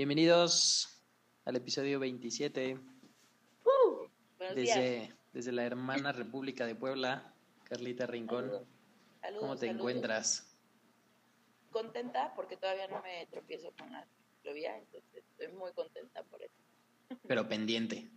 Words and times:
Bienvenidos 0.00 1.04
al 1.44 1.56
episodio 1.56 2.00
27 2.00 2.78
Uh, 3.66 4.08
desde, 4.54 5.14
desde 5.34 5.52
la 5.52 5.66
hermana 5.66 6.10
República 6.10 6.64
de 6.64 6.74
Puebla, 6.74 7.34
Carlita 7.64 8.06
Rincón. 8.06 8.46
Saludos. 8.46 8.68
Saludos, 9.20 9.40
¿Cómo 9.42 9.56
te 9.56 9.66
saludos. 9.66 9.76
encuentras? 9.78 10.58
Contenta 11.70 12.32
porque 12.34 12.56
todavía 12.56 12.88
no 12.88 13.02
me 13.02 13.26
tropiezo 13.26 13.74
con 13.78 13.92
la 13.92 14.08
ciclovía, 14.36 14.78
entonces 14.78 15.22
estoy 15.32 15.48
muy 15.48 15.70
contenta 15.74 16.22
por 16.22 16.42
eso. 16.42 16.54
Pero 17.28 17.46
pendiente. 17.46 18.10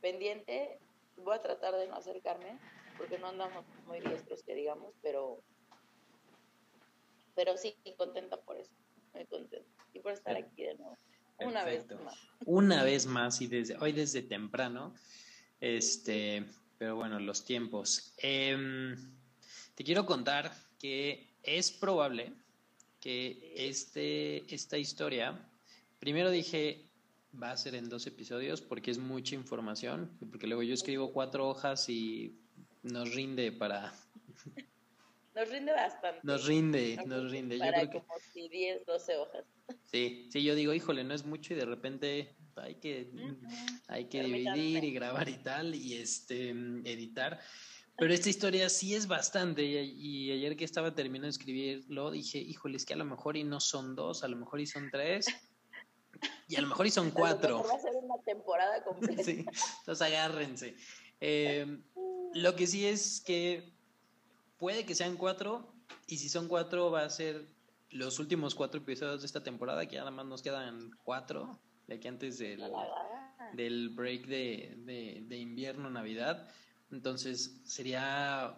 Pendiente, 0.00 0.78
voy 1.18 1.36
a 1.36 1.42
tratar 1.42 1.76
de 1.76 1.86
no 1.86 1.96
acercarme 1.96 2.58
porque 2.96 3.18
no 3.18 3.26
andamos 3.26 3.66
muy 3.86 4.00
diestros, 4.00 4.42
que 4.42 4.54
digamos, 4.54 4.94
pero 5.02 5.42
pero 7.34 7.58
sí, 7.58 7.76
contenta 7.98 8.40
por 8.40 8.56
eso, 8.56 8.72
muy 9.12 9.26
contenta. 9.26 9.68
Y 9.92 10.00
por 10.00 10.12
estar 10.12 10.34
aquí 10.34 10.62
de 10.62 10.76
nuevo, 10.76 10.96
una 11.46 11.64
vez 11.64 11.86
más. 12.04 12.18
Una 12.46 12.82
vez 12.84 13.06
más 13.06 13.40
y 13.40 13.46
desde 13.46 13.76
hoy 13.78 13.92
desde 13.92 14.22
temprano. 14.22 14.94
Este, 15.60 16.44
pero 16.78 16.96
bueno, 16.96 17.20
los 17.20 17.44
tiempos. 17.44 18.14
Em, 18.18 18.96
te 19.74 19.84
quiero 19.84 20.06
contar 20.06 20.52
que 20.78 21.34
es 21.42 21.70
probable 21.70 22.32
que 23.00 23.52
este, 23.56 24.52
esta 24.54 24.78
historia, 24.78 25.38
primero 25.98 26.30
dije, 26.30 26.86
va 27.40 27.52
a 27.52 27.56
ser 27.56 27.74
en 27.74 27.88
dos 27.88 28.06
episodios 28.06 28.60
porque 28.60 28.90
es 28.90 28.98
mucha 28.98 29.34
información, 29.34 30.10
porque 30.30 30.46
luego 30.46 30.62
yo 30.62 30.74
escribo 30.74 31.12
cuatro 31.12 31.48
hojas 31.48 31.88
y 31.88 32.38
nos 32.82 33.14
rinde 33.14 33.52
para, 33.52 33.94
Nos 35.34 35.48
rinde 35.48 35.72
bastante. 35.72 36.20
nos 36.22 36.46
rinde, 36.46 36.98
nos 37.06 37.30
rinde. 37.30 37.56
Yo 37.56 37.64
Para 37.64 37.78
creo 37.78 37.90
que 37.90 37.98
como 38.00 38.18
si 38.32 38.48
10, 38.48 38.84
12 38.84 39.16
hojas. 39.16 39.44
sí, 39.84 40.28
sí, 40.32 40.42
yo 40.42 40.54
digo, 40.54 40.74
híjole, 40.74 41.04
no 41.04 41.14
es 41.14 41.24
mucho 41.24 41.54
y 41.54 41.56
de 41.56 41.66
repente 41.66 42.36
hay 42.56 42.74
que 42.76 43.10
hay 43.88 44.06
que 44.06 44.18
Permítanme. 44.22 44.60
dividir 44.60 44.84
y 44.84 44.92
grabar 44.92 45.28
y 45.28 45.36
tal 45.36 45.74
y 45.74 45.94
este 45.94 46.50
editar. 46.50 47.40
Pero 47.96 48.14
esta 48.14 48.30
historia 48.30 48.68
sí 48.70 48.94
es 48.94 49.06
bastante 49.06 49.62
y, 49.62 50.32
ayer 50.32 50.56
que 50.56 50.64
estaba 50.64 50.94
terminando 50.94 51.26
de 51.26 51.30
escribirlo 51.30 52.10
dije, 52.10 52.38
híjole, 52.38 52.78
es 52.78 52.86
que 52.86 52.94
a 52.94 52.96
lo 52.96 53.04
mejor 53.04 53.36
y 53.36 53.44
no 53.44 53.60
son 53.60 53.94
dos, 53.94 54.24
a 54.24 54.28
lo 54.28 54.36
mejor 54.36 54.60
y 54.60 54.66
son 54.66 54.90
tres 54.90 55.26
y 56.48 56.56
a 56.56 56.62
lo 56.62 56.68
mejor 56.68 56.86
y 56.86 56.90
son 56.90 57.10
cuatro. 57.50 57.62
Va 57.62 57.74
a 57.74 57.78
ser 57.78 57.94
una 58.02 58.16
temporada 58.24 58.82
completa. 58.84 59.22
Sí, 59.22 59.44
entonces 59.80 60.02
agárrense. 60.02 60.74
Eh, 61.20 61.78
lo 62.34 62.56
que 62.56 62.66
sí 62.66 62.86
es 62.86 63.20
que 63.20 63.70
puede 64.60 64.84
que 64.84 64.94
sean 64.94 65.16
cuatro 65.16 65.66
y 66.06 66.18
si 66.18 66.28
son 66.28 66.46
cuatro 66.46 66.90
va 66.90 67.02
a 67.02 67.10
ser 67.10 67.46
los 67.90 68.20
últimos 68.20 68.54
cuatro 68.54 68.80
episodios 68.80 69.22
de 69.22 69.26
esta 69.26 69.42
temporada, 69.42 69.86
que 69.86 69.94
ya 69.96 70.00
nada 70.00 70.12
más 70.12 70.26
nos 70.26 70.42
quedan 70.42 70.92
cuatro, 71.02 71.58
de 71.88 71.96
aquí 71.96 72.06
antes 72.06 72.38
del, 72.38 72.62
del 73.54 73.88
break 73.88 74.26
de, 74.26 74.74
de, 74.76 75.22
de 75.26 75.36
invierno, 75.38 75.90
Navidad. 75.90 76.48
Entonces 76.92 77.60
sería 77.64 78.54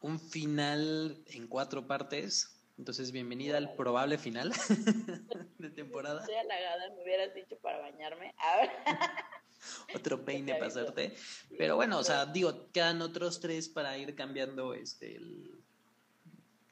un 0.00 0.20
final 0.20 1.22
en 1.28 1.46
cuatro 1.46 1.86
partes. 1.86 2.50
Entonces, 2.76 3.12
bienvenida 3.12 3.56
al 3.56 3.74
probable 3.74 4.18
final 4.18 4.52
de 5.58 5.70
temporada. 5.70 6.20
Estoy 6.20 6.34
halagada, 6.34 6.90
me 6.94 7.02
hubieras 7.02 7.32
dicho 7.34 7.56
para 7.62 7.78
bañarme. 7.78 8.34
A 8.36 8.56
ver. 8.56 8.70
Otro 9.94 10.24
peine 10.24 10.54
para 10.54 10.66
hacerte. 10.66 11.14
Pero 11.58 11.76
bueno, 11.76 11.98
o 11.98 12.04
sea, 12.04 12.26
digo, 12.26 12.70
quedan 12.72 13.02
otros 13.02 13.40
tres 13.40 13.68
para 13.68 13.96
ir 13.98 14.14
cambiando 14.14 14.74
este 14.74 15.16
el 15.16 15.50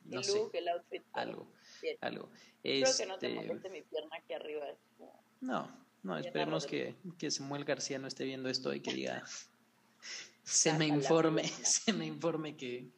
no 0.05 0.19
el 0.19 0.25
sé, 0.25 0.39
look, 0.39 0.51
el 0.55 0.69
outfit. 0.69 1.03
algo, 1.13 1.49
Bien. 1.81 1.97
algo. 2.01 2.29
Creo 2.63 2.97
que 2.97 3.07
no 3.07 3.19
te 3.19 3.53
Este, 3.53 3.71
mi 3.71 3.83
pierna 3.83 4.17
aquí 4.17 4.33
arriba. 4.35 4.69
es 4.69 4.79
como- 4.99 5.23
No, 5.41 5.85
no, 6.03 6.19
esperemos 6.19 6.67
que, 6.67 6.97
que 7.19 7.31
Samuel 7.31 7.65
García 7.65 7.99
no 7.99 8.09
esté 8.09 8.25
viendo 8.25 8.49
esto 8.49 8.75
y 8.75 8.81
que 8.81 8.93
diga, 8.93 9.23
se 10.45 10.73
me 10.75 10.87
informe, 10.87 11.45
se 11.49 11.93
me 11.93 12.07
informe 12.07 12.57
que, 12.57 12.91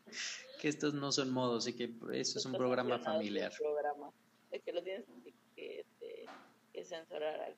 que 0.60 0.68
estos 0.68 0.94
no 0.94 1.12
son 1.12 1.30
modos 1.30 1.68
y 1.68 1.74
que 1.74 1.92
eso 2.12 2.38
es 2.38 2.44
un 2.46 2.52
programa 2.54 2.98
familiar. 2.98 3.52
programa. 3.58 4.10
Es 4.50 4.62
que 4.62 4.72
lo 4.72 4.82
tienes 4.82 5.04
que, 5.54 5.80
este, 5.80 6.26
que 6.72 6.84
censurar. 6.84 7.54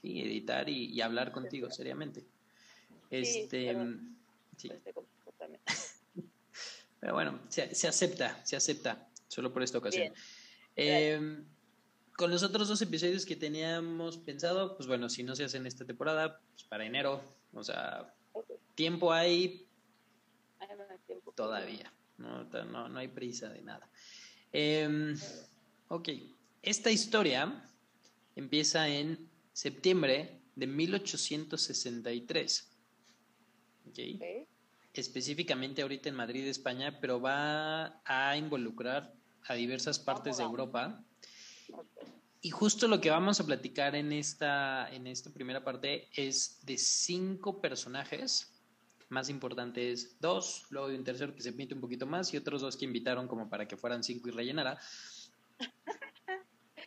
Sí, 0.00 0.20
editar 0.20 0.68
y, 0.68 0.86
y 0.86 1.00
hablar 1.00 1.32
contigo 1.32 1.70
seriamente. 1.70 2.24
Este, 3.10 3.66
perdón. 3.66 4.16
sí, 4.56 4.70
comportamiento. 4.94 5.64
pero 7.00 7.14
bueno, 7.14 7.40
se, 7.48 7.74
se 7.74 7.88
acepta, 7.88 8.44
se 8.44 8.56
acepta, 8.56 9.08
solo 9.26 9.52
por 9.52 9.62
esta 9.62 9.78
ocasión. 9.78 10.12
Eh, 10.76 11.42
con 12.16 12.30
los 12.30 12.42
otros 12.42 12.68
dos 12.68 12.80
episodios 12.82 13.26
que 13.26 13.36
teníamos 13.36 14.18
pensado, 14.18 14.76
pues 14.76 14.86
bueno, 14.86 15.08
si 15.08 15.22
no 15.22 15.34
se 15.34 15.44
hace 15.44 15.56
en 15.56 15.66
esta 15.66 15.84
temporada, 15.84 16.40
pues 16.52 16.64
para 16.64 16.84
enero, 16.84 17.22
o 17.52 17.64
sea, 17.64 18.14
tiempo 18.74 19.12
hay 19.12 19.66
tiempo. 21.06 21.32
todavía, 21.32 21.92
no, 22.18 22.44
no, 22.44 22.88
no 22.88 22.98
hay 22.98 23.08
prisa 23.08 23.48
de 23.48 23.62
nada. 23.62 23.88
Eh, 24.52 25.14
ok, 25.88 26.08
esta 26.62 26.90
historia 26.90 27.64
empieza 28.36 28.88
en 28.88 29.28
septiembre 29.58 30.40
de 30.54 30.68
1863. 30.68 32.70
Ok 33.88 33.98
Ok. 34.14 34.22
específicamente 34.92 35.82
ahorita 35.82 36.08
en 36.08 36.14
Madrid, 36.14 36.46
España, 36.46 37.00
pero 37.00 37.20
va 37.20 38.00
a 38.04 38.36
involucrar 38.36 39.12
a 39.48 39.54
diversas 39.54 39.98
partes 39.98 40.36
de 40.36 40.44
Europa. 40.44 41.04
Y 42.40 42.50
justo 42.50 42.86
lo 42.86 43.00
que 43.00 43.10
vamos 43.10 43.40
a 43.40 43.46
platicar 43.46 43.96
en 43.96 44.12
esta, 44.12 44.88
en 44.92 45.08
esta 45.08 45.32
primera 45.32 45.64
parte 45.64 46.08
es 46.14 46.64
de 46.64 46.78
cinco 46.78 47.60
personajes. 47.60 48.52
Más 49.08 49.28
importante 49.28 49.90
es 49.90 50.20
dos, 50.20 50.66
luego 50.70 50.86
de 50.88 50.94
un 50.96 51.02
tercero 51.02 51.34
que 51.34 51.42
se 51.42 51.52
pinte 51.52 51.74
un 51.74 51.80
poquito 51.80 52.06
más 52.06 52.32
y 52.32 52.36
otros 52.36 52.62
dos 52.62 52.76
que 52.76 52.84
invitaron 52.84 53.26
como 53.26 53.50
para 53.50 53.66
que 53.66 53.76
fueran 53.76 54.04
cinco 54.04 54.28
y 54.28 54.32
rellenara. 54.32 54.78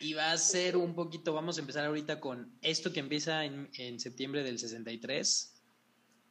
Y 0.01 0.13
va 0.13 0.31
a 0.31 0.37
ser 0.37 0.77
un 0.77 0.95
poquito, 0.95 1.33
vamos 1.33 1.57
a 1.57 1.61
empezar 1.61 1.85
ahorita 1.85 2.19
con 2.19 2.51
esto 2.61 2.91
que 2.91 2.99
empieza 2.99 3.45
en, 3.45 3.69
en 3.77 3.99
septiembre 3.99 4.43
del 4.43 4.57
63, 4.57 5.53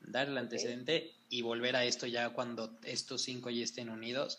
dar 0.00 0.28
el 0.28 0.36
antecedente 0.36 1.12
y 1.28 1.42
volver 1.42 1.76
a 1.76 1.84
esto 1.84 2.06
ya 2.06 2.30
cuando 2.30 2.78
estos 2.82 3.22
cinco 3.22 3.48
ya 3.48 3.62
estén 3.62 3.88
unidos 3.88 4.38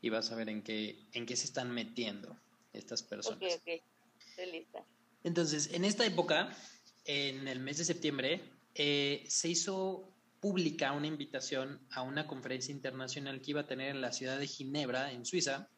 y 0.00 0.10
vas 0.10 0.30
a 0.30 0.36
ver 0.36 0.48
en 0.48 0.62
qué, 0.62 0.98
en 1.12 1.26
qué 1.26 1.36
se 1.36 1.46
están 1.46 1.70
metiendo 1.72 2.36
estas 2.72 3.02
personas. 3.02 3.42
Ok, 3.42 3.60
ok. 3.60 3.82
Estoy 4.28 4.52
lista. 4.52 4.84
Entonces, 5.24 5.72
en 5.72 5.84
esta 5.84 6.04
época, 6.06 6.56
en 7.04 7.48
el 7.48 7.60
mes 7.60 7.78
de 7.78 7.84
septiembre, 7.84 8.42
eh, 8.74 9.24
se 9.28 9.48
hizo 9.48 10.08
pública 10.40 10.92
una 10.92 11.06
invitación 11.06 11.80
a 11.90 12.02
una 12.02 12.26
conferencia 12.26 12.72
internacional 12.72 13.40
que 13.40 13.52
iba 13.52 13.60
a 13.60 13.66
tener 13.66 13.90
en 13.90 14.00
la 14.00 14.12
ciudad 14.12 14.38
de 14.38 14.46
Ginebra, 14.46 15.12
en 15.12 15.24
Suiza, 15.24 15.68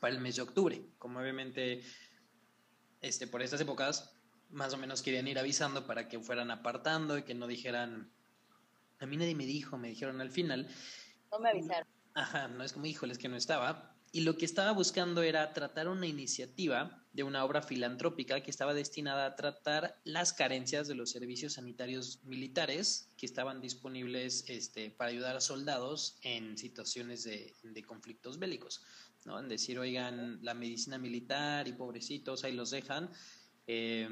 para 0.00 0.14
el 0.14 0.20
mes 0.20 0.36
de 0.36 0.42
octubre. 0.42 0.80
Como 0.98 1.18
obviamente, 1.18 1.82
este, 3.00 3.26
por 3.26 3.42
estas 3.42 3.60
épocas, 3.60 4.12
más 4.50 4.72
o 4.74 4.78
menos 4.78 5.02
querían 5.02 5.28
ir 5.28 5.38
avisando 5.38 5.86
para 5.86 6.08
que 6.08 6.20
fueran 6.20 6.50
apartando 6.50 7.18
y 7.18 7.22
que 7.22 7.34
no 7.34 7.46
dijeran, 7.46 8.10
a 8.98 9.06
mí 9.06 9.16
nadie 9.16 9.34
me 9.34 9.46
dijo, 9.46 9.76
me 9.76 9.88
dijeron 9.88 10.20
al 10.20 10.30
final. 10.30 10.68
No 11.30 11.38
me 11.38 11.50
avisaron. 11.50 11.86
Ajá, 12.14 12.48
no 12.48 12.64
es 12.64 12.72
como, 12.72 12.86
híjole, 12.86 13.12
es 13.12 13.18
que 13.18 13.28
no 13.28 13.36
estaba. 13.36 13.94
Y 14.10 14.22
lo 14.22 14.36
que 14.36 14.46
estaba 14.46 14.72
buscando 14.72 15.22
era 15.22 15.52
tratar 15.52 15.86
una 15.86 16.06
iniciativa 16.06 17.04
de 17.12 17.24
una 17.24 17.44
obra 17.44 17.62
filantrópica 17.62 18.42
que 18.42 18.50
estaba 18.50 18.72
destinada 18.72 19.26
a 19.26 19.36
tratar 19.36 20.00
las 20.04 20.32
carencias 20.32 20.88
de 20.88 20.94
los 20.94 21.10
servicios 21.10 21.54
sanitarios 21.54 22.24
militares 22.24 23.12
que 23.16 23.26
estaban 23.26 23.60
disponibles 23.60 24.44
este, 24.48 24.90
para 24.90 25.10
ayudar 25.10 25.36
a 25.36 25.40
soldados 25.40 26.18
en 26.22 26.56
situaciones 26.56 27.24
de, 27.24 27.54
de 27.62 27.82
conflictos 27.82 28.38
bélicos. 28.38 28.82
¿No? 29.24 29.38
En 29.38 29.48
decir, 29.48 29.78
oigan, 29.78 30.38
la 30.42 30.54
medicina 30.54 30.98
militar 30.98 31.68
y 31.68 31.72
pobrecitos, 31.72 32.44
ahí 32.44 32.52
los 32.52 32.70
dejan. 32.70 33.10
Eh, 33.66 34.08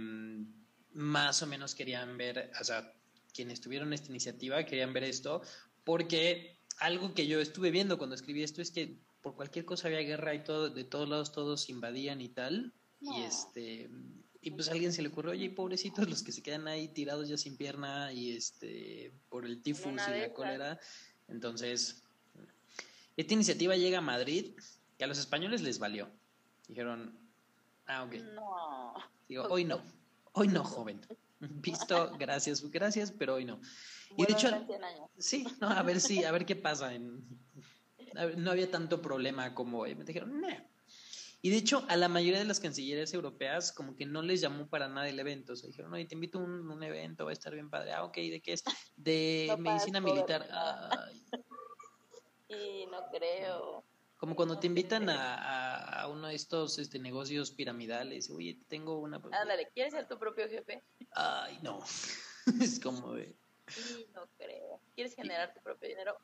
más 0.92 1.42
o 1.42 1.46
menos 1.46 1.74
querían 1.74 2.16
ver, 2.16 2.50
o 2.60 2.64
sea, 2.64 2.92
quienes 3.34 3.60
tuvieron 3.60 3.92
esta 3.92 4.08
iniciativa 4.08 4.64
querían 4.64 4.92
ver 4.92 5.04
esto, 5.04 5.42
porque 5.84 6.58
algo 6.78 7.14
que 7.14 7.26
yo 7.26 7.40
estuve 7.40 7.70
viendo 7.70 7.98
cuando 7.98 8.16
escribí 8.16 8.42
esto 8.42 8.62
es 8.62 8.70
que 8.70 8.98
por 9.20 9.34
cualquier 9.34 9.64
cosa 9.64 9.88
había 9.88 10.00
guerra 10.00 10.34
y 10.34 10.44
todo, 10.44 10.70
de 10.70 10.84
todos 10.84 11.08
lados 11.08 11.32
todos 11.32 11.68
invadían 11.68 12.20
y 12.20 12.28
tal. 12.28 12.72
Y 13.00 13.22
este 13.22 13.90
y 14.40 14.52
pues 14.52 14.68
a 14.68 14.72
alguien 14.72 14.92
se 14.92 15.02
le 15.02 15.08
ocurrió, 15.08 15.32
oye, 15.32 15.50
pobrecitos 15.50 16.08
los 16.08 16.22
que 16.22 16.30
se 16.30 16.40
quedan 16.40 16.68
ahí 16.68 16.86
tirados 16.86 17.28
ya 17.28 17.36
sin 17.36 17.56
pierna 17.56 18.12
y 18.12 18.36
este 18.36 19.12
por 19.28 19.44
el 19.44 19.60
tifus 19.60 20.00
y 20.06 20.10
la 20.20 20.32
cólera. 20.32 20.78
Entonces, 21.26 22.04
esta 23.16 23.34
iniciativa 23.34 23.74
llega 23.74 23.98
a 23.98 24.02
Madrid, 24.02 24.54
que 24.98 25.04
a 25.04 25.06
los 25.06 25.18
españoles 25.18 25.62
les 25.62 25.78
valió. 25.78 26.08
Dijeron, 26.68 27.18
ah, 27.86 28.04
ok. 28.04 28.14
No. 28.34 28.94
Digo, 29.28 29.46
hoy 29.50 29.64
no, 29.64 29.80
hoy 30.32 30.48
no, 30.48 30.64
joven. 30.64 31.00
Visto, 31.40 32.16
gracias, 32.18 32.68
gracias, 32.70 33.12
pero 33.12 33.34
hoy 33.34 33.44
no. 33.44 33.60
Y 34.16 34.24
de 34.24 34.32
hecho, 34.32 34.48
en 34.48 34.66
100 34.66 34.84
años. 34.84 35.10
Sí, 35.18 35.46
no, 35.60 35.68
a 35.68 35.82
ver 35.82 36.00
si, 36.00 36.24
a 36.24 36.32
ver 36.32 36.46
qué 36.46 36.56
pasa. 36.56 36.94
En, 36.94 37.22
a 38.16 38.26
ver, 38.26 38.38
no 38.38 38.50
había 38.50 38.70
tanto 38.70 39.02
problema 39.02 39.54
como 39.54 39.82
me 39.82 40.04
dijeron, 40.04 40.40
"Nah". 40.40 40.60
Y 41.42 41.50
de 41.50 41.58
hecho, 41.58 41.84
a 41.88 41.96
la 41.96 42.08
mayoría 42.08 42.40
de 42.40 42.44
las 42.44 42.58
cancillerías 42.58 43.12
europeas, 43.14 43.70
como 43.70 43.94
que 43.94 44.06
no 44.06 44.22
les 44.22 44.40
llamó 44.40 44.66
para 44.66 44.88
nada 44.88 45.08
el 45.08 45.20
evento. 45.20 45.52
O 45.52 45.56
sea, 45.56 45.68
dijeron, 45.68 45.92
oye, 45.92 46.06
te 46.06 46.14
invito 46.14 46.38
a 46.38 46.42
un, 46.42 46.82
evento, 46.82 47.24
va 47.24 47.30
a 47.30 47.34
estar 47.34 47.52
bien 47.52 47.70
padre. 47.70 47.92
Ah, 47.92 48.02
ok, 48.04 48.16
¿de 48.16 48.40
qué 48.40 48.54
es? 48.54 48.64
De 48.96 49.54
medicina 49.58 50.00
militar. 50.00 50.44
Y 52.48 52.86
no 52.90 52.98
creo. 53.12 53.84
Como 54.16 54.34
cuando 54.34 54.58
te 54.58 54.66
invitan 54.66 55.10
a, 55.10 56.00
a, 56.00 56.08
uno 56.08 56.28
de 56.28 56.34
estos 56.34 56.78
este, 56.78 56.98
negocios 56.98 57.50
piramidales. 57.50 58.30
Oye, 58.30 58.58
tengo 58.68 58.98
una. 58.98 59.16
Ándale, 59.16 59.68
¿quieres 59.74 59.92
ser 59.92 60.08
tu 60.08 60.18
propio 60.18 60.48
jefe? 60.48 60.82
Ay, 61.12 61.58
no. 61.62 61.80
es 62.62 62.80
como 62.80 63.14
de. 63.14 63.36
Sí, 63.68 64.06
no 64.14 64.26
creo. 64.38 64.80
¿Quieres 64.94 65.14
generar 65.14 65.52
tu 65.52 65.60
propio 65.60 65.88
dinero? 65.88 66.16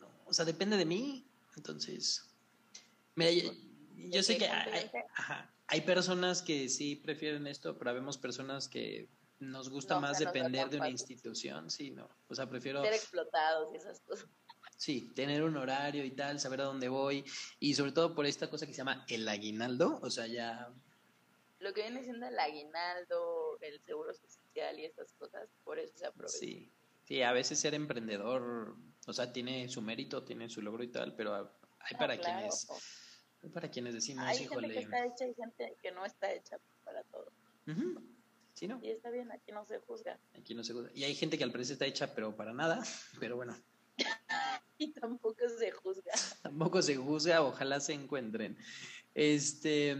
No. 0.00 0.08
O 0.24 0.32
sea, 0.32 0.44
depende 0.44 0.76
de 0.76 0.84
mí. 0.84 1.24
Entonces. 1.56 2.28
Mira, 3.14 3.30
yo, 3.96 4.22
sé 4.22 4.38
que 4.38 4.48
hay, 4.48 4.90
hay, 5.66 5.80
personas 5.82 6.40
que 6.40 6.68
sí 6.70 6.96
prefieren 6.96 7.46
esto, 7.46 7.76
pero 7.76 7.92
vemos 7.92 8.16
personas 8.16 8.68
que 8.68 9.08
nos 9.38 9.68
gusta 9.68 10.00
más 10.00 10.18
depender 10.18 10.70
de 10.70 10.78
una 10.78 10.88
institución. 10.88 11.70
Sí, 11.70 11.90
no. 11.90 12.08
O 12.28 12.34
sea, 12.34 12.48
prefiero. 12.48 12.82
Ser 12.82 12.94
explotados 12.94 13.72
y 13.72 13.76
esas 13.76 14.00
cosas. 14.00 14.28
Sí, 14.76 15.12
tener 15.14 15.42
un 15.42 15.56
horario 15.56 16.04
y 16.04 16.10
tal, 16.10 16.40
saber 16.40 16.62
a 16.62 16.64
dónde 16.64 16.88
voy 16.88 17.24
y 17.60 17.74
sobre 17.74 17.92
todo 17.92 18.14
por 18.14 18.26
esta 18.26 18.50
cosa 18.50 18.66
que 18.66 18.72
se 18.72 18.78
llama 18.78 19.04
el 19.08 19.28
aguinaldo, 19.28 20.00
o 20.02 20.10
sea, 20.10 20.26
ya... 20.26 20.72
Lo 21.60 21.72
que 21.72 21.82
viene 21.82 22.02
siendo 22.02 22.26
el 22.26 22.38
aguinaldo, 22.38 23.58
el 23.60 23.80
seguro 23.84 24.12
social 24.12 24.80
y 24.80 24.84
estas 24.84 25.12
cosas, 25.12 25.48
por 25.62 25.78
eso 25.78 25.96
se 25.96 26.06
aprovecha. 26.06 26.36
Sí, 26.36 26.72
sí, 27.04 27.22
a 27.22 27.32
veces 27.32 27.60
ser 27.60 27.74
emprendedor, 27.74 28.74
o 29.06 29.12
sea, 29.12 29.32
tiene 29.32 29.68
su 29.68 29.80
mérito, 29.82 30.24
tiene 30.24 30.48
su 30.48 30.60
logro 30.60 30.82
y 30.82 30.88
tal, 30.88 31.14
pero 31.14 31.34
hay 31.78 31.96
para 31.96 32.18
quienes... 32.18 32.66
Hay 33.44 33.50
para 33.50 33.68
quienes 33.68 33.94
decimos, 33.94 34.24
hay 34.24 34.46
gente 34.46 34.68
que 34.68 34.78
está 34.78 35.04
hecha 35.04 35.26
y 35.26 35.34
gente 35.34 35.76
que 35.82 35.90
no 35.90 36.04
está 36.04 36.32
hecha 36.32 36.58
para 36.84 37.02
todo. 37.04 37.32
¿Sí, 38.54 38.68
no? 38.68 38.78
Y 38.82 38.90
está 38.90 39.10
bien, 39.10 39.32
aquí 39.32 39.50
no 39.50 39.64
se 39.64 39.78
juzga. 39.80 40.18
Aquí 40.38 40.54
no 40.54 40.62
se 40.62 40.72
juzga. 40.72 40.90
Y 40.94 41.04
hay 41.04 41.14
gente 41.14 41.38
que 41.38 41.44
al 41.44 41.50
parecer 41.50 41.74
está 41.74 41.86
hecha, 41.86 42.14
pero 42.14 42.36
para 42.36 42.52
nada, 42.52 42.82
pero 43.20 43.36
bueno. 43.36 43.56
y 44.78 44.92
tampoco 44.92 45.48
se 45.58 45.70
juzga. 45.70 46.12
Tampoco 46.42 46.82
se 46.82 46.96
juzga, 46.96 47.42
ojalá 47.42 47.80
se 47.80 47.92
encuentren. 47.92 48.56
Este, 49.14 49.96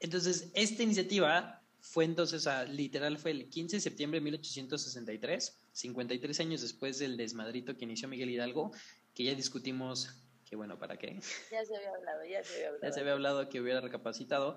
entonces, 0.00 0.50
esta 0.54 0.82
iniciativa 0.82 1.62
fue 1.80 2.04
entonces, 2.04 2.48
literal, 2.68 3.18
fue 3.18 3.30
el 3.30 3.48
15 3.48 3.76
de 3.76 3.80
septiembre 3.80 4.20
de 4.20 4.24
1863, 4.24 5.58
53 5.72 6.40
años 6.40 6.62
después 6.62 6.98
del 6.98 7.16
desmadrito 7.16 7.76
que 7.76 7.84
inició 7.84 8.08
Miguel 8.08 8.30
Hidalgo, 8.30 8.72
que 9.14 9.24
ya 9.24 9.34
discutimos 9.34 10.22
que 10.44 10.54
bueno, 10.54 10.78
¿para 10.78 10.96
qué? 10.96 11.18
Ya 11.50 11.64
se 11.64 11.76
había 11.76 11.90
hablado, 11.90 12.24
ya 12.24 12.44
se 12.44 12.54
había 12.54 12.68
hablado. 12.68 12.82
Ya 12.82 12.92
se 12.92 13.00
había 13.00 13.12
hablado 13.12 13.48
que 13.48 13.60
hubiera 13.60 13.80
recapacitado. 13.80 14.56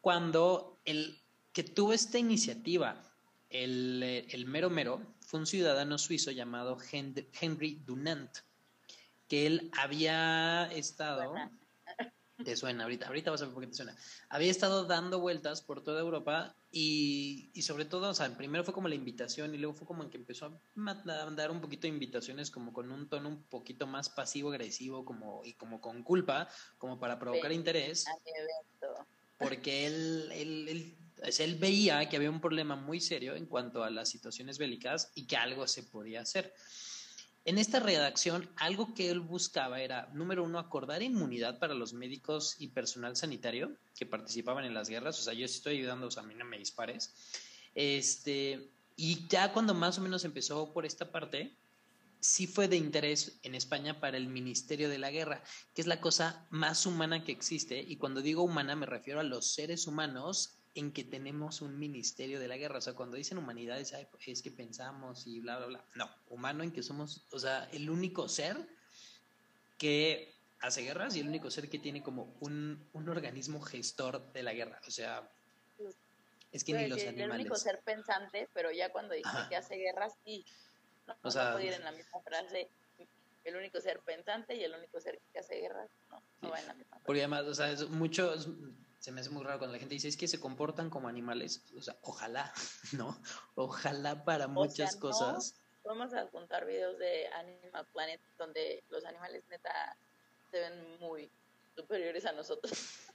Cuando 0.00 0.80
el 0.84 1.20
que 1.52 1.62
tuvo 1.62 1.92
esta 1.92 2.18
iniciativa, 2.18 3.04
el, 3.48 4.26
el 4.28 4.46
mero 4.46 4.68
mero, 4.68 5.00
fue 5.32 5.40
un 5.40 5.46
ciudadano 5.46 5.96
suizo 5.96 6.30
llamado 6.30 6.76
Henry 6.92 7.80
Dunant, 7.86 8.30
que 9.28 9.46
él 9.46 9.70
había 9.78 10.70
estado... 10.70 11.32
Te 12.44 12.54
suena, 12.54 12.82
ahorita, 12.82 13.06
ahorita 13.06 13.30
vas 13.30 13.40
a 13.40 13.46
ver 13.46 13.54
por 13.54 13.62
qué 13.62 13.68
te 13.68 13.76
suena. 13.76 13.96
Había 14.28 14.50
estado 14.50 14.84
dando 14.84 15.20
vueltas 15.20 15.62
por 15.62 15.82
toda 15.82 16.00
Europa 16.00 16.54
y, 16.70 17.50
y, 17.54 17.62
sobre 17.62 17.86
todo, 17.86 18.10
o 18.10 18.14
sea, 18.14 18.36
primero 18.36 18.62
fue 18.62 18.74
como 18.74 18.88
la 18.88 18.94
invitación 18.94 19.54
y 19.54 19.58
luego 19.58 19.74
fue 19.74 19.86
como 19.86 20.02
en 20.02 20.10
que 20.10 20.18
empezó 20.18 20.46
a 20.46 20.60
mandar 20.74 21.50
un 21.50 21.62
poquito 21.62 21.82
de 21.82 21.94
invitaciones 21.94 22.50
como 22.50 22.74
con 22.74 22.92
un 22.92 23.08
tono 23.08 23.30
un 23.30 23.42
poquito 23.44 23.86
más 23.86 24.10
pasivo-agresivo 24.10 25.06
como, 25.06 25.40
y 25.46 25.54
como 25.54 25.80
con 25.80 26.02
culpa, 26.02 26.46
como 26.76 27.00
para 27.00 27.18
provocar 27.18 27.52
interés. 27.52 28.04
Porque 29.38 29.86
él, 29.86 30.28
él, 30.32 30.68
él 30.68 31.01
él 31.38 31.56
veía 31.56 32.08
que 32.08 32.16
había 32.16 32.30
un 32.30 32.40
problema 32.40 32.76
muy 32.76 33.00
serio 33.00 33.34
en 33.34 33.46
cuanto 33.46 33.84
a 33.84 33.90
las 33.90 34.08
situaciones 34.08 34.58
bélicas 34.58 35.12
y 35.14 35.26
que 35.26 35.36
algo 35.36 35.66
se 35.66 35.82
podía 35.82 36.20
hacer. 36.20 36.54
En 37.44 37.58
esta 37.58 37.80
redacción, 37.80 38.48
algo 38.56 38.94
que 38.94 39.10
él 39.10 39.18
buscaba 39.18 39.80
era, 39.80 40.08
número 40.12 40.44
uno, 40.44 40.60
acordar 40.60 41.02
inmunidad 41.02 41.58
para 41.58 41.74
los 41.74 41.92
médicos 41.92 42.56
y 42.60 42.68
personal 42.68 43.16
sanitario 43.16 43.76
que 43.96 44.06
participaban 44.06 44.64
en 44.64 44.74
las 44.74 44.88
guerras. 44.88 45.18
O 45.18 45.22
sea, 45.22 45.32
yo 45.34 45.44
estoy 45.44 45.78
ayudando, 45.78 46.06
o 46.06 46.10
sea, 46.10 46.22
a 46.22 46.26
mí 46.26 46.34
no 46.36 46.44
me 46.44 46.58
dispares. 46.58 47.12
Este, 47.74 48.70
y 48.94 49.26
ya 49.26 49.52
cuando 49.52 49.74
más 49.74 49.98
o 49.98 50.02
menos 50.02 50.24
empezó 50.24 50.72
por 50.72 50.86
esta 50.86 51.10
parte, 51.10 51.56
sí 52.20 52.46
fue 52.46 52.68
de 52.68 52.76
interés 52.76 53.40
en 53.42 53.56
España 53.56 53.98
para 53.98 54.16
el 54.16 54.28
Ministerio 54.28 54.88
de 54.88 54.98
la 54.98 55.10
Guerra, 55.10 55.42
que 55.74 55.80
es 55.82 55.88
la 55.88 56.00
cosa 56.00 56.46
más 56.50 56.86
humana 56.86 57.24
que 57.24 57.32
existe. 57.32 57.80
Y 57.80 57.96
cuando 57.96 58.22
digo 58.22 58.44
humana 58.44 58.76
me 58.76 58.86
refiero 58.86 59.18
a 59.18 59.24
los 59.24 59.52
seres 59.52 59.88
humanos 59.88 60.61
en 60.74 60.92
que 60.92 61.04
tenemos 61.04 61.60
un 61.60 61.78
ministerio 61.78 62.40
de 62.40 62.48
la 62.48 62.56
guerra. 62.56 62.78
O 62.78 62.80
sea, 62.80 62.94
cuando 62.94 63.16
dicen 63.16 63.38
humanidades, 63.38 63.94
es 64.26 64.42
que 64.42 64.50
pensamos 64.50 65.26
y 65.26 65.40
bla, 65.40 65.58
bla, 65.58 65.66
bla. 65.66 65.84
No, 65.94 66.10
humano 66.28 66.62
en 66.62 66.72
que 66.72 66.82
somos, 66.82 67.26
o 67.30 67.38
sea, 67.38 67.68
el 67.72 67.90
único 67.90 68.28
ser 68.28 68.56
que 69.78 70.34
hace 70.60 70.82
guerras 70.82 71.16
y 71.16 71.20
el 71.20 71.28
único 71.28 71.50
ser 71.50 71.68
que 71.68 71.78
tiene 71.78 72.02
como 72.02 72.34
un, 72.40 72.88
un 72.92 73.08
organismo 73.08 73.60
gestor 73.60 74.32
de 74.32 74.42
la 74.42 74.54
guerra. 74.54 74.80
O 74.86 74.90
sea, 74.90 75.28
es 76.52 76.64
que 76.64 76.72
ni 76.72 76.86
los 76.86 77.00
animales. 77.00 77.24
El 77.24 77.40
único 77.40 77.56
ser 77.56 77.80
pensante, 77.80 78.48
pero 78.54 78.70
ya 78.70 78.90
cuando 78.90 79.14
dice 79.14 79.30
que 79.48 79.56
hace 79.56 79.76
guerras, 79.76 80.14
y 80.24 80.44
no, 81.06 81.16
o 81.22 81.30
sea, 81.30 81.52
puede 81.52 81.66
ir 81.66 81.72
en 81.74 81.84
la 81.84 81.92
misma 81.92 82.20
frase 82.20 82.70
el 83.44 83.56
único 83.56 83.80
ser 83.80 84.00
pensante 84.00 84.54
y 84.54 84.64
el 84.64 84.74
único 84.74 85.00
ser 85.00 85.20
que 85.32 85.40
hace 85.40 85.56
guerras, 85.56 85.90
no, 86.10 86.22
no 86.40 86.50
va 86.50 86.60
en 86.60 86.66
la 86.66 86.74
misma 86.74 86.90
frase. 86.90 87.04
Porque 87.04 87.20
además, 87.20 87.44
o 87.44 87.54
sea, 87.54 87.70
es 87.70 87.88
mucho, 87.88 88.34
se 89.02 89.10
me 89.10 89.20
hace 89.20 89.30
muy 89.30 89.42
raro 89.42 89.58
cuando 89.58 89.72
la 89.72 89.80
gente 89.80 89.96
dice 89.96 90.06
es 90.06 90.16
que 90.16 90.28
se 90.28 90.38
comportan 90.38 90.88
como 90.88 91.08
animales. 91.08 91.64
O 91.76 91.82
sea, 91.82 91.96
ojalá, 92.02 92.52
¿no? 92.92 93.20
Ojalá 93.56 94.24
para 94.24 94.46
muchas 94.46 94.94
cosas. 94.94 95.60
vamos 95.82 96.14
a 96.14 96.28
contar 96.28 96.64
videos 96.64 96.96
de 96.98 97.26
Animal 97.32 97.84
Planet 97.92 98.20
donde 98.38 98.84
los 98.90 99.04
animales 99.04 99.42
neta 99.50 99.96
se 100.52 100.60
ven 100.60 101.00
muy 101.00 101.28
superiores 101.74 102.24
a 102.26 102.32
nosotros. 102.32 102.72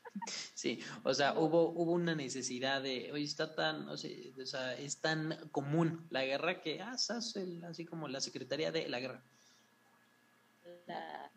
Sí, 0.56 0.84
o 1.04 1.13
sea, 1.13 1.38
hubo, 1.38 1.69
hubo 1.69 1.92
una 1.92 2.16
necesidad 2.16 2.81
de, 2.81 3.12
oye, 3.12 3.24
está 3.24 3.54
tan, 3.54 3.88
o 3.88 3.98
sea, 3.98 4.74
es 4.74 5.00
tan 5.00 5.50
común 5.51 6.07
la 6.10 6.25
guerra 6.25 6.60
que, 6.60 6.81
ah, 6.81 6.95
así 6.95 7.86
como 7.86 8.07
la 8.07 8.19
Secretaría 8.19 8.72
de 8.72 8.89
la 8.89 9.00
Guerra. 9.00 9.24
La, 10.88 11.31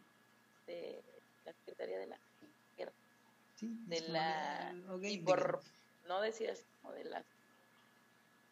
de, 0.66 1.02
la 1.44 1.52
Secretaría 1.52 1.98
de 1.98 2.06
la 2.06 2.18
de 3.60 4.00
la 4.08 4.74
y 5.02 5.18
por 5.18 5.60
no 6.08 6.20
decías 6.20 6.64
como 6.80 6.94
de 6.94 7.04
las 7.04 7.24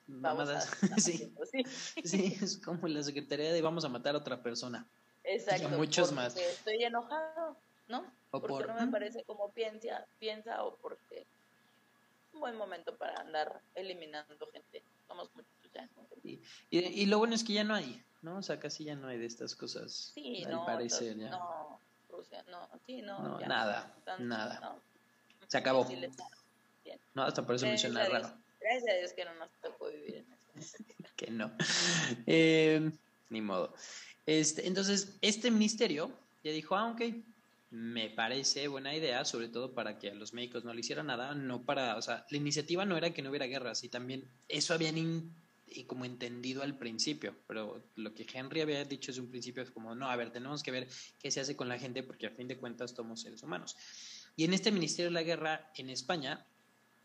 mamadas 0.06 0.70
sí. 0.98 1.32
sí. 2.04 2.36
es 2.40 2.58
como 2.58 2.88
la 2.88 3.02
secretaría 3.02 3.52
de 3.52 3.62
vamos 3.62 3.84
a 3.84 3.88
matar 3.88 4.14
a 4.14 4.18
otra 4.18 4.42
persona. 4.42 4.86
Exacto 5.24 5.68
muchos 5.70 6.12
más. 6.12 6.36
estoy 6.36 6.84
enojado 6.84 7.56
no 7.88 8.10
o 8.30 8.40
porque 8.40 8.64
por, 8.64 8.68
no 8.68 8.86
me 8.86 8.92
parece 8.92 9.24
como 9.24 9.50
piensa 9.52 10.06
piensa 10.18 10.64
o 10.64 10.76
porque 10.76 11.20
es 11.20 12.34
un 12.34 12.40
buen 12.40 12.56
momento 12.56 12.96
para 12.96 13.20
andar 13.20 13.60
eliminando 13.74 14.46
gente. 14.52 14.82
Somos 15.06 15.30
muchos 15.34 15.48
ya 15.74 15.88
y, 16.22 16.40
y, 16.70 17.06
lo 17.06 17.18
bueno 17.18 17.34
es 17.34 17.44
que 17.44 17.52
ya 17.52 17.64
no 17.64 17.74
hay 17.74 18.02
no 18.22 18.38
o 18.38 18.42
sea 18.42 18.58
casi 18.58 18.84
ya 18.84 18.94
no 18.94 19.08
hay 19.08 19.18
de 19.18 19.26
estas 19.26 19.54
cosas 19.54 20.12
sí 20.14 20.44
al 20.44 20.52
no, 20.52 20.66
parecer 20.66 21.16
ya. 21.16 21.30
no 21.30 21.80
Rusia 22.10 22.44
no 22.50 22.68
sí 22.86 23.02
no, 23.02 23.18
no 23.20 23.38
nada 23.40 23.94
nada 24.18 24.80
se 25.48 25.58
acabó. 25.58 25.86
No, 27.14 27.24
hasta 27.24 27.44
por 27.44 27.56
eso 27.56 27.66
me 27.66 27.76
suena 27.76 28.08
raro. 28.08 28.32
Gracias 28.60 28.94
a 28.94 28.98
Dios 28.98 29.12
que 29.12 29.24
no 29.24 29.34
nos 29.34 29.50
tocó 29.60 29.88
vivir 29.88 30.16
en 30.16 30.26
eso. 30.60 30.76
que 31.16 31.30
no. 31.30 31.52
Eh, 32.26 32.90
ni 33.30 33.40
modo. 33.40 33.74
Este, 34.26 34.66
entonces, 34.66 35.16
este 35.20 35.50
ministerio 35.50 36.12
ya 36.44 36.52
dijo, 36.52 36.76
ah, 36.76 36.90
ok, 36.90 37.02
me 37.70 38.10
parece 38.10 38.68
buena 38.68 38.94
idea, 38.94 39.24
sobre 39.24 39.48
todo 39.48 39.74
para 39.74 39.98
que 39.98 40.10
a 40.10 40.14
los 40.14 40.32
médicos 40.32 40.64
no 40.64 40.72
le 40.72 40.80
hicieran 40.80 41.06
nada, 41.06 41.34
no 41.34 41.62
para, 41.62 41.96
o 41.96 42.02
sea, 42.02 42.26
la 42.30 42.36
iniciativa 42.36 42.84
no 42.84 42.96
era 42.96 43.12
que 43.12 43.22
no 43.22 43.30
hubiera 43.30 43.46
guerras 43.46 43.84
y 43.84 43.88
también 43.88 44.24
eso 44.48 44.74
habían 44.74 45.32
y 45.70 45.84
como 45.84 46.04
entendido 46.06 46.62
al 46.62 46.78
principio, 46.78 47.34
pero 47.46 47.82
lo 47.96 48.14
que 48.14 48.26
Henry 48.32 48.62
había 48.62 48.84
dicho 48.84 49.10
desde 49.10 49.20
un 49.20 49.28
principio 49.28 49.62
es 49.62 49.70
como, 49.70 49.94
no, 49.94 50.08
a 50.08 50.16
ver, 50.16 50.30
tenemos 50.30 50.62
que 50.62 50.70
ver 50.70 50.88
qué 51.18 51.30
se 51.30 51.40
hace 51.40 51.56
con 51.56 51.68
la 51.68 51.78
gente 51.78 52.02
porque 52.02 52.26
a 52.26 52.30
fin 52.30 52.48
de 52.48 52.56
cuentas 52.56 52.92
somos 52.92 53.20
seres 53.20 53.42
humanos. 53.42 53.76
Y 54.38 54.44
en 54.44 54.54
este 54.54 54.70
Ministerio 54.70 55.06
de 55.06 55.14
la 55.14 55.24
Guerra 55.24 55.68
en 55.74 55.90
España 55.90 56.46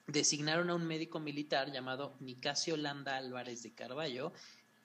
designaron 0.05 0.69
a 0.69 0.75
un 0.75 0.85
médico 0.85 1.19
militar 1.19 1.71
llamado 1.71 2.15
Nicasio 2.19 2.77
Landa 2.77 3.17
Álvarez 3.17 3.63
de 3.63 3.73
Carballo, 3.73 4.33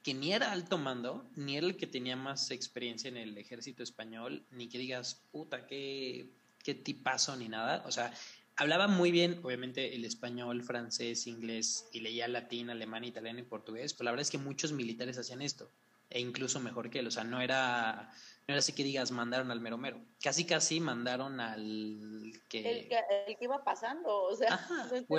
que 0.03 0.15
ni 0.15 0.33
era 0.33 0.51
alto 0.51 0.79
mando, 0.79 1.29
ni 1.37 1.59
era 1.59 1.67
el 1.67 1.77
que 1.77 1.87
tenía 1.87 2.17
más 2.17 2.51
experiencia 2.51 3.09
en 3.09 3.19
el 3.19 3.37
ejército 3.37 3.83
español, 3.83 4.47
ni 4.51 4.67
que 4.67 4.79
digas, 4.79 5.21
puta, 5.31 5.67
qué, 5.67 6.31
qué 6.65 6.75
tipazo, 6.75 7.37
ni 7.37 7.51
nada. 7.51 7.83
O 7.85 7.93
sea, 7.93 8.15
hablaba 8.57 8.89
muy 8.89 9.11
bien, 9.11 9.41
obviamente, 9.43 9.95
el 9.95 10.07
español, 10.07 10.63
francés, 10.63 11.27
inglés, 11.27 11.87
y 11.93 12.01
leía 12.01 12.29
latín, 12.29 12.71
alemán, 12.71 13.05
italiano 13.05 13.41
y 13.41 13.43
portugués, 13.43 13.93
pero 13.93 14.07
la 14.07 14.13
verdad 14.13 14.23
es 14.23 14.31
que 14.31 14.39
muchos 14.39 14.73
militares 14.73 15.19
hacían 15.19 15.43
esto. 15.43 15.71
E 16.11 16.21
incluso 16.21 16.61
mejor 16.61 16.91
que 16.91 17.01
él. 17.01 17.07
O 17.07 17.11
sea, 17.11 17.25
no 17.25 17.41
era, 17.41 18.11
no 18.47 18.55
era 18.55 18.59
así 18.59 18.73
que 18.73 18.85
digas 18.85 19.11
mandaron 19.11 19.51
al 19.51 19.61
mero 19.61 19.77
mero. 19.77 20.01
Casi 20.23 20.45
casi 20.45 20.81
mandaron 20.81 21.41
al 21.41 22.33
que... 22.49 22.71
El 22.71 22.89
que, 22.89 23.45
iba 23.45 23.63
pasando, 23.63 24.23
o 24.23 24.35
sea, 24.35 24.67
o, 25.09 25.17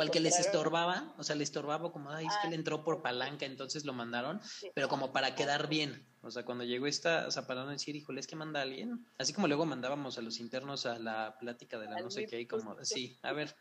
al 0.00 0.10
que 0.10 0.20
les 0.20 0.38
estorbaba, 0.38 1.14
o 1.18 1.24
sea, 1.24 1.36
le 1.36 1.44
estorbaba 1.44 1.90
como, 1.90 2.10
ay, 2.10 2.26
es 2.26 2.34
que 2.42 2.48
le 2.48 2.56
ah, 2.56 2.58
entró 2.58 2.84
por 2.84 3.02
palanca, 3.02 3.46
entonces 3.46 3.84
lo 3.84 3.92
mandaron, 3.92 4.40
pero 4.74 4.88
como 4.88 5.12
para 5.12 5.34
quedar 5.34 5.68
bien. 5.68 6.06
O 6.24 6.30
sea, 6.30 6.44
cuando 6.44 6.62
llegó 6.62 6.86
esta, 6.86 7.26
o 7.26 7.30
sea, 7.30 7.46
para 7.46 7.64
no 7.64 7.70
decir, 7.70 7.96
híjole, 7.96 8.20
es 8.20 8.28
que 8.28 8.36
manda 8.36 8.60
a 8.60 8.62
alguien. 8.62 9.04
Así 9.18 9.32
como 9.32 9.48
luego 9.48 9.66
mandábamos 9.66 10.18
a 10.18 10.22
los 10.22 10.38
internos 10.38 10.86
a 10.86 10.98
la 10.98 11.36
plática 11.40 11.78
de 11.78 11.86
la 11.86 12.00
no 12.00 12.10
sé 12.10 12.26
qué, 12.26 12.40
y 12.40 12.46
como, 12.46 12.76
sí, 12.84 13.18
a 13.22 13.32
ver, 13.32 13.56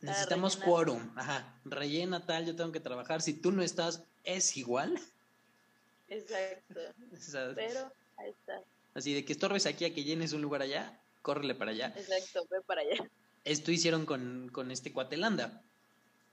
necesitamos 0.00 0.56
quórum, 0.56 1.10
ajá, 1.16 1.60
rellena 1.64 2.24
tal, 2.24 2.46
yo 2.46 2.56
tengo 2.56 2.72
que 2.72 2.80
trabajar, 2.80 3.22
si 3.22 3.34
tú 3.34 3.52
no 3.52 3.62
estás, 3.62 4.04
¿es 4.24 4.56
igual? 4.56 4.98
Exacto. 6.08 6.80
Pero 7.54 7.92
ahí 8.16 8.30
está. 8.30 8.60
Así 8.94 9.14
de 9.14 9.24
que 9.24 9.32
estorbes 9.32 9.66
aquí 9.66 9.84
a 9.84 9.94
que 9.94 10.04
llenes 10.04 10.32
un 10.32 10.42
lugar 10.42 10.62
allá, 10.62 11.00
córrele 11.22 11.54
para 11.54 11.70
allá. 11.70 11.94
Exacto, 11.96 12.46
ve 12.50 12.60
para 12.66 12.80
allá. 12.80 13.08
Esto 13.44 13.70
hicieron 13.70 14.04
con, 14.04 14.48
con 14.52 14.70
este 14.70 14.92
Cuatelanda. 14.92 15.62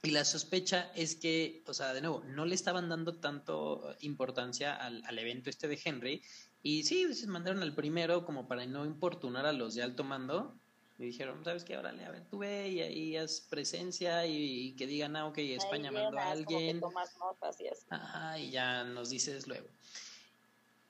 Y 0.03 0.12
la 0.12 0.25
sospecha 0.25 0.91
es 0.95 1.15
que, 1.15 1.63
o 1.67 1.74
sea, 1.74 1.93
de 1.93 2.01
nuevo, 2.01 2.24
no 2.25 2.45
le 2.45 2.55
estaban 2.55 2.89
dando 2.89 3.15
tanto 3.15 3.95
importancia 4.01 4.75
al, 4.75 5.03
al 5.05 5.19
evento 5.19 5.50
este 5.50 5.67
de 5.67 5.79
Henry. 5.83 6.24
Y 6.63 6.83
sí, 6.83 7.13
se 7.13 7.27
mandaron 7.27 7.62
al 7.63 7.74
primero 7.74 8.25
como 8.25 8.47
para 8.47 8.65
no 8.65 8.86
importunar 8.86 9.45
a 9.45 9.53
los 9.53 9.75
de 9.75 9.83
alto 9.83 10.03
mando. 10.03 10.55
Y 11.00 11.06
dijeron, 11.06 11.44
¿sabes 11.44 11.63
qué? 11.63 11.77
Órale, 11.77 12.06
a 12.06 12.12
ver, 12.12 12.25
tú 12.27 12.39
ve 12.39 12.70
y 12.70 12.82
ahí 12.82 13.18
haz 13.18 13.42
presencia 13.42 14.25
y, 14.25 14.75
que 14.75 14.88
digan, 14.88 15.16
ah, 15.16 15.27
ok, 15.27 15.38
España 15.38 15.92
mandó 15.92 16.18
a 16.18 16.32
alguien. 16.32 16.82
y 17.60 17.68
Ajá, 17.89 18.39
y 18.39 18.50
ya 18.50 18.84
nos 18.84 19.10
dices 19.10 19.46
luego. 19.46 19.68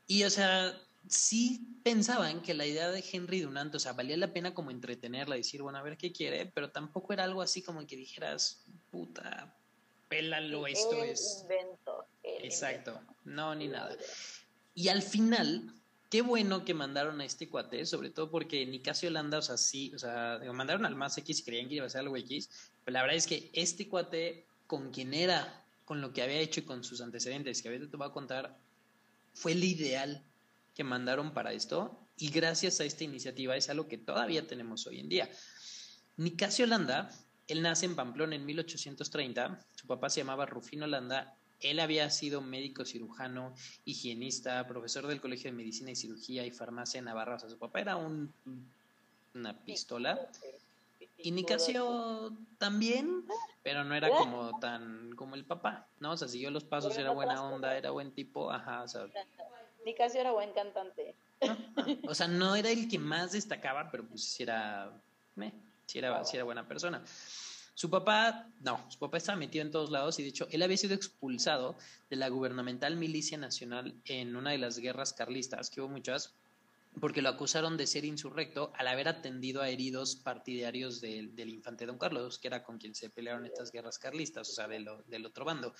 Y, 0.08 0.24
o 0.24 0.30
sea, 0.30 0.74
sí 1.10 1.80
pensaban 1.84 2.42
que 2.42 2.54
la 2.54 2.66
idea 2.66 2.90
de 2.90 3.04
Henry 3.12 3.42
Dunant, 3.42 3.76
o 3.76 3.80
sea, 3.80 3.94
valía 3.94 4.16
la 4.16 4.32
pena 4.32 4.54
como 4.54 4.72
entretenerla, 4.72 5.36
decir, 5.36 5.62
bueno, 5.62 5.78
a 5.78 5.84
ver 5.84 5.98
qué 5.98 6.14
quiere, 6.14 6.46
pero 6.46 6.72
tampoco 6.72 7.12
era 7.12 7.26
algo 7.26 7.42
así 7.42 7.62
como 7.62 7.86
que 7.86 7.98
dijeras, 7.98 8.64
puta, 8.90 9.58
pélalo, 10.08 10.68
esto 10.68 11.04
es. 11.04 11.40
Invento, 11.42 12.08
Exacto, 12.24 13.02
no, 13.26 13.56
ni 13.56 13.68
nada. 13.68 13.96
Y 14.74 14.90
al 14.90 15.02
final, 15.02 15.74
qué 16.10 16.22
bueno 16.22 16.64
que 16.64 16.74
mandaron 16.74 17.20
a 17.22 17.26
este 17.26 17.50
cuate, 17.50 17.86
sobre 17.86 18.10
todo 18.10 18.30
porque 18.30 18.66
Nicasio 18.66 19.10
Holanda, 19.10 19.40
o 19.40 19.42
sea, 19.42 19.58
sí, 19.58 19.92
o 19.94 20.00
sea, 20.00 20.40
mandaron 20.54 20.86
al 20.86 20.96
más 20.96 21.18
X 21.18 21.40
y 21.40 21.44
creían 21.44 21.68
que 21.68 21.76
iba 21.76 21.86
a 21.86 21.90
ser 21.90 22.02
algo 22.02 22.18
X, 22.18 22.50
pero 22.84 22.94
la 22.94 23.02
verdad 23.02 23.18
es 23.18 23.28
que 23.28 23.50
este 23.54 23.88
cuate, 23.88 24.46
con 24.66 24.92
quien 24.92 25.14
era, 25.14 25.66
con 25.86 26.02
lo 26.02 26.14
que 26.14 26.22
había 26.22 26.40
hecho 26.40 26.62
y 26.62 26.64
con 26.64 26.84
sus 26.84 27.02
antecedentes, 27.02 27.62
que 27.62 27.70
ahorita 27.70 27.90
te 27.90 27.98
voy 27.98 28.08
a 28.08 28.12
contar, 28.12 28.58
fue 29.34 29.52
el 29.54 29.64
ideal 29.64 30.24
que 30.76 30.84
mandaron 30.84 31.34
para 31.34 31.54
esto 31.54 32.00
y 32.18 32.30
gracias 32.30 32.80
a 32.80 32.86
esta 32.86 33.04
iniciativa 33.04 33.56
es 33.56 33.70
algo 33.70 33.88
que 33.88 33.98
todavía 33.98 34.48
tenemos 34.48 34.88
hoy 34.88 35.00
en 35.00 35.10
día. 35.10 35.30
Nicasio 36.18 36.66
Holanda, 36.66 37.12
él 37.48 37.62
nace 37.62 37.86
en 37.86 37.96
Pamplona 37.96 38.36
en 38.36 38.46
1830, 38.46 39.66
su 39.76 39.88
papá 39.88 40.10
se 40.10 40.22
llamaba 40.22 40.46
Rufino 40.46 40.86
Holanda 40.86 41.38
él 41.62 41.80
había 41.80 42.10
sido 42.10 42.42
médico 42.42 42.86
cirujano, 42.86 43.54
higienista, 43.86 44.68
profesor 44.68 45.08
del 45.08 45.22
Colegio 45.22 45.50
de 45.52 45.58
Medicina 45.58 45.92
y 45.92 45.96
Cirugía 45.96 46.46
y 46.46 46.52
Farmacia 46.52 47.00
en 47.00 47.06
Navarra. 47.06 47.36
O 47.36 47.40
sea, 47.40 47.50
su 47.50 47.58
papá 47.58 47.82
era 47.82 47.96
un, 47.96 48.34
una 49.34 49.54
pistola. 49.54 50.30
Y 51.20 51.32
Nicasio 51.32 52.32
también, 52.60 53.26
pero 53.64 53.84
no 53.84 53.96
era 53.96 54.10
como 54.10 54.60
tan 54.60 55.16
como 55.16 55.34
el 55.34 55.46
papá, 55.46 55.88
¿no? 56.00 56.12
O 56.12 56.18
sea, 56.18 56.28
siguió 56.28 56.52
los 56.52 56.64
pasos, 56.64 56.96
era 56.96 57.10
buena 57.12 57.44
onda, 57.44 57.76
era 57.76 57.90
buen 57.90 58.12
tipo, 58.12 58.52
ajá, 58.52 58.84
o 58.84 58.88
sea. 58.88 59.08
Nicasio 59.84 60.22
era 60.22 60.32
buen 60.32 60.52
cantante. 60.54 61.16
O 62.08 62.14
sea, 62.14 62.28
no 62.28 62.56
era 62.56 62.70
el 62.70 62.88
que 62.88 63.00
más 63.00 63.32
destacaba, 63.32 63.90
pero 63.90 64.04
pues 64.06 64.24
sí 64.24 64.44
era, 64.44 64.92
sí 65.88 65.98
era, 65.98 66.24
sí 66.24 66.36
era 66.36 66.44
buena 66.44 66.68
persona. 66.68 67.04
Su 67.77 67.91
papá, 67.91 68.50
no, 68.62 68.84
su 68.89 68.98
papá 68.98 69.17
estaba 69.17 69.38
metido 69.38 69.63
en 69.63 69.69
todos 69.69 69.91
lados 69.91 70.17
y 70.17 70.24
de 70.24 70.29
hecho 70.29 70.48
él 70.50 70.63
había 70.63 70.77
sido 70.77 70.96
expulsado 70.96 71.75
de 72.10 72.15
la 72.15 72.27
gubernamental 72.27 72.96
milicia 72.96 73.38
nacional 73.38 73.93
en 74.05 74.36
una 74.36 74.50
de 74.50 74.57
las 74.57 74.79
guerras 74.79 75.13
carlistas, 75.13 75.69
que 75.69 75.81
hubo 75.81 75.88
muchas, 75.88 76.34
porque 77.00 77.22
lo 77.22 77.29
acusaron 77.29 77.77
de 77.77 77.86
ser 77.86 78.03
insurrecto 78.03 78.74
al 78.77 78.88
haber 78.88 79.07
atendido 79.07 79.62
a 79.62 79.69
heridos 79.69 80.15
partidarios 80.15 81.01
del, 81.01 81.38
infante 81.38 81.86
Don 81.86 82.00
Carlos, 82.00 82.39
que 82.39 82.48
era 82.48 82.63
con 82.63 82.79
quien 82.79 82.96
se 82.96 83.12
pelearon 83.12 83.46
estas 83.46 83.72
guerras 83.72 84.00
carlistas, 84.00 84.50
o 84.50 84.53
sea, 84.53 84.67
del 84.67 85.25
otro 85.27 85.46
bando. 85.46 85.72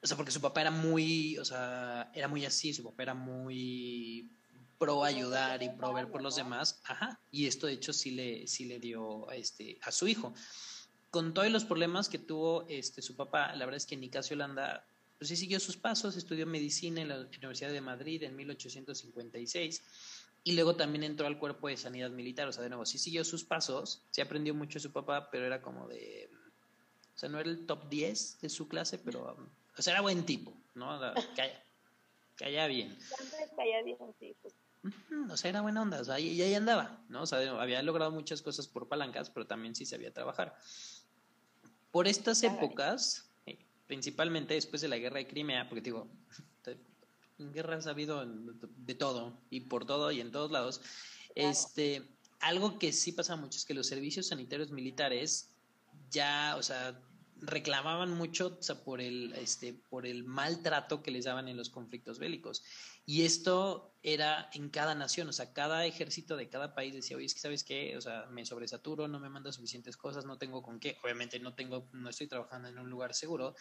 O 0.00 0.06
sea, 0.06 0.16
porque 0.16 0.30
su 0.30 0.40
papá 0.40 0.60
era 0.60 0.70
muy, 0.70 1.36
o 1.38 1.44
sea, 1.44 2.08
era 2.14 2.28
muy 2.28 2.44
así, 2.44 2.72
su 2.72 2.84
papá 2.84 3.02
era 3.02 3.14
muy 3.14 4.30
pro 4.78 5.02
ayudar 5.02 5.60
y 5.60 5.70
pro 5.70 5.92
ver 5.92 6.08
por 6.08 6.22
los 6.22 6.36
demás, 6.36 6.80
ajá, 6.84 7.20
y 7.32 7.46
esto 7.46 7.66
de 7.66 7.72
hecho 7.72 7.92
sí 7.92 8.12
le, 8.12 8.46
sí 8.46 8.66
le 8.66 8.78
dio 8.78 9.28
este, 9.32 9.76
a 9.82 9.90
su 9.90 10.06
hijo 10.06 10.32
con 11.14 11.32
todos 11.32 11.48
los 11.48 11.64
problemas 11.64 12.08
que 12.08 12.18
tuvo 12.18 12.66
este, 12.68 13.00
su 13.00 13.14
papá, 13.14 13.54
la 13.54 13.66
verdad 13.66 13.76
es 13.76 13.86
que 13.86 13.96
Nicasio 13.96 14.34
Holanda 14.34 14.84
pues 15.16 15.28
sí 15.28 15.36
siguió 15.36 15.60
sus 15.60 15.76
pasos, 15.76 16.16
estudió 16.16 16.44
medicina 16.44 17.02
en 17.02 17.08
la 17.08 17.18
Universidad 17.20 17.70
de 17.70 17.80
Madrid 17.80 18.24
en 18.24 18.34
1856 18.34 19.82
y 20.42 20.52
luego 20.56 20.74
también 20.74 21.04
entró 21.04 21.28
al 21.28 21.38
cuerpo 21.38 21.68
de 21.68 21.76
sanidad 21.76 22.10
militar, 22.10 22.48
o 22.48 22.52
sea, 22.52 22.64
de 22.64 22.68
nuevo, 22.68 22.84
sí 22.84 22.98
siguió 22.98 23.22
sus 23.22 23.44
pasos, 23.44 24.02
sí 24.10 24.22
aprendió 24.22 24.56
mucho 24.56 24.80
de 24.80 24.82
su 24.82 24.90
papá, 24.90 25.30
pero 25.30 25.46
era 25.46 25.62
como 25.62 25.86
de, 25.86 26.28
o 27.14 27.16
sea, 27.16 27.28
no 27.28 27.38
era 27.38 27.48
el 27.48 27.64
top 27.64 27.88
10 27.88 28.40
de 28.40 28.48
su 28.48 28.66
clase, 28.66 28.98
pero, 28.98 29.36
o 29.78 29.82
sea, 29.82 29.92
era 29.92 30.00
buen 30.00 30.26
tipo, 30.26 30.52
¿no? 30.74 30.98
Caía, 32.36 32.66
bien. 32.66 32.98
Caía 33.54 33.84
bien, 33.84 33.98
sí, 34.18 34.34
pues. 34.42 34.52
O 35.30 35.36
sea, 35.36 35.48
era 35.48 35.62
buena 35.62 35.80
onda, 35.80 36.00
o 36.00 36.04
sea, 36.04 36.18
y, 36.18 36.42
ahí 36.42 36.54
andaba, 36.54 37.04
¿no? 37.08 37.22
O 37.22 37.26
sea, 37.26 37.38
había 37.62 37.80
logrado 37.82 38.10
muchas 38.10 38.42
cosas 38.42 38.66
por 38.66 38.88
palancas, 38.88 39.30
pero 39.30 39.46
también 39.46 39.74
sí 39.74 39.86
sabía 39.86 40.12
trabajar. 40.12 40.58
Por 41.94 42.08
estas 42.08 42.42
épocas, 42.42 43.30
eh, 43.46 43.56
principalmente 43.86 44.54
después 44.54 44.82
de 44.82 44.88
la 44.88 44.98
guerra 44.98 45.18
de 45.18 45.28
Crimea, 45.28 45.68
porque 45.68 45.80
digo, 45.80 46.08
en 47.38 47.52
guerras 47.52 47.86
ha 47.86 47.90
habido 47.90 48.26
de 48.26 48.94
todo 48.96 49.38
y 49.48 49.60
por 49.60 49.86
todo 49.86 50.10
y 50.10 50.20
en 50.20 50.32
todos 50.32 50.50
lados, 50.50 50.80
este, 51.36 52.02
algo 52.40 52.80
que 52.80 52.92
sí 52.92 53.12
pasa 53.12 53.36
mucho 53.36 53.58
es 53.58 53.64
que 53.64 53.74
los 53.74 53.86
servicios 53.86 54.26
sanitarios 54.26 54.72
militares 54.72 55.50
ya, 56.10 56.56
o 56.58 56.64
sea, 56.64 57.00
reclamaban 57.40 58.10
mucho 58.10 58.58
por 58.84 59.00
el 59.00 59.32
este 59.34 59.74
por 59.74 60.06
el 60.06 60.24
maltrato 60.24 61.02
que 61.02 61.10
les 61.10 61.24
daban 61.24 61.48
en 61.48 61.56
los 61.56 61.70
conflictos 61.70 62.18
bélicos. 62.18 62.62
Y 63.06 63.22
esto 63.22 63.94
era 64.02 64.48
en 64.54 64.70
cada 64.70 64.94
nación 64.94 65.28
o 65.28 65.32
sea 65.32 65.52
cada 65.52 65.84
ejército 65.86 66.36
de 66.36 66.48
cada 66.48 66.74
país 66.74 66.94
decía 66.94 67.16
oye 67.16 67.26
es 67.26 67.34
que 67.34 67.40
sabes 67.40 67.64
qué 67.64 67.96
o 67.96 68.00
sea 68.00 68.26
me 68.30 68.46
sobresaturo 68.46 69.08
no 69.08 69.20
me 69.20 69.28
manda 69.28 69.52
suficientes 69.52 69.96
cosas 69.96 70.24
no 70.24 70.38
tengo 70.38 70.62
con 70.62 70.80
qué 70.80 70.96
obviamente 71.02 71.38
no 71.38 71.54
tengo 71.54 71.88
no 71.92 72.08
estoy 72.08 72.26
trabajando 72.26 72.68
en 72.68 72.78
un 72.78 72.90
lugar 72.90 73.14
seguro. 73.14 73.54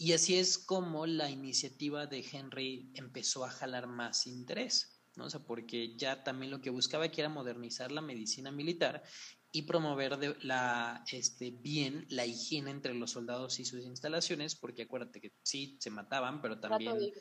Y 0.00 0.12
así 0.12 0.38
es 0.38 0.58
como 0.58 1.06
la 1.06 1.28
iniciativa 1.28 2.06
de 2.06 2.24
Henry 2.32 2.92
empezó 2.94 3.44
a 3.44 3.50
jalar 3.50 3.88
más 3.88 4.28
interés 4.28 4.98
¿no? 5.18 5.24
O 5.24 5.30
sea, 5.30 5.40
porque 5.40 5.96
ya 5.96 6.22
también 6.22 6.52
lo 6.52 6.60
que 6.60 6.70
buscaba 6.70 7.06
era 7.06 7.28
modernizar 7.28 7.90
la 7.90 8.00
medicina 8.00 8.52
militar 8.52 9.02
y 9.50 9.62
promover 9.62 10.18
de 10.18 10.36
la, 10.42 11.04
este, 11.10 11.50
bien 11.50 12.06
la 12.10 12.26
higiene 12.26 12.70
entre 12.70 12.94
los 12.94 13.12
soldados 13.12 13.58
y 13.60 13.64
sus 13.64 13.84
instalaciones, 13.84 14.54
porque 14.54 14.82
acuérdate 14.82 15.20
que 15.20 15.32
sí, 15.42 15.76
se 15.80 15.90
mataban, 15.90 16.42
pero 16.42 16.58
también... 16.58 17.12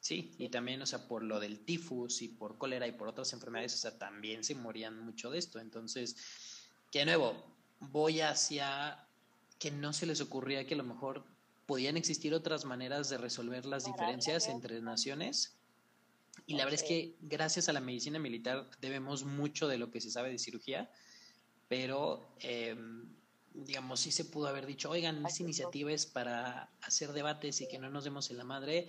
Sí, 0.00 0.34
y 0.36 0.50
también, 0.50 0.82
o 0.82 0.86
sea, 0.86 1.08
por 1.08 1.22
lo 1.22 1.40
del 1.40 1.64
tifus 1.64 2.20
y 2.20 2.28
por 2.28 2.58
cólera 2.58 2.86
y 2.86 2.92
por 2.92 3.08
otras 3.08 3.32
enfermedades, 3.32 3.72
o 3.72 3.78
sea, 3.78 3.98
también 3.98 4.44
se 4.44 4.54
morían 4.54 4.98
mucho 4.98 5.30
de 5.30 5.38
esto. 5.38 5.60
Entonces, 5.60 6.14
que 6.90 6.98
de 6.98 7.04
nuevo, 7.06 7.56
voy 7.80 8.20
hacia 8.20 9.08
que 9.58 9.70
no 9.70 9.94
se 9.94 10.04
les 10.04 10.20
ocurría 10.20 10.66
que 10.66 10.74
a 10.74 10.76
lo 10.76 10.84
mejor 10.84 11.24
podían 11.64 11.96
existir 11.96 12.34
otras 12.34 12.66
maneras 12.66 13.08
de 13.08 13.16
resolver 13.16 13.64
las 13.64 13.86
diferencias 13.86 14.48
entre 14.48 14.82
naciones. 14.82 15.56
Y 16.46 16.56
la 16.56 16.64
verdad 16.64 16.82
es 16.82 16.86
que 16.86 17.16
gracias 17.22 17.70
a 17.70 17.72
la 17.72 17.80
medicina 17.80 18.18
militar 18.18 18.68
debemos 18.82 19.24
mucho 19.24 19.68
de 19.68 19.78
lo 19.78 19.90
que 19.90 20.02
se 20.02 20.10
sabe 20.10 20.28
de 20.28 20.38
cirugía 20.38 20.90
pero 21.68 22.34
em, 22.40 23.08
digamos, 23.54 24.00
sí 24.00 24.10
se 24.10 24.24
pudo 24.24 24.48
haber 24.48 24.66
dicho, 24.66 24.90
oigan, 24.90 25.24
esta 25.24 25.42
iniciativa 25.42 25.92
es 25.92 26.06
para 26.06 26.70
hacer 26.82 27.12
debates 27.12 27.60
y 27.60 27.68
que 27.68 27.78
no 27.78 27.88
nos 27.88 28.04
demos 28.04 28.30
en 28.30 28.38
la 28.38 28.44
madre. 28.44 28.88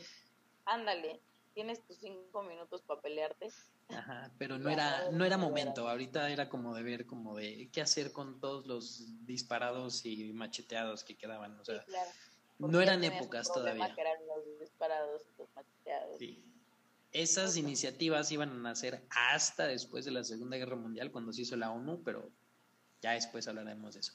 Ándale, 0.66 1.22
tienes 1.54 1.86
tus 1.86 1.98
cinco 1.98 2.44
minutos 2.44 2.82
para 2.82 3.02
pelearte. 3.02 3.50
Ajá, 3.90 4.32
pero 4.38 4.58
no 4.60 4.70
era, 4.70 5.12
no 5.12 5.24
era 5.24 5.38
momento, 5.38 5.88
ahorita 5.88 6.30
era 6.32 6.50
como 6.50 6.74
de 6.76 6.84
ver, 6.84 7.06
como 7.06 7.36
de 7.36 7.70
qué 7.72 7.82
hacer 7.82 8.12
con 8.12 8.40
todos 8.40 8.66
los 8.66 9.26
disparados 9.26 10.06
y 10.06 10.34
macheteados 10.34 11.04
que 11.04 11.16
quedaban, 11.16 11.60
o 11.60 11.66
sea, 11.66 11.86
no 12.58 12.82
eran 12.82 13.04
épocas 13.04 13.52
todavía. 13.52 13.88
los 13.88 14.60
disparados, 14.60 15.24
los 15.38 15.48
macheteados. 15.56 16.18
Sí. 16.18 16.44
Esas 17.12 17.56
iniciativas 17.56 18.30
iban 18.32 18.50
a 18.50 18.56
nacer 18.56 19.06
hasta 19.10 19.68
después 19.68 20.04
de 20.04 20.12
la 20.12 20.24
Segunda 20.24 20.58
Guerra 20.58 20.76
Mundial, 20.76 21.12
cuando 21.12 21.32
se 21.32 21.44
hizo 21.44 21.56
la 21.56 21.72
ONU, 21.72 22.02
pero 22.04 22.30
ya 23.02 23.12
después 23.12 23.48
hablaremos 23.48 23.94
de 23.94 24.00
eso. 24.00 24.14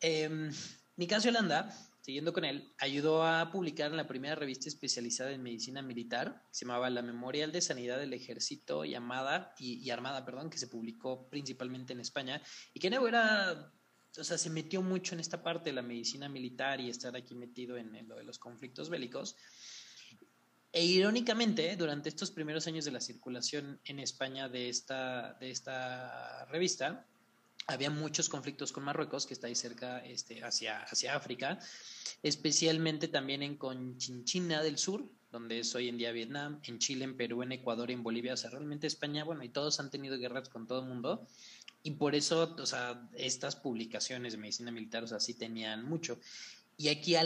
Eh, 0.00 0.50
Nicasio 0.96 1.30
Holanda 1.30 1.74
siguiendo 2.02 2.32
con 2.32 2.44
él, 2.44 2.68
ayudó 2.78 3.24
a 3.24 3.50
publicar 3.52 3.90
en 3.92 3.96
la 3.96 4.08
primera 4.08 4.34
revista 4.34 4.68
especializada 4.68 5.30
en 5.30 5.42
medicina 5.42 5.82
militar, 5.82 6.42
que 6.48 6.54
se 6.54 6.64
llamaba 6.64 6.90
La 6.90 7.00
Memorial 7.00 7.52
de 7.52 7.60
Sanidad 7.60 7.98
del 7.98 8.12
Ejército 8.12 8.84
y, 8.84 8.90
y, 8.90 9.90
Armada, 9.90 10.24
perdón, 10.24 10.50
que 10.50 10.58
se 10.58 10.66
publicó 10.66 11.28
principalmente 11.28 11.92
en 11.92 12.00
España, 12.00 12.42
y 12.74 12.80
que 12.80 12.90
no 12.90 13.06
era, 13.06 13.72
o 14.18 14.24
sea, 14.24 14.36
se 14.36 14.50
metió 14.50 14.82
mucho 14.82 15.14
en 15.14 15.20
esta 15.20 15.44
parte 15.44 15.70
de 15.70 15.76
la 15.76 15.82
medicina 15.82 16.28
militar 16.28 16.80
y 16.80 16.90
estar 16.90 17.16
aquí 17.16 17.36
metido 17.36 17.76
en, 17.76 17.94
en 17.94 18.08
lo 18.08 18.16
de 18.16 18.24
los 18.24 18.40
conflictos 18.40 18.90
bélicos. 18.90 19.36
E 20.72 20.84
irónicamente, 20.84 21.76
durante 21.76 22.08
estos 22.08 22.32
primeros 22.32 22.66
años 22.66 22.84
de 22.84 22.90
la 22.90 23.00
circulación 23.00 23.80
en 23.84 24.00
España 24.00 24.48
de 24.48 24.70
esta, 24.70 25.34
de 25.34 25.50
esta 25.50 26.46
revista, 26.46 27.06
había 27.66 27.90
muchos 27.90 28.28
conflictos 28.28 28.72
con 28.72 28.84
Marruecos, 28.84 29.26
que 29.26 29.34
está 29.34 29.46
ahí 29.46 29.54
cerca 29.54 29.98
este, 30.00 30.42
hacia, 30.42 30.82
hacia 30.82 31.16
África, 31.16 31.58
especialmente 32.22 33.08
también 33.08 33.42
en 33.42 33.56
Conchinchina 33.56 34.62
del 34.62 34.78
Sur, 34.78 35.04
donde 35.30 35.60
es 35.60 35.74
hoy 35.74 35.88
en 35.88 35.96
día 35.96 36.12
Vietnam, 36.12 36.60
en 36.64 36.78
Chile, 36.78 37.04
en 37.04 37.16
Perú, 37.16 37.42
en 37.42 37.52
Ecuador, 37.52 37.90
en 37.90 38.02
Bolivia, 38.02 38.34
o 38.34 38.36
sea, 38.36 38.50
realmente 38.50 38.86
España, 38.86 39.24
bueno, 39.24 39.42
y 39.44 39.48
todos 39.48 39.80
han 39.80 39.90
tenido 39.90 40.18
guerras 40.18 40.48
con 40.48 40.66
todo 40.66 40.80
el 40.80 40.88
mundo, 40.88 41.26
y 41.82 41.92
por 41.92 42.14
eso, 42.14 42.54
o 42.58 42.66
sea, 42.66 43.08
estas 43.14 43.56
publicaciones 43.56 44.32
de 44.34 44.38
medicina 44.38 44.70
militar, 44.70 45.04
o 45.04 45.08
sea, 45.08 45.18
sí 45.18 45.34
tenían 45.34 45.84
mucho. 45.84 46.20
Y 46.76 46.88
aquí 46.88 47.16
a 47.16 47.24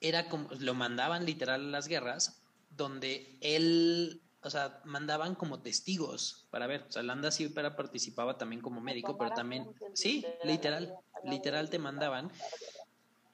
era 0.00 0.28
como, 0.28 0.50
lo 0.58 0.74
mandaban 0.74 1.24
literal 1.24 1.62
a 1.62 1.70
las 1.70 1.88
guerras, 1.88 2.42
donde 2.76 3.36
él 3.40 4.21
o 4.42 4.50
sea, 4.50 4.80
mandaban 4.84 5.34
como 5.34 5.60
testigos 5.60 6.48
para 6.50 6.66
ver. 6.66 6.84
O 6.88 6.92
sea, 6.92 7.02
Landa 7.02 7.30
sí 7.30 7.48
participaba 7.48 8.38
también 8.38 8.60
como 8.60 8.80
médico, 8.80 9.16
pero 9.16 9.30
también, 9.30 9.72
sí, 9.94 10.26
literal, 10.44 10.94
literal 11.24 11.70
te 11.70 11.78
mandaban. 11.78 12.30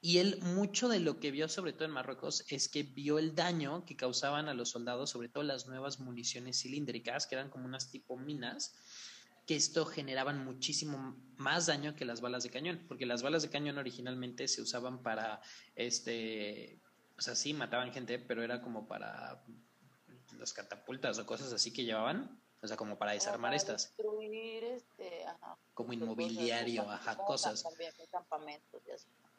Y 0.01 0.19
él, 0.19 0.39
mucho 0.41 0.87
de 0.87 0.99
lo 0.99 1.19
que 1.19 1.31
vio, 1.31 1.49
sobre 1.49 1.73
todo 1.73 1.85
en 1.85 1.91
Marruecos, 1.91 2.45
es 2.47 2.69
que 2.69 2.83
vio 2.83 3.19
el 3.19 3.35
daño 3.35 3.85
que 3.85 3.97
causaban 3.97 4.47
a 4.47 4.53
los 4.53 4.69
soldados, 4.69 5.09
sobre 5.09 5.27
todo 5.27 5.43
las 5.43 5.67
nuevas 5.67 5.99
municiones 5.99 6.61
cilíndricas, 6.61 7.27
que 7.27 7.35
eran 7.35 7.49
como 7.49 7.65
unas 7.65 7.91
tipo 7.91 8.15
minas, 8.15 8.75
que 9.45 9.55
esto 9.55 9.85
generaban 9.85 10.45
muchísimo 10.45 11.17
más 11.37 11.65
daño 11.65 11.95
que 11.95 12.05
las 12.05 12.21
balas 12.21 12.43
de 12.43 12.51
cañón, 12.51 12.85
porque 12.87 13.07
las 13.07 13.23
balas 13.23 13.41
de 13.41 13.49
cañón 13.49 13.77
originalmente 13.77 14.47
se 14.47 14.61
usaban 14.61 15.01
para, 15.01 15.41
este, 15.75 16.79
o 17.17 17.21
sea, 17.21 17.35
sí, 17.35 17.53
mataban 17.53 17.91
gente, 17.91 18.19
pero 18.19 18.43
era 18.43 18.61
como 18.61 18.87
para 18.87 19.43
las 20.39 20.53
catapultas 20.53 21.19
o 21.19 21.25
cosas 21.25 21.53
así 21.53 21.71
que 21.71 21.83
llevaban, 21.83 22.39
o 22.61 22.67
sea, 22.67 22.75
como 22.75 22.97
para 22.97 23.13
desarmar 23.13 23.53
estas. 23.53 23.93
Este, 23.97 25.25
como 25.73 25.93
inmobiliario, 25.93 26.89
ajá, 26.89 27.15
cosas. 27.17 27.63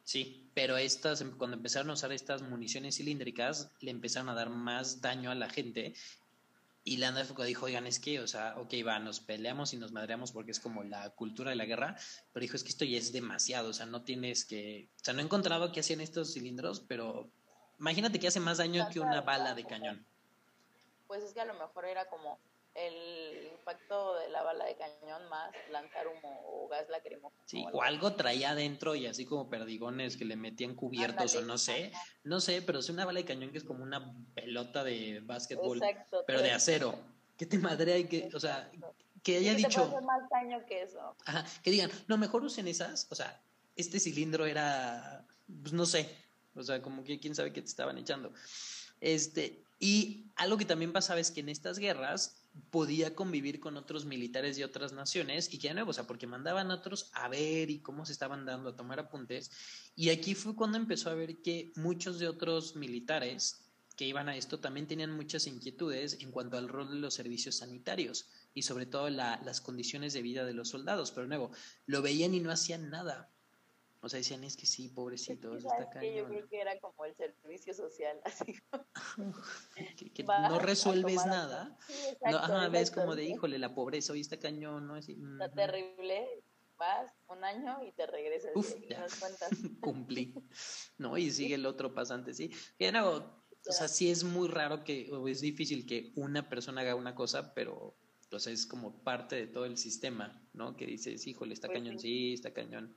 Sí, 0.05 0.51
pero 0.55 0.77
estas, 0.77 1.21
em, 1.21 1.37
cuando 1.37 1.57
empezaron 1.57 1.91
a 1.91 1.93
usar 1.93 2.13
estas 2.13 2.43
municiones 2.43 2.97
cilíndricas, 2.97 3.71
le 3.81 3.91
empezaron 3.91 4.31
a 4.31 4.35
dar 4.35 4.49
más 4.49 5.01
daño 5.03 5.31
a 5.31 5.35
la 5.35 5.51
gente. 5.51 5.95
Y 6.83 6.97
la 6.97 7.13
Foucault 7.13 7.47
dijo, 7.47 7.67
oigan, 7.67 7.87
es 7.87 8.01
que, 8.01 8.21
o 8.21 8.27
sea, 8.27 8.55
ok, 8.59 8.73
va, 8.87 8.99
nos 8.99 9.21
peleamos 9.21 9.75
y 9.75 9.77
nos 9.77 9.93
madreamos 9.93 10.33
porque 10.33 10.51
es 10.51 10.61
como 10.61 10.83
la 10.83 11.11
cultura 11.11 11.51
de 11.51 11.57
la 11.57 11.67
guerra, 11.67 11.97
pero 12.33 12.43
dijo, 12.43 12.57
es 12.57 12.65
que 12.65 12.71
esto 12.71 12.87
ya 12.87 12.97
es 12.97 13.13
demasiado, 13.13 13.69
o 13.69 13.73
sea, 13.75 13.85
no 13.85 14.03
tienes 14.03 14.47
que, 14.47 14.89
o 14.97 15.05
sea, 15.05 15.13
no 15.13 15.21
he 15.21 15.25
encontrado 15.25 15.73
qué 15.73 15.81
hacían 15.81 16.01
estos 16.01 16.33
cilindros, 16.33 16.81
pero 16.81 17.31
imagínate 17.79 18.19
que 18.19 18.29
hace 18.29 18.41
más 18.41 18.59
daño 18.59 18.89
que 18.91 18.99
una 18.99 19.21
bala 19.21 19.55
de 19.55 19.67
cañón 19.67 20.07
pues 21.11 21.25
es 21.25 21.33
que 21.33 21.41
a 21.41 21.45
lo 21.45 21.55
mejor 21.55 21.87
era 21.87 22.09
como 22.09 22.39
el 22.73 23.49
impacto 23.51 24.15
de 24.15 24.29
la 24.29 24.45
bala 24.45 24.65
de 24.65 24.77
cañón 24.77 25.29
más 25.29 25.51
lanzar 25.73 26.07
humo 26.07 26.41
o 26.47 26.69
gas 26.69 26.89
lacrimógeno. 26.89 27.43
Sí, 27.47 27.67
o 27.73 27.83
algo 27.83 28.15
traía 28.15 28.51
adentro 28.51 28.95
y 28.95 29.09
así 29.09 29.27
como 29.27 29.51
perdigones 29.51 30.17
que 30.17 30.25
le 30.25 30.37
metían 30.37 30.77
cubiertos 30.77 31.35
o 31.35 31.43
no 31.43 31.59
sé, 31.59 31.91
no 32.23 32.39
sé, 32.39 32.63
pero 32.63 32.79
es 32.79 32.89
una 32.91 33.05
bala 33.05 33.19
de 33.19 33.25
cañón 33.25 33.51
que 33.51 33.59
es 33.59 33.65
como 33.65 33.83
una 33.83 34.15
pelota 34.37 34.85
de 34.85 35.19
básquetbol, 35.25 35.83
pero 36.29 36.43
de 36.43 36.53
acero. 36.53 36.97
¿Qué 37.37 37.45
te 37.45 37.59
madre 37.59 37.93
hay 37.93 38.05
que, 38.05 38.29
o 38.33 38.39
sea, 38.39 38.71
que 39.25 39.39
haya 39.39 39.55
dicho... 39.55 39.91
Te 39.91 40.01
más 40.03 40.31
daño 40.31 40.65
que 40.65 40.83
eso. 40.83 41.17
Ajá, 41.27 41.45
que 41.65 41.73
digan, 41.73 41.91
no, 42.07 42.19
mejor 42.19 42.45
usen 42.45 42.69
esas, 42.69 43.09
o 43.11 43.17
sea, 43.17 43.43
este 43.75 43.99
cilindro 43.99 44.47
era, 44.47 45.27
pues 45.61 45.73
no 45.73 45.87
sé, 45.87 46.09
o 46.55 46.63
sea, 46.63 46.81
como 46.81 47.03
que 47.03 47.19
quién 47.19 47.35
sabe 47.35 47.53
qué 47.53 47.63
te 47.63 47.67
estaban 47.67 47.99
echando. 47.99 48.33
Este, 49.01 49.65
y 49.81 50.31
algo 50.37 50.59
que 50.59 50.67
también 50.67 50.93
pasaba 50.93 51.21
es 51.21 51.31
que 51.31 51.41
en 51.41 51.49
estas 51.49 51.79
guerras 51.79 52.45
podía 52.71 53.15
convivir 53.15 53.61
con 53.61 53.79
otros 53.79 54.05
militares 54.05 54.57
de 54.57 54.65
otras 54.65 54.93
naciones 54.93 55.53
y 55.53 55.59
que 55.59 55.69
de 55.69 55.75
nuevo, 55.75 55.91
o 55.91 55.95
sea, 55.95 56.07
porque 56.07 56.27
mandaban 56.27 56.71
a 56.71 56.75
otros 56.75 57.11
a 57.15 57.29
ver 57.29 57.71
y 57.71 57.81
cómo 57.81 58.05
se 58.05 58.13
estaban 58.13 58.45
dando, 58.45 58.71
a 58.71 58.77
tomar 58.77 59.01
apuntes. 59.01 59.51
Y 59.97 60.11
aquí 60.11 60.35
fue 60.35 60.55
cuando 60.55 60.77
empezó 60.77 61.09
a 61.09 61.15
ver 61.15 61.41
que 61.41 61.73
muchos 61.77 62.19
de 62.19 62.29
otros 62.29 62.77
militares 62.77 63.65
que 63.97 64.07
iban 64.07 64.29
a 64.29 64.37
esto 64.37 64.61
también 64.61 64.87
tenían 64.87 65.13
muchas 65.13 65.47
inquietudes 65.47 66.19
en 66.21 66.31
cuanto 66.31 66.59
al 66.59 66.69
rol 66.69 66.91
de 66.91 66.97
los 66.97 67.15
servicios 67.15 67.57
sanitarios 67.57 68.29
y 68.55 68.63
sobre 68.63 68.87
todo 68.87 69.09
las 69.09 69.61
condiciones 69.61 70.13
de 70.13 70.23
vida 70.23 70.45
de 70.45 70.55
los 70.55 70.69
soldados. 70.69 71.11
Pero 71.11 71.23
de 71.23 71.29
nuevo, 71.29 71.51
lo 71.87 72.03
veían 72.03 72.35
y 72.35 72.41
no 72.41 72.51
hacían 72.51 72.91
nada. 72.91 73.31
O 74.03 74.09
sea, 74.09 74.19
decían, 74.19 74.45
es 74.45 74.57
que 74.57 74.65
sí, 74.67 74.89
pobrecito, 74.89 75.57
está 75.57 75.91
cañón. 75.91 76.15
Yo 76.15 76.27
creo 76.27 76.49
que 76.49 76.61
era 76.61 76.79
como 76.81 77.05
el 77.05 77.15
servicio 77.15 77.75
social, 77.75 78.19
así 78.25 78.55
que, 80.15 80.25
no 80.25 80.59
resuelves 80.59 81.27
nada. 81.27 81.77
no, 82.31 82.39
ajá, 82.39 82.69
ves 82.69 82.91
como 82.91 83.15
de, 83.15 83.25
híjole, 83.25 83.59
la 83.59 83.75
pobreza 83.75 84.13
hoy 84.15 84.21
está 84.21 84.39
cañón, 84.39 84.87
¿no? 84.87 84.95
Así, 84.95 85.13
está 85.13 85.53
terrible, 85.53 86.43
vas 86.79 87.13
un 87.29 87.45
año 87.45 87.85
y 87.85 87.93
te 87.93 88.07
regresas. 88.07 88.53
Uf, 88.55 88.75
ya. 88.89 89.07
Cumplí. 89.81 90.35
No, 90.97 91.19
y 91.19 91.31
sigue 91.31 91.57
el 91.57 91.67
otro 91.67 91.95
pasante, 91.95 92.33
sí. 92.33 92.51
O 93.69 93.73
sea, 93.73 93.89
sí 93.89 94.11
es 94.11 94.25
muy 94.25 94.49
raro 94.49 94.83
que, 94.83 95.11
o 95.13 95.29
es 95.29 95.43
difícil 95.43 95.87
que 95.87 96.13
una 96.17 96.49
persona 96.49 96.81
haga 96.81 96.95
una 96.95 97.15
cosa, 97.15 97.53
pero 97.53 97.95
pues 98.31 98.47
es 98.47 98.65
como 98.65 99.03
parte 99.03 99.37
de 99.37 99.47
todo 99.49 99.67
el 99.67 99.77
sistema, 99.77 100.41
¿no? 100.55 100.77
Que 100.77 100.87
dices, 100.87 101.27
híjole, 101.27 101.53
está 101.53 101.67
pues 101.67 101.79
cañón, 101.79 101.99
sí, 101.99 102.33
está 102.33 102.55
cañón. 102.55 102.97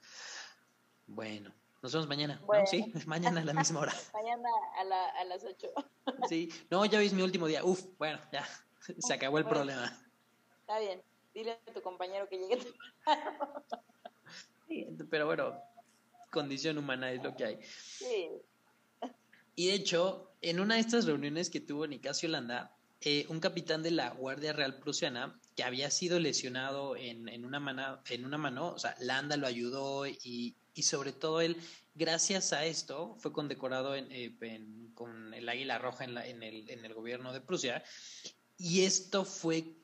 Bueno, 1.07 1.53
nos 1.81 1.91
vemos 1.91 2.07
mañana, 2.07 2.41
¿no? 2.41 2.65
Sí, 2.65 2.91
mañana 3.05 3.41
a 3.41 3.45
la 3.45 3.53
misma 3.53 3.81
hora. 3.81 3.93
mañana 4.13 4.49
a, 4.77 4.83
la, 4.83 5.05
a 5.09 5.23
las 5.25 5.43
8. 5.43 5.67
sí, 6.29 6.49
no, 6.69 6.85
ya 6.85 6.99
veis 6.99 7.13
mi 7.13 7.21
último 7.21 7.47
día. 7.47 7.63
Uf, 7.63 7.83
bueno, 7.97 8.19
ya, 8.31 8.47
se 8.99 9.13
acabó 9.13 9.37
el 9.37 9.45
problema. 9.45 9.85
Está 10.61 10.79
bien, 10.79 11.01
dile 11.33 11.59
a 11.67 11.73
tu 11.73 11.81
compañero 11.81 12.27
que 12.29 12.37
llegue. 12.37 12.73
sí, 14.67 14.87
pero 15.09 15.25
bueno, 15.25 15.59
condición 16.31 16.77
humana 16.77 17.11
es 17.11 17.21
lo 17.23 17.35
que 17.35 17.45
hay. 17.45 17.59
Sí. 17.63 18.29
Y 19.55 19.67
de 19.67 19.73
hecho, 19.73 20.31
en 20.41 20.59
una 20.59 20.75
de 20.75 20.81
estas 20.81 21.05
reuniones 21.05 21.49
que 21.49 21.59
tuvo 21.59 21.85
Nicasio 21.85 22.27
Landa, 22.27 22.75
eh, 23.01 23.25
un 23.29 23.39
capitán 23.39 23.83
de 23.83 23.91
la 23.91 24.11
Guardia 24.11 24.53
Real 24.53 24.79
Prusiana 24.79 25.39
que 25.55 25.63
había 25.63 25.91
sido 25.91 26.19
lesionado 26.19 26.95
en, 26.95 27.27
en, 27.27 27.45
una 27.45 27.59
mano, 27.59 27.99
en 28.09 28.25
una 28.25 28.37
mano, 28.37 28.69
o 28.69 28.79
sea, 28.79 28.95
Landa 28.99 29.35
lo 29.37 29.45
ayudó 29.45 30.07
y, 30.07 30.55
y 30.73 30.83
sobre 30.83 31.11
todo 31.11 31.41
él, 31.41 31.57
gracias 31.95 32.53
a 32.53 32.65
esto, 32.65 33.15
fue 33.19 33.31
condecorado 33.31 33.95
eh, 33.95 34.35
con 34.93 35.33
el 35.33 35.49
águila 35.49 35.77
roja 35.77 36.03
en, 36.05 36.17
en, 36.17 36.43
el, 36.43 36.69
en 36.69 36.85
el 36.85 36.93
gobierno 36.93 37.33
de 37.33 37.41
Prusia. 37.41 37.83
Y 38.57 38.81
esto 38.81 39.25
fue 39.25 39.75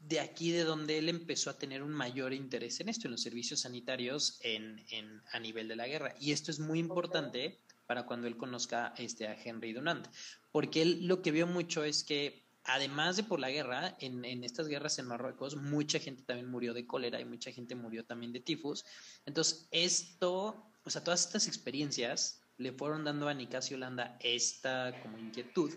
de 0.00 0.20
aquí 0.20 0.50
de 0.50 0.64
donde 0.64 0.98
él 0.98 1.08
empezó 1.08 1.50
a 1.50 1.58
tener 1.58 1.82
un 1.82 1.92
mayor 1.92 2.32
interés 2.32 2.80
en 2.80 2.88
esto, 2.88 3.06
en 3.06 3.12
los 3.12 3.22
servicios 3.22 3.60
sanitarios 3.60 4.38
en, 4.42 4.84
en, 4.90 5.22
a 5.32 5.38
nivel 5.38 5.68
de 5.68 5.76
la 5.76 5.86
guerra. 5.86 6.14
Y 6.20 6.32
esto 6.32 6.50
es 6.50 6.58
muy 6.58 6.78
importante 6.78 7.60
para 7.86 8.06
cuando 8.06 8.26
él 8.26 8.36
conozca 8.36 8.94
este, 8.96 9.28
a 9.28 9.34
Henry 9.34 9.72
Dunant, 9.72 10.08
porque 10.50 10.82
él 10.82 11.06
lo 11.06 11.22
que 11.22 11.30
vio 11.30 11.46
mucho 11.46 11.84
es 11.84 12.04
que 12.04 12.41
además 12.64 13.16
de 13.16 13.24
por 13.24 13.40
la 13.40 13.50
guerra, 13.50 13.96
en, 14.00 14.24
en, 14.24 14.44
estas 14.44 14.68
guerras 14.68 14.98
en 14.98 15.06
Marruecos, 15.06 15.56
mucha 15.56 15.98
gente 15.98 16.22
también 16.22 16.50
murió 16.50 16.74
de 16.74 16.86
cólera 16.86 17.20
y 17.20 17.24
mucha 17.24 17.52
gente 17.52 17.74
murió 17.74 18.04
también 18.04 18.32
de 18.32 18.40
tifus. 18.40 18.84
Entonces, 19.26 19.68
esto, 19.70 20.64
o 20.84 20.90
sea, 20.90 21.02
todas 21.02 21.26
estas 21.26 21.46
experiencias 21.46 22.40
le 22.58 22.72
fueron 22.72 23.04
dando 23.04 23.28
a 23.28 23.34
Nicasio 23.34 23.76
Holanda 23.76 24.16
esta 24.20 25.00
como 25.02 25.18
inquietud 25.18 25.72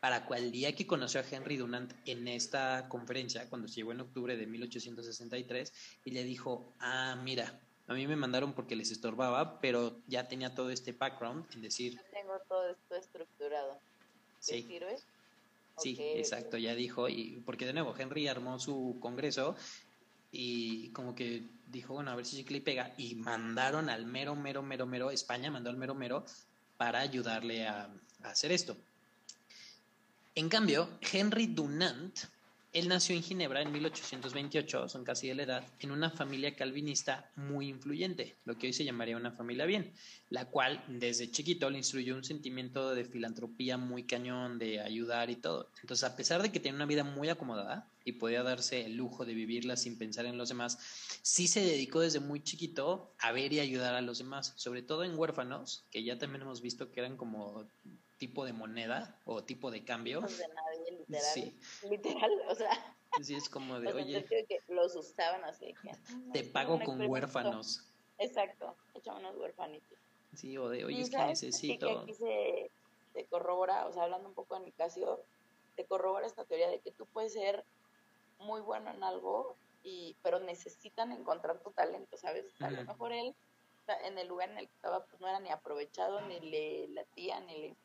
para 0.00 0.24
cual 0.24 0.50
día 0.50 0.74
que 0.74 0.86
conoció 0.86 1.20
a 1.20 1.24
Henry 1.30 1.58
Dunant 1.58 1.92
en 2.06 2.26
esta 2.26 2.88
conferencia, 2.88 3.48
cuando 3.50 3.68
llegó 3.68 3.92
en 3.92 4.00
octubre 4.00 4.34
de 4.36 4.46
1863, 4.46 5.72
y 6.06 6.10
le 6.12 6.24
dijo, 6.24 6.72
ah, 6.80 7.20
mira, 7.22 7.60
a 7.86 7.92
mí 7.92 8.06
me 8.06 8.16
mandaron 8.16 8.54
porque 8.54 8.76
les 8.76 8.90
estorbaba, 8.90 9.60
pero 9.60 10.00
ya 10.06 10.26
tenía 10.26 10.54
todo 10.54 10.70
este 10.70 10.92
background, 10.92 11.44
en 11.54 11.60
decir... 11.60 12.00
tengo 12.12 12.38
todo 12.48 12.70
esto 12.70 12.94
estructurado. 12.94 13.78
¿Te 14.46 14.62
sirve? 14.62 14.96
Sí, 15.82 15.96
exacto, 15.98 16.56
ya 16.56 16.74
dijo, 16.74 17.08
y 17.08 17.42
porque 17.44 17.66
de 17.66 17.72
nuevo 17.72 17.94
Henry 17.96 18.28
armó 18.28 18.58
su 18.58 18.98
congreso 19.00 19.56
y 20.32 20.90
como 20.90 21.14
que 21.14 21.42
dijo, 21.66 21.94
bueno, 21.94 22.10
a 22.10 22.16
ver 22.16 22.26
si 22.26 22.36
chicle 22.36 22.58
y 22.58 22.60
pega, 22.60 22.94
y 22.96 23.14
mandaron 23.14 23.88
al 23.88 24.06
mero, 24.06 24.36
mero, 24.36 24.62
mero, 24.62 24.86
mero, 24.86 25.10
España 25.10 25.50
mandó 25.50 25.70
al 25.70 25.76
mero, 25.76 25.94
mero 25.94 26.24
para 26.76 27.00
ayudarle 27.00 27.66
a, 27.66 27.90
hacer 28.22 28.52
esto. 28.52 28.76
En 30.34 30.48
cambio, 30.48 30.88
Henry 31.12 31.46
Dunant 31.46 32.18
Él 32.72 32.86
nació 32.86 33.16
en 33.16 33.22
Ginebra 33.24 33.62
en 33.62 33.72
1828, 33.72 34.88
son 34.88 35.02
casi 35.02 35.26
de 35.26 35.34
la 35.34 35.42
edad, 35.42 35.64
en 35.80 35.90
una 35.90 36.08
familia 36.08 36.54
calvinista 36.54 37.28
muy 37.34 37.68
influyente, 37.68 38.36
lo 38.44 38.56
que 38.56 38.68
hoy 38.68 38.72
se 38.72 38.84
llamaría 38.84 39.16
una 39.16 39.32
familia 39.32 39.66
bien, 39.66 39.92
la 40.28 40.44
cual 40.44 40.84
desde 40.86 41.32
chiquito 41.32 41.68
le 41.68 41.78
instruyó 41.78 42.14
un 42.14 42.22
sentimiento 42.22 42.94
de 42.94 43.04
filantropía 43.04 43.76
muy 43.76 44.04
cañón, 44.04 44.60
de 44.60 44.80
ayudar 44.80 45.30
y 45.30 45.36
todo. 45.36 45.68
Entonces, 45.82 46.04
a 46.04 46.14
pesar 46.14 46.42
de 46.42 46.52
que 46.52 46.60
tenía 46.60 46.76
una 46.76 46.86
vida 46.86 47.02
muy 47.02 47.28
acomodada 47.28 47.90
y 48.04 48.12
podía 48.12 48.44
darse 48.44 48.86
el 48.86 48.94
lujo 48.94 49.24
de 49.24 49.34
vivirla 49.34 49.76
sin 49.76 49.98
pensar 49.98 50.26
en 50.26 50.38
los 50.38 50.48
demás, 50.48 50.78
sí 51.22 51.48
se 51.48 51.62
dedicó 51.62 52.00
desde 52.00 52.20
muy 52.20 52.40
chiquito 52.40 53.12
a 53.18 53.32
ver 53.32 53.52
y 53.52 53.58
ayudar 53.58 53.96
a 53.96 54.00
los 54.00 54.18
demás, 54.18 54.52
sobre 54.56 54.82
todo 54.82 55.02
en 55.02 55.18
huérfanos, 55.18 55.86
que 55.90 56.04
ya 56.04 56.18
también 56.18 56.42
hemos 56.42 56.62
visto 56.62 56.92
que 56.92 57.00
eran 57.00 57.16
como 57.16 57.66
tipo 58.20 58.44
de 58.44 58.52
moneda 58.52 59.18
o 59.24 59.42
tipo 59.42 59.70
de 59.72 59.82
cambio. 59.82 60.20
De 60.20 60.26
nadie, 60.26 60.69
literal. 60.90 61.22
Sí. 61.22 61.58
Literal, 61.88 62.30
o 62.48 62.54
sea. 62.54 62.96
Sí, 63.22 63.34
es 63.34 63.48
como 63.48 63.80
de, 63.80 63.92
oye. 63.92 64.24
Que 64.24 64.60
los 64.68 64.94
usaban 64.94 65.44
así. 65.44 65.74
Que, 65.82 65.92
te 66.32 66.44
pago 66.44 66.78
con 66.84 67.00
huérfanos. 67.08 67.86
Exacto, 68.18 68.76
echamos 68.94 69.22
unos 69.22 69.36
huérfanitos. 69.36 69.98
Sí, 70.34 70.56
o 70.56 70.68
de, 70.68 70.84
oye, 70.84 71.00
es 71.00 71.10
que 71.10 71.18
necesito. 71.18 71.86
Que 71.86 71.98
aquí 71.98 72.14
se, 72.14 72.70
se, 73.12 73.24
corrobora, 73.26 73.86
o 73.86 73.92
sea, 73.92 74.04
hablando 74.04 74.28
un 74.28 74.34
poco 74.34 74.54
de 74.54 74.64
mi 74.64 74.72
caso, 74.72 75.24
se 75.74 75.84
corrobora 75.86 76.26
esta 76.26 76.44
teoría 76.44 76.68
de 76.68 76.80
que 76.80 76.92
tú 76.92 77.06
puedes 77.06 77.32
ser 77.32 77.64
muy 78.38 78.60
bueno 78.60 78.90
en 78.90 79.02
algo, 79.02 79.56
y 79.82 80.16
pero 80.22 80.38
necesitan 80.40 81.12
encontrar 81.12 81.58
tu 81.60 81.70
talento, 81.70 82.16
¿sabes? 82.16 82.44
A 82.60 82.70
lo 82.70 82.84
mejor 82.84 83.12
él, 83.12 83.34
en 84.04 84.18
el 84.18 84.28
lugar 84.28 84.50
en 84.50 84.58
el 84.58 84.68
que 84.68 84.74
estaba, 84.74 85.04
pues 85.04 85.20
no 85.20 85.28
era 85.28 85.40
ni 85.40 85.50
aprovechado, 85.50 86.20
ni 86.22 86.40
le 86.40 86.88
latía, 86.88 87.40
ni 87.40 87.56
le 87.58 87.76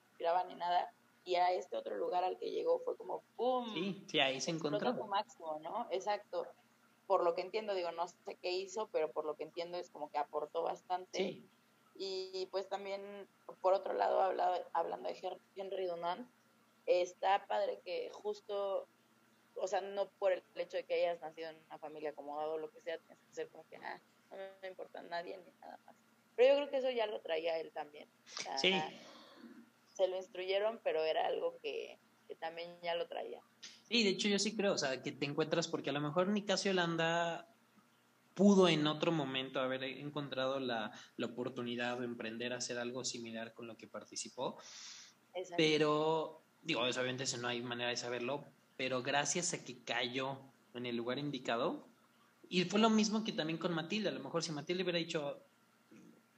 ni 0.47 0.55
nada. 0.55 0.91
Y 1.25 1.35
a 1.35 1.51
este 1.51 1.75
otro 1.75 1.97
lugar 1.97 2.23
al 2.23 2.37
que 2.37 2.51
llegó 2.51 2.79
fue 2.79 2.95
como 2.95 3.23
¡pum! 3.35 3.73
Sí, 3.73 4.05
sí, 4.07 4.19
ahí 4.19 4.39
se 4.39 4.51
encontró. 4.51 4.93
máximo, 5.07 5.59
¿no? 5.59 5.87
Exacto. 5.89 6.45
Por 7.07 7.23
lo 7.23 7.33
que 7.33 7.41
entiendo, 7.41 7.73
digo, 7.73 7.91
no 7.91 8.07
sé 8.07 8.15
qué 8.41 8.51
hizo, 8.51 8.87
pero 8.91 9.11
por 9.11 9.25
lo 9.25 9.35
que 9.35 9.43
entiendo 9.43 9.77
es 9.77 9.89
como 9.89 10.11
que 10.11 10.19
aportó 10.19 10.61
bastante. 10.61 11.43
Y 11.95 12.47
pues 12.51 12.69
también, 12.69 13.27
por 13.61 13.73
otro 13.73 13.93
lado, 13.93 14.21
hablando, 14.21 14.67
hablando 14.73 15.09
de 15.09 15.39
Henry 15.55 15.87
Dunant, 15.87 16.29
está 16.85 17.47
padre 17.47 17.81
que 17.83 18.11
justo, 18.11 18.87
o 19.55 19.67
sea, 19.67 19.81
no 19.81 20.09
por 20.19 20.31
el 20.31 20.43
hecho 20.55 20.77
de 20.77 20.83
que 20.83 20.95
hayas 20.95 21.21
nacido 21.21 21.49
en 21.49 21.57
una 21.65 21.79
familia 21.79 22.11
acomodada 22.11 22.49
o 22.49 22.57
lo 22.57 22.69
que 22.69 22.81
sea, 22.81 22.99
tienes 22.99 23.23
que 23.27 23.33
ser 23.33 23.49
como 23.49 23.65
que, 23.67 23.77
ah, 23.77 23.99
no 24.29 24.37
me 24.61 24.67
importa 24.67 25.01
nadie 25.03 25.37
ni 25.37 25.51
nada 25.61 25.79
más. 25.85 25.95
Pero 26.35 26.49
yo 26.49 26.55
creo 26.57 26.69
que 26.69 26.77
eso 26.77 26.91
ya 26.91 27.07
lo 27.07 27.21
traía 27.21 27.57
él 27.59 27.71
también. 27.71 28.09
sí 28.57 28.73
se 29.95 30.07
lo 30.07 30.17
instruyeron, 30.17 30.79
pero 30.83 31.03
era 31.03 31.25
algo 31.25 31.57
que, 31.61 31.99
también 32.39 32.69
ya 32.83 32.95
lo 32.95 33.07
traía. 33.07 33.41
Sí, 33.87 34.03
de 34.03 34.09
hecho 34.09 34.27
yo 34.27 34.39
sí 34.39 34.55
creo, 34.55 34.73
o 34.73 34.77
sea, 34.77 35.01
que 35.01 35.11
te 35.11 35.25
encuentras 35.25 35.67
porque 35.67 35.89
a 35.89 35.93
lo 35.93 36.01
mejor 36.01 36.27
Nicasio 36.27 36.71
Holanda 36.71 37.47
pudo 38.33 38.67
en 38.67 38.85
otro 38.87 39.11
momento 39.11 39.61
haber 39.61 39.83
encontrado 39.83 40.59
la, 40.59 40.91
la 41.15 41.25
oportunidad 41.27 41.97
de 41.99 42.05
emprender 42.05 42.51
hacer 42.51 42.77
algo 42.77 43.05
similar 43.05 43.53
con 43.53 43.67
lo 43.67 43.77
que 43.77 43.87
participó. 43.87 44.57
Pero, 45.55 46.43
digo, 46.61 46.81
obviamente 46.81 47.25
no 47.37 47.47
hay 47.47 47.61
manera 47.61 47.89
de 47.89 47.97
saberlo, 47.97 48.45
pero 48.75 49.01
gracias 49.01 49.53
a 49.53 49.63
que 49.63 49.83
cayó 49.83 50.39
en 50.73 50.85
el 50.85 50.97
lugar 50.97 51.19
indicado, 51.19 51.87
y 52.49 52.65
fue 52.65 52.79
lo 52.79 52.89
mismo 52.89 53.23
que 53.23 53.31
también 53.31 53.57
con 53.57 53.73
Matilde, 53.73 54.09
a 54.09 54.11
lo 54.11 54.19
mejor 54.19 54.43
si 54.43 54.51
Matilde 54.51 54.83
hubiera 54.83 54.99
dicho, 54.99 55.41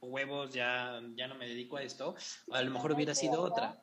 huevos, 0.00 0.52
ya, 0.52 1.00
ya 1.14 1.28
no 1.28 1.34
me 1.34 1.48
dedico 1.48 1.76
a 1.76 1.82
esto, 1.82 2.14
a 2.52 2.62
lo 2.62 2.70
mejor 2.70 2.92
hubiera 2.92 3.14
sido 3.14 3.42
otra. 3.42 3.80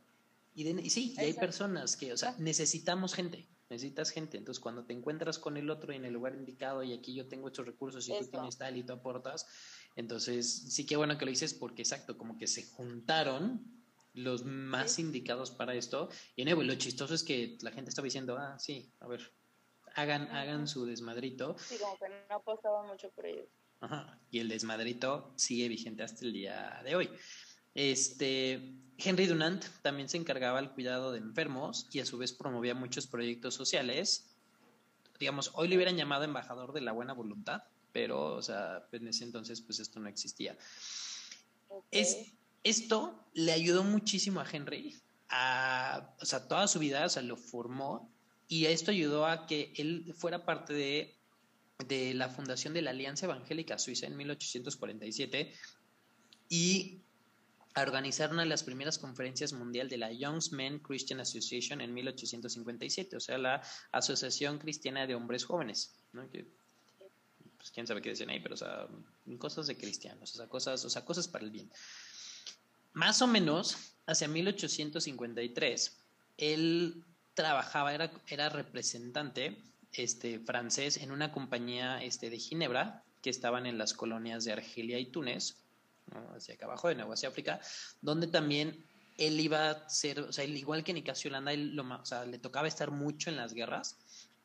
Y, 0.54 0.68
y 0.68 0.90
sí, 0.90 1.14
y 1.18 1.20
hay 1.20 1.34
personas 1.34 1.98
que, 1.98 2.14
o 2.14 2.18
sea, 2.18 2.36
necesitamos 2.38 3.14
gente, 3.14 3.48
necesitas 3.70 4.10
gente. 4.10 4.38
Entonces, 4.38 4.62
cuando 4.62 4.86
te 4.86 4.94
encuentras 4.94 5.38
con 5.38 5.58
el 5.58 5.70
otro 5.70 5.94
en 5.94 6.06
el 6.06 6.14
lugar 6.14 6.36
indicado 6.36 6.84
y 6.84 6.94
aquí 6.94 7.14
yo 7.14 7.28
tengo 7.28 7.48
estos 7.48 7.66
recursos 7.66 8.08
y 8.08 8.18
tú 8.18 8.28
tienes 8.28 8.58
tal 8.58 8.78
y 8.78 8.84
tú 8.84 8.94
aportas, 8.94 9.48
entonces 9.96 10.74
sí 10.74 10.86
que 10.86 10.98
bueno 10.98 11.18
que 11.18 11.26
lo 11.26 11.32
dices 11.32 11.54
porque 11.54 11.82
exacto, 11.82 12.18
como 12.18 12.38
que 12.38 12.48
se 12.48 12.64
juntaron 12.64 13.76
los 14.14 14.46
más 14.46 14.98
indicados 15.00 15.52
para 15.52 15.76
esto. 15.76 16.10
Y 16.36 16.46
nuevo, 16.46 16.64
lo 16.64 16.76
chistoso 16.76 17.14
es 17.14 17.24
que 17.24 17.58
la 17.62 17.72
gente 17.72 17.90
estaba 17.90 18.06
diciendo, 18.06 18.38
ah, 18.38 18.58
sí, 18.58 18.92
a 19.02 19.08
ver, 19.08 19.32
hagan, 19.96 20.30
hagan 20.30 20.68
su 20.68 20.86
desmadrito. 20.86 21.56
Sí, 21.60 21.78
como 21.78 21.98
que 21.98 22.08
no 22.30 22.36
apostaban 22.36 22.88
mucho 22.88 23.10
por 23.12 23.26
ellos. 23.26 23.50
Y 24.32 24.40
el 24.40 24.50
desmadrito 24.50 25.32
sigue 25.36 25.70
vigente 25.70 26.04
hasta 26.04 26.26
el 26.26 26.34
día 26.34 26.82
de 26.84 26.96
hoy. 26.96 27.10
Este, 27.74 28.76
Henry 28.98 29.28
Dunant 29.28 29.66
también 29.82 30.10
se 30.10 30.18
encargaba 30.18 30.62
del 30.62 30.72
cuidado 30.72 31.12
de 31.12 31.20
enfermos 31.20 31.88
y 31.92 32.00
a 32.00 32.06
su 32.06 32.18
vez 32.18 32.34
promovía 32.34 32.74
muchos 32.74 33.08
proyectos 33.08 33.54
sociales. 33.54 34.36
Digamos, 35.20 35.52
hoy 35.54 35.68
le 35.68 35.76
hubieran 35.76 35.98
llamado 35.98 36.24
embajador 36.24 36.74
de 36.74 36.82
la 36.82 36.92
buena 36.92 37.14
voluntad, 37.14 37.64
pero, 37.92 38.36
o 38.36 38.42
sea, 38.42 38.88
en 38.92 39.08
ese 39.08 39.24
entonces, 39.24 39.62
pues 39.62 39.80
esto 39.80 40.00
no 40.00 40.10
existía. 40.10 40.58
Es, 41.92 42.34
esto 42.64 43.26
le 43.34 43.52
ayudó 43.52 43.84
muchísimo 43.84 44.40
a 44.40 44.50
Henry, 44.50 44.96
a, 45.30 46.14
o 46.22 46.26
sea, 46.26 46.48
toda 46.48 46.68
su 46.68 46.80
vida, 46.80 47.06
o 47.06 47.10
sea, 47.10 47.22
lo 47.22 47.38
formó 47.38 48.10
y 48.48 48.66
esto 48.66 48.92
ayudó 48.92 49.26
a 49.26 49.48
que 49.48 49.74
él 49.78 50.14
fuera 50.18 50.46
parte 50.46 50.74
de 50.74 51.16
de 51.80 52.14
la 52.14 52.30
fundación 52.30 52.74
de 52.74 52.82
la 52.82 52.92
Alianza 52.92 53.26
Evangélica 53.26 53.78
Suiza 53.78 54.08
en 54.08 54.16
1847 54.16 55.54
y 56.50 57.02
a 57.74 57.82
organizar 57.82 58.32
una 58.32 58.44
de 58.44 58.50
las 58.50 58.64
primeras 58.64 58.98
conferencias 58.98 59.52
mundial 59.52 59.90
de 59.90 59.98
la 59.98 60.12
Young 60.12 60.42
Men 60.52 60.80
Christian 60.80 61.20
Association 61.20 61.82
en 61.82 61.94
1857, 61.94 63.18
o 63.18 63.20
sea, 63.20 63.38
la 63.38 63.62
Asociación 63.92 64.60
Cristiana 64.60 65.06
de 65.06 65.16
Hombres 65.16 65.44
Jóvenes, 65.44 65.94
¿no? 66.14 66.26
Pues 66.30 67.72
quién 67.72 67.86
sabe 67.86 68.02
qué 68.02 68.12
dicen 68.12 68.30
ahí, 68.30 68.40
pero 68.40 68.54
o 68.54 68.58
sea, 68.58 68.88
cosas 69.38 69.68
de 69.68 69.76
cristianos, 69.76 70.34
o 70.34 70.38
sea, 70.38 70.48
cosas, 70.48 71.04
cosas 71.04 71.28
para 71.28 71.44
el 71.44 71.52
bien. 71.52 71.70
Más 72.94 73.22
o 73.22 73.28
menos, 73.28 73.76
hacia 74.06 74.30
1853, 74.30 75.98
él 76.38 77.04
trabajaba, 77.34 77.94
era, 77.94 78.10
era 78.28 78.48
representante 78.48 79.58
este, 79.98 80.40
francés 80.40 80.98
en 80.98 81.12
una 81.12 81.32
compañía 81.32 82.02
este, 82.04 82.30
de 82.30 82.38
Ginebra 82.38 83.04
que 83.22 83.30
estaban 83.30 83.66
en 83.66 83.78
las 83.78 83.94
colonias 83.94 84.46
de 84.46 84.54
Argelia 84.54 85.00
y 85.00 85.08
Túnez, 85.08 85.58
hacia 86.36 86.54
acá 86.54 86.66
abajo 86.66 86.88
de 86.90 86.96
Nueva 86.96 87.16
África, 87.16 87.60
donde 88.02 88.28
también 88.28 88.86
él 89.18 89.40
iba 89.40 89.72
a 89.72 89.90
ser, 89.90 90.20
o 90.20 90.32
sea, 90.32 90.44
igual 90.46 90.84
que 90.84 90.94
Nicasio 90.94 91.30
Holanda, 91.30 91.54
él 91.54 91.76
lo, 91.76 91.84
o 91.84 92.06
sea, 92.06 92.26
le 92.26 92.38
tocaba 92.38 92.68
estar 92.68 92.92
mucho 92.92 93.30
en 93.30 93.38
las 93.38 93.54
guerras 93.54 93.98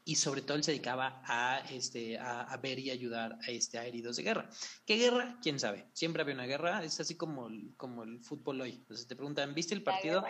y 0.04 0.16
sobre 0.16 0.42
todo 0.42 0.56
él 0.56 0.64
se 0.64 0.70
dedicaba 0.70 1.22
a, 1.26 1.58
este, 1.70 2.18
a, 2.18 2.56
ver 2.56 2.78
y 2.78 2.90
ayudar 2.90 3.38
a, 3.46 3.50
este, 3.50 3.78
a 3.78 3.84
heridos 3.84 4.16
de 4.16 4.22
guerra. 4.22 4.48
¿Qué 4.86 4.96
guerra? 4.96 5.38
¿Quién 5.42 5.60
sabe? 5.60 5.86
Siempre 5.92 6.22
había 6.22 6.34
una 6.34 6.46
guerra, 6.46 6.82
es 6.82 6.98
así 7.00 7.16
como, 7.16 7.48
el, 7.48 7.74
como 7.76 8.04
el 8.04 8.20
fútbol 8.20 8.62
hoy. 8.62 8.70
Entonces 8.70 9.06
te 9.06 9.14
preguntan, 9.14 9.54
¿viste 9.54 9.74
el 9.74 9.82
partido? 9.82 10.24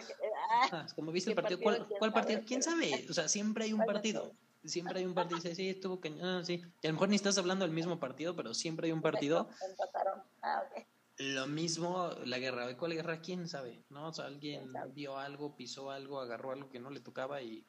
Ah, 0.73 0.87
como 0.97 1.13
viste 1.13 1.31
el 1.31 1.37
partido, 1.37 1.61
¿cuál, 1.61 1.87
¿cuál 1.99 2.13
partido? 2.13 2.41
¿Quién 2.45 2.63
sabe? 2.63 3.07
O 3.09 3.15
sea, 3.15 3.29
siempre 3.29 3.65
hay 3.65 3.73
un 3.73 3.85
partido 3.85 4.35
siempre 4.64 4.99
hay 4.99 5.07
un 5.07 5.14
partido, 5.14 5.37
dice, 5.37 5.55
sí, 5.55 5.68
estuvo 5.68 6.01
cañón, 6.01 6.25
ah, 6.25 6.44
sí. 6.44 6.62
Y 6.83 6.87
a 6.87 6.90
lo 6.90 6.94
mejor 6.94 7.09
ni 7.09 7.16
estás 7.16 7.38
hablando 7.38 7.64
del 7.64 7.75
mismo 7.75 7.99
partido, 7.99 8.37
pero 8.37 8.55
siempre 8.55 8.87
hay 8.87 8.92
un 8.92 9.03
partido. 9.03 9.49
Ah, 10.42 10.62
lo 11.18 11.46
mismo, 11.46 12.11
la 12.25 12.38
guerra. 12.38 12.77
¿Cuál 12.77 12.94
guerra? 12.94 13.20
¿Quién 13.20 13.46
sabe? 13.49 13.85
¿No? 13.90 14.09
O 14.09 14.12
sea, 14.12 14.27
alguien 14.27 14.73
vio 14.94 15.18
algo, 15.18 15.55
pisó 15.55 15.90
algo, 15.90 16.20
agarró 16.20 16.53
algo 16.53 16.70
que 16.70 16.81
no 16.81 16.90
le 16.90 17.01
tocaba 17.01 17.42
y, 17.42 17.66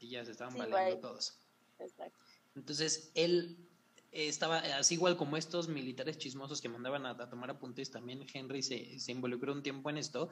ya 0.00 0.24
se 0.24 0.32
estaban 0.32 0.52
sí, 0.52 0.60
todos. 1.00 1.38
Exacto. 1.78 2.18
Entonces, 2.54 3.10
él 3.14 3.70
estaba 4.12 4.58
así 4.58 4.94
igual 4.94 5.16
como 5.16 5.36
estos 5.36 5.68
militares 5.68 6.18
chismosos 6.18 6.60
que 6.60 6.68
mandaban 6.68 7.06
a, 7.06 7.10
a 7.10 7.30
tomar 7.30 7.50
apuntes, 7.50 7.90
también 7.90 8.26
Henry 8.32 8.62
se, 8.62 8.98
se, 8.98 9.12
involucró 9.12 9.52
un 9.52 9.62
tiempo 9.62 9.88
en 9.88 9.98
esto 9.98 10.28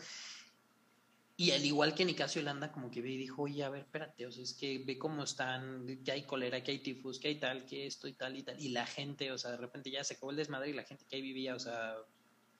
y 1.40 1.53
al 1.53 1.64
igual 1.64 1.94
que 1.94 2.05
Nicasio 2.05 2.42
Holanda, 2.42 2.72
como 2.72 2.90
que 2.90 3.01
ve 3.01 3.11
y 3.11 3.16
dijo, 3.16 3.42
oye, 3.42 3.62
a 3.62 3.70
ver, 3.70 3.83
espérate, 3.83 4.27
o 4.27 4.33
sea, 4.33 4.42
es 4.42 4.55
que 4.55 4.83
ve 4.85 4.98
cómo 4.98 5.22
están, 5.22 6.03
que 6.05 6.11
hay 6.11 6.24
cólera, 6.24 6.64
que 6.64 6.72
hay 6.72 6.81
tifus, 6.81 7.20
que 7.20 7.29
hay 7.29 7.37
tal, 7.38 7.64
que 7.64 7.87
esto 7.87 8.09
y 8.09 8.12
tal 8.14 8.37
y 8.37 8.42
tal. 8.42 8.61
Y 8.61 8.70
la 8.70 8.85
gente, 8.85 9.31
o 9.31 9.38
sea, 9.38 9.53
de 9.53 9.57
repente 9.57 9.88
ya 9.88 10.03
se 10.03 10.14
acabó 10.14 10.33
el 10.33 10.37
desmadre 10.37 10.70
y 10.70 10.72
la 10.72 10.83
gente 10.83 11.05
que 11.09 11.14
ahí 11.14 11.22
vivía, 11.22 11.55
o 11.55 11.61
sea, 11.61 11.96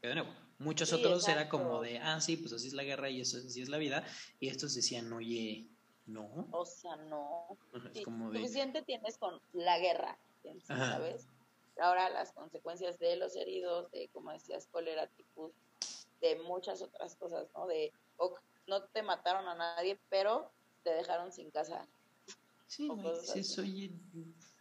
pero 0.01 0.15
de 0.15 0.21
nuevo, 0.23 0.39
muchos 0.61 0.93
otros 0.93 1.27
era 1.27 1.49
como 1.49 1.81
de, 1.83 1.99
ah, 1.99 2.21
sí, 2.21 2.37
pues 2.37 2.53
así 2.53 2.69
es 2.69 2.73
la 2.73 2.85
guerra 2.85 3.11
y 3.11 3.21
eso 3.21 3.39
así 3.39 3.61
es 3.61 3.69
la 3.69 3.79
vida. 3.79 4.05
Y 4.39 4.47
estos 4.47 4.73
decían, 4.77 5.13
oye, 5.13 5.67
no. 6.07 6.47
O 6.53 6.65
sea, 6.65 6.95
no. 6.95 7.59
Suficiente 8.33 8.83
tienes 8.83 9.19
con 9.19 9.41
la 9.55 9.81
guerra, 9.81 10.17
¿sabes? 10.69 11.27
Ahora 11.81 12.11
las 12.11 12.31
consecuencias 12.31 13.01
de 13.01 13.17
los 13.17 13.35
heridos, 13.35 13.91
de, 13.91 14.09
como 14.13 14.31
decías, 14.31 14.69
cólera, 14.71 15.09
tifus, 15.09 15.51
de 16.21 16.37
muchas 16.43 16.81
otras 16.81 17.17
cosas, 17.17 17.49
¿no? 17.57 17.67
De, 17.67 17.93
no 18.69 18.85
te 18.85 19.03
mataron 19.03 19.49
a 19.49 19.55
nadie, 19.55 20.01
pero 20.09 20.53
te 20.83 20.91
dejaron 20.91 21.33
sin 21.33 21.51
casa. 21.51 21.89
Sí, 22.67 22.89
sí 23.25 23.45
soy, 23.45 23.99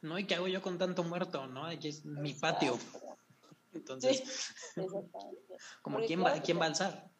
no, 0.01 0.17
¿y 0.17 0.25
qué 0.25 0.35
hago 0.35 0.47
yo 0.47 0.61
con 0.61 0.77
tanto 0.77 1.03
muerto? 1.03 1.45
¿No? 1.47 1.65
Aquí 1.65 1.89
es 1.89 2.05
mi 2.05 2.33
patio. 2.33 2.79
Entonces, 3.73 4.23
como 5.81 5.99
quién 5.99 6.23
va, 6.23 6.41
quién 6.41 6.57
va 6.57 6.63
a 6.63 6.67
alzar. 6.67 7.11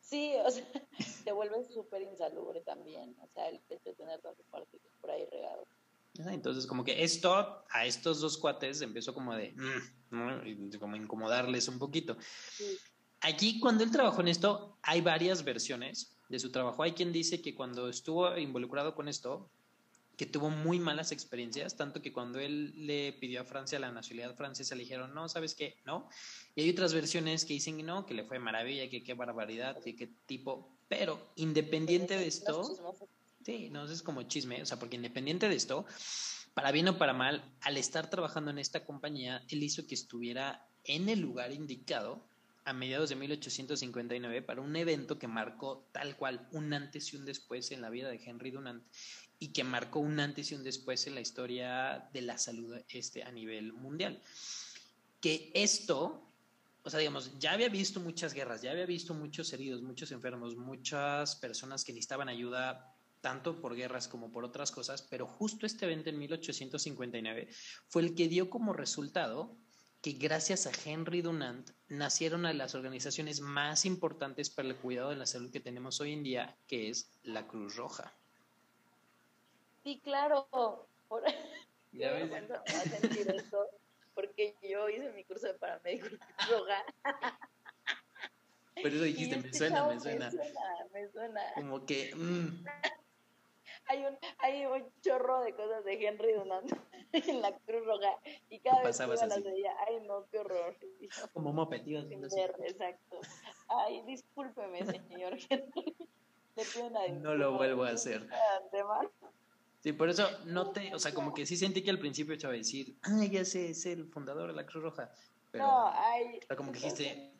Sí, 0.00 0.34
o 0.44 0.50
sea, 0.50 0.64
te 1.24 1.32
vuelves 1.32 1.72
súper 1.72 2.02
insalubre 2.02 2.62
también, 2.62 3.14
o 3.20 3.28
sea, 3.28 3.48
el 3.48 3.56
hecho 3.68 3.90
de 3.90 3.94
tener 3.94 4.20
tantos 4.20 4.46
partidos 4.46 4.90
por 5.00 5.10
ahí 5.10 5.26
regados. 5.30 5.68
Entonces, 6.16 6.66
como 6.66 6.84
que 6.84 7.02
esto 7.02 7.64
a 7.68 7.86
estos 7.86 8.20
dos 8.20 8.38
cuates 8.38 8.80
empezó 8.82 9.12
como 9.12 9.34
de, 9.34 9.52
mm", 9.52 10.78
como 10.78 10.94
incomodarles 10.96 11.66
un 11.68 11.78
poquito. 11.78 12.16
Aquí, 13.20 13.58
cuando 13.58 13.82
él 13.82 13.90
trabajó 13.90 14.20
en 14.20 14.28
esto, 14.28 14.78
hay 14.82 15.00
varias 15.00 15.42
versiones 15.42 16.13
de 16.28 16.38
su 16.38 16.50
trabajo. 16.50 16.82
Hay 16.82 16.92
quien 16.92 17.12
dice 17.12 17.40
que 17.40 17.54
cuando 17.54 17.88
estuvo 17.88 18.36
involucrado 18.36 18.94
con 18.94 19.08
esto, 19.08 19.50
que 20.16 20.26
tuvo 20.26 20.50
muy 20.50 20.78
malas 20.78 21.12
experiencias, 21.12 21.76
tanto 21.76 22.00
que 22.00 22.12
cuando 22.12 22.38
él 22.38 22.86
le 22.86 23.12
pidió 23.14 23.40
a 23.40 23.44
Francia 23.44 23.78
la 23.78 23.90
nacionalidad 23.90 24.36
francesa, 24.36 24.74
le 24.74 24.82
dijeron, 24.82 25.12
no, 25.12 25.28
¿sabes 25.28 25.54
qué? 25.54 25.76
No. 25.84 26.08
Y 26.54 26.62
hay 26.62 26.70
otras 26.70 26.94
versiones 26.94 27.44
que 27.44 27.54
dicen, 27.54 27.84
no, 27.84 28.06
que 28.06 28.14
le 28.14 28.24
fue 28.24 28.38
maravilla, 28.38 28.88
que 28.88 29.02
qué 29.02 29.14
barbaridad, 29.14 29.80
que 29.82 29.96
qué 29.96 30.08
tipo. 30.26 30.78
Pero 30.88 31.32
independiente 31.36 32.16
de 32.16 32.28
esto, 32.28 32.62
sí, 33.44 33.70
no, 33.70 33.84
es 33.84 34.02
como 34.02 34.22
chisme, 34.22 34.62
o 34.62 34.66
sea, 34.66 34.78
porque 34.78 34.96
independiente 34.96 35.48
de 35.48 35.56
esto, 35.56 35.84
para 36.54 36.70
bien 36.70 36.88
o 36.88 36.98
para 36.98 37.12
mal, 37.12 37.52
al 37.62 37.76
estar 37.76 38.08
trabajando 38.08 38.52
en 38.52 38.58
esta 38.58 38.84
compañía, 38.84 39.44
él 39.48 39.62
hizo 39.62 39.86
que 39.86 39.94
estuviera 39.94 40.68
en 40.84 41.08
el 41.08 41.20
lugar 41.20 41.50
indicado 41.52 42.24
a 42.64 42.72
mediados 42.72 43.10
de 43.10 43.16
1859 43.16 44.42
para 44.42 44.60
un 44.60 44.74
evento 44.76 45.18
que 45.18 45.28
marcó 45.28 45.86
tal 45.92 46.16
cual 46.16 46.48
un 46.52 46.72
antes 46.72 47.12
y 47.12 47.16
un 47.16 47.24
después 47.24 47.70
en 47.72 47.82
la 47.82 47.90
vida 47.90 48.08
de 48.08 48.20
Henry 48.24 48.50
Dunant 48.50 48.82
y 49.38 49.48
que 49.48 49.64
marcó 49.64 50.00
un 50.00 50.18
antes 50.20 50.50
y 50.50 50.54
un 50.54 50.64
después 50.64 51.06
en 51.06 51.14
la 51.14 51.20
historia 51.20 52.08
de 52.12 52.22
la 52.22 52.38
salud 52.38 52.76
este, 52.88 53.22
a 53.22 53.30
nivel 53.30 53.72
mundial. 53.72 54.20
Que 55.20 55.50
esto, 55.54 56.22
o 56.82 56.90
sea, 56.90 57.00
digamos, 57.00 57.38
ya 57.38 57.52
había 57.52 57.68
visto 57.68 58.00
muchas 58.00 58.32
guerras, 58.32 58.62
ya 58.62 58.70
había 58.70 58.86
visto 58.86 59.12
muchos 59.12 59.52
heridos, 59.52 59.82
muchos 59.82 60.12
enfermos, 60.12 60.56
muchas 60.56 61.36
personas 61.36 61.84
que 61.84 61.92
necesitaban 61.92 62.28
ayuda 62.28 62.94
tanto 63.20 63.60
por 63.60 63.74
guerras 63.74 64.06
como 64.06 64.30
por 64.30 64.44
otras 64.44 64.70
cosas, 64.70 65.02
pero 65.02 65.26
justo 65.26 65.66
este 65.66 65.86
evento 65.86 66.10
en 66.10 66.18
1859 66.18 67.48
fue 67.88 68.02
el 68.02 68.14
que 68.14 68.28
dio 68.28 68.50
como 68.50 68.72
resultado 68.72 69.56
que 70.04 70.12
gracias 70.12 70.66
a 70.66 70.70
Henry 70.84 71.22
Dunant 71.22 71.70
nacieron 71.88 72.44
a 72.44 72.52
las 72.52 72.74
organizaciones 72.74 73.40
más 73.40 73.86
importantes 73.86 74.50
para 74.50 74.68
el 74.68 74.76
cuidado 74.76 75.08
de 75.08 75.16
la 75.16 75.24
salud 75.24 75.50
que 75.50 75.60
tenemos 75.60 75.98
hoy 75.98 76.12
en 76.12 76.22
día, 76.22 76.58
que 76.68 76.90
es 76.90 77.10
la 77.22 77.46
Cruz 77.46 77.76
Roja. 77.76 78.12
Sí, 79.82 80.02
claro. 80.04 80.46
Por... 81.08 81.22
Ya 81.92 82.12
ves. 82.12 82.30
a 82.50 82.82
sentir 82.82 83.30
esto, 83.34 83.66
porque 84.14 84.54
yo 84.62 84.90
hice 84.90 85.10
mi 85.12 85.24
curso 85.24 85.46
de 85.46 85.54
paramédico 85.54 86.08
en 86.08 86.18
yoga. 86.50 86.84
Por 88.74 88.86
eso 88.92 89.04
dijiste, 89.04 89.38
me 89.38 89.54
suena, 89.54 89.86
me 89.86 89.98
suena. 89.98 90.26
Me 90.26 90.36
suena, 90.36 90.60
me 90.92 91.08
suena. 91.12 91.40
Como 91.54 91.86
que. 91.86 92.14
Mm. 92.14 92.62
Hay, 93.86 94.04
un, 94.04 94.18
hay 94.38 94.66
un 94.66 94.84
chorro 95.00 95.40
de 95.40 95.54
cosas 95.54 95.84
de 95.84 96.06
Henry 96.06 96.32
Dunant 96.32 96.72
en 97.12 97.40
la 97.40 97.56
Cruz 97.58 97.84
Roja. 97.84 98.18
Y 98.50 98.60
cada 98.60 98.82
vez 98.82 98.98
que 98.98 99.04
iba 99.04 99.14
las 99.14 99.42
veía, 99.44 99.72
ay, 99.86 100.00
no, 100.06 100.26
qué 100.30 100.38
horror. 100.38 100.76
Como 101.32 101.52
mopetido. 101.52 102.02
Exacto. 102.10 103.20
Ay, 103.68 104.02
discúlpeme, 104.06 104.84
señor 104.84 105.38
Henry. 105.48 105.96
Le 106.56 106.64
pido 106.64 106.86
una 106.86 107.02
disculpa. 107.02 107.28
No 107.28 107.34
lo 107.34 107.52
vuelvo 107.56 107.84
a 107.84 107.90
hacer. 107.90 108.28
Sí, 109.80 109.92
por 109.92 110.08
eso 110.08 110.26
no 110.46 110.70
te, 110.70 110.94
o 110.94 110.98
sea, 110.98 111.12
como 111.12 111.34
que 111.34 111.44
sí 111.44 111.56
sentí 111.56 111.82
que 111.82 111.90
al 111.90 111.98
principio 111.98 112.38
te 112.38 112.46
iba 112.46 112.54
a 112.54 112.56
decir, 112.56 112.96
ah, 113.02 113.24
ya 113.30 113.44
sé, 113.44 113.68
es 113.70 113.84
el 113.84 114.06
fundador 114.06 114.48
de 114.48 114.54
la 114.54 114.64
Cruz 114.64 114.82
Roja. 114.82 115.12
Pero, 115.54 115.66
no, 115.68 115.88
ay. 115.94 116.40
como 116.56 116.72
que 116.72 116.80
dijiste. 116.80 117.32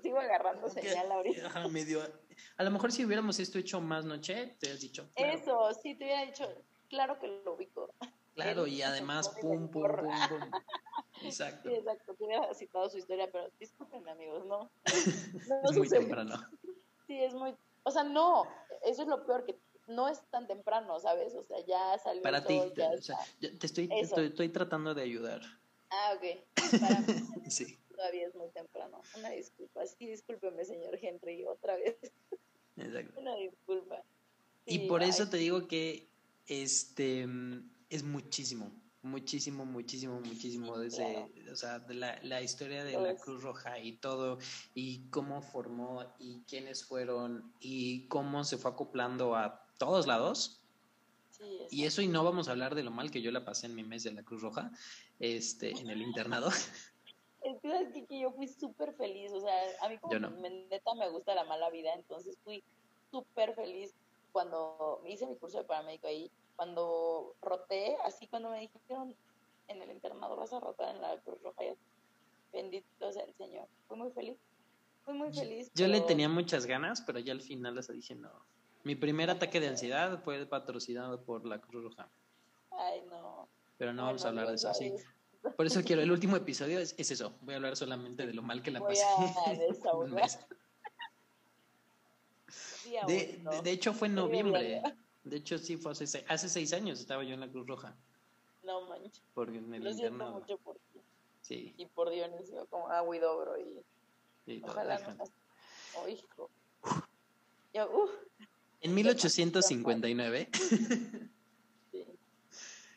sigo 0.00 0.20
agarrando 0.20 0.68
señal 0.68 1.10
ahorita. 1.10 1.48
Ajá, 1.48 1.66
medio. 1.66 2.00
A 2.56 2.62
lo 2.62 2.70
mejor 2.70 2.92
si 2.92 3.04
hubiéramos 3.04 3.40
esto 3.40 3.58
hecho 3.58 3.80
más 3.80 4.04
noche, 4.04 4.56
te 4.60 4.66
hubieras 4.66 4.80
dicho. 4.80 5.10
Eso, 5.16 5.74
sí, 5.74 5.96
te 5.96 6.04
hubiera 6.04 6.24
dicho, 6.24 6.48
claro 6.88 7.18
que 7.18 7.26
lo 7.44 7.54
ubico. 7.54 7.92
Claro, 8.34 8.66
y 8.66 8.80
además, 8.80 9.28
pum, 9.42 9.68
pum, 9.68 9.82
pum, 9.82 10.08
pum. 10.30 10.50
Exacto. 11.22 11.68
Sí, 11.68 11.74
exacto, 11.74 12.14
te 12.14 12.24
hubiera 12.24 12.54
citado 12.54 12.88
su 12.88 12.96
historia, 12.96 13.30
pero 13.30 13.50
discúlpenme, 13.60 14.10
amigos, 14.10 14.46
no. 14.46 14.70
no 15.64 15.70
es 15.70 15.76
muy 15.76 15.86
temprano. 15.86 16.36
Sí, 17.06 17.22
es 17.22 17.34
muy. 17.34 17.54
O 17.82 17.90
sea, 17.90 18.04
no, 18.04 18.44
eso 18.84 19.02
es 19.02 19.08
lo 19.08 19.26
peor 19.26 19.44
que 19.44 19.60
no 19.86 20.08
es 20.08 20.22
tan 20.30 20.46
temprano, 20.46 20.98
¿sabes? 20.98 21.34
O 21.34 21.44
sea, 21.44 21.58
ya 21.66 21.98
salió 21.98 22.22
Para 22.22 22.42
ti, 22.42 22.58
te, 22.74 22.86
o 22.86 23.02
sea, 23.02 23.18
te 23.38 23.66
estoy, 23.66 23.90
estoy, 23.92 24.26
estoy, 24.28 24.48
tratando 24.48 24.94
de 24.94 25.02
ayudar. 25.02 25.42
Ah, 25.92 26.14
ok. 26.16 26.80
Para 26.80 27.00
mí 27.00 27.04
sí. 27.50 27.78
todavía 27.94 28.26
es 28.26 28.34
muy 28.34 28.48
temprano. 28.50 29.02
Una 29.18 29.30
disculpa. 29.30 29.86
Sí, 29.86 30.06
discúlpeme, 30.06 30.64
señor 30.64 30.98
Henry, 31.00 31.44
otra 31.44 31.76
vez. 31.76 31.96
Exacto. 32.76 33.20
Una 33.20 33.36
disculpa. 33.36 34.02
y 34.64 34.88
por 34.88 35.02
eso 35.02 35.28
te 35.28 35.36
digo 35.36 35.68
que 35.68 36.08
este 36.46 37.28
es 37.90 38.02
muchísimo, 38.02 38.72
muchísimo, 39.02 39.66
muchísimo, 39.66 40.20
muchísimo 40.20 40.78
desde, 40.78 41.28
o 41.50 41.56
sea, 41.56 41.78
de 41.80 41.94
la, 41.94 42.18
la 42.22 42.40
historia 42.40 42.84
de 42.84 42.92
la 42.92 43.10
pues 43.10 43.22
Cruz 43.22 43.42
Roja 43.42 43.78
y 43.78 43.98
todo, 43.98 44.38
y 44.74 45.10
cómo 45.10 45.42
formó 45.42 46.14
y 46.18 46.42
quiénes 46.48 46.84
fueron 46.84 47.52
y 47.60 48.08
cómo 48.08 48.44
se 48.44 48.56
fue 48.56 48.70
acoplando 48.70 49.36
a 49.36 49.66
todos 49.78 50.06
lados. 50.06 50.61
Y 51.70 51.84
eso 51.84 52.02
y 52.02 52.08
no 52.08 52.24
vamos 52.24 52.48
a 52.48 52.52
hablar 52.52 52.74
de 52.74 52.82
lo 52.82 52.90
mal 52.90 53.10
que 53.10 53.22
yo 53.22 53.30
la 53.30 53.44
pasé 53.44 53.66
en 53.66 53.74
mi 53.74 53.84
mes 53.84 54.04
de 54.04 54.12
la 54.12 54.22
Cruz 54.22 54.42
Roja, 54.42 54.70
este, 55.18 55.70
en 55.70 55.90
el 55.90 56.02
internado. 56.02 56.50
Es 57.44 57.58
que, 57.60 58.06
que 58.06 58.20
yo 58.20 58.30
fui 58.30 58.46
súper 58.46 58.94
feliz, 58.94 59.32
o 59.32 59.40
sea, 59.40 59.52
a 59.80 59.88
mí 59.88 59.98
como 59.98 60.14
neta 60.14 60.94
me 60.94 61.08
gusta 61.08 61.34
la 61.34 61.42
mala 61.42 61.70
vida, 61.70 61.92
entonces 61.92 62.38
fui 62.44 62.62
súper 63.10 63.56
feliz 63.56 63.92
cuando 64.30 65.02
hice 65.08 65.26
mi 65.26 65.36
curso 65.36 65.58
de 65.58 65.64
paramédico 65.64 66.06
ahí, 66.06 66.30
cuando 66.54 67.34
roté, 67.42 67.96
así 68.04 68.28
cuando 68.28 68.50
me 68.50 68.60
dijeron 68.60 69.16
en 69.66 69.82
el 69.82 69.90
internado 69.90 70.36
vas 70.36 70.52
a 70.52 70.60
rotar 70.60 70.94
en 70.94 71.02
la 71.02 71.18
Cruz 71.22 71.42
Roja, 71.42 71.64
bendito 72.52 73.12
sea 73.12 73.24
el 73.24 73.34
Señor, 73.34 73.66
fui 73.88 73.96
muy 73.96 74.12
feliz, 74.12 74.38
fui 75.04 75.14
muy 75.14 75.32
feliz. 75.32 75.68
Yo 75.74 75.88
le 75.88 76.00
tenía 76.02 76.28
muchas 76.28 76.66
ganas, 76.66 77.02
pero 77.02 77.18
ya 77.18 77.32
al 77.32 77.42
final 77.42 77.74
les 77.74 77.88
dije 77.88 78.14
no, 78.14 78.30
mi 78.84 78.94
primer 78.94 79.30
ataque 79.30 79.60
de 79.60 79.68
ansiedad 79.68 80.22
fue 80.22 80.44
patrocinado 80.46 81.22
por 81.22 81.46
la 81.46 81.60
Cruz 81.60 81.84
Roja. 81.84 82.08
Ay, 82.70 83.02
no. 83.08 83.48
Pero 83.78 83.92
no 83.92 84.04
vamos 84.04 84.24
a 84.24 84.28
hablar 84.28 84.48
de 84.48 84.54
eso 84.54 84.68
así. 84.68 84.94
Por 85.56 85.66
eso 85.66 85.82
quiero, 85.82 86.02
el 86.02 86.10
último 86.10 86.36
episodio 86.36 86.78
es, 86.78 86.94
eso. 86.98 87.34
Voy 87.42 87.54
a 87.54 87.56
hablar 87.56 87.76
solamente 87.76 88.26
de 88.26 88.32
lo 88.32 88.42
mal 88.42 88.62
que 88.62 88.70
la 88.70 88.80
pasé. 88.80 89.04
de, 93.06 93.40
de, 93.62 93.70
hecho, 93.70 93.92
fue 93.92 94.08
en 94.08 94.14
noviembre. 94.14 94.82
De 95.24 95.36
hecho, 95.36 95.58
sí, 95.58 95.76
fue 95.76 95.92
hace, 95.92 96.24
hace 96.28 96.48
seis 96.48 96.72
años 96.72 97.00
estaba 97.00 97.24
yo 97.24 97.34
en 97.34 97.40
la 97.40 97.48
Cruz 97.48 97.66
Roja. 97.66 97.94
No 98.62 98.82
manches. 98.82 99.22
Porque 99.34 99.58
en 99.58 99.74
el 99.74 99.82
Lo 99.82 99.92
siento 99.92 100.30
mucho 100.30 100.58
por 100.58 100.76
ti. 100.76 101.00
Sí. 101.40 101.74
Y 101.76 101.86
por 101.86 102.10
Dionisio, 102.10 102.66
como 102.66 102.88
a 102.88 103.02
Huidobro 103.02 103.58
y. 103.58 103.82
Sí, 104.46 104.62
Ojalá 104.64 104.98
no. 104.98 105.24
Oh, 105.96 106.08
hijo. 106.08 106.50
Yo, 107.74 107.90
uh. 107.90 108.10
En 108.82 108.94
1859, 108.94 110.48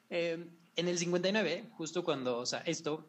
eh, 0.09 0.45
en 0.75 0.87
el 0.87 0.97
59, 0.97 1.69
justo 1.77 2.03
cuando, 2.03 2.39
o 2.39 2.45
sea, 2.47 2.59
esto, 2.61 3.07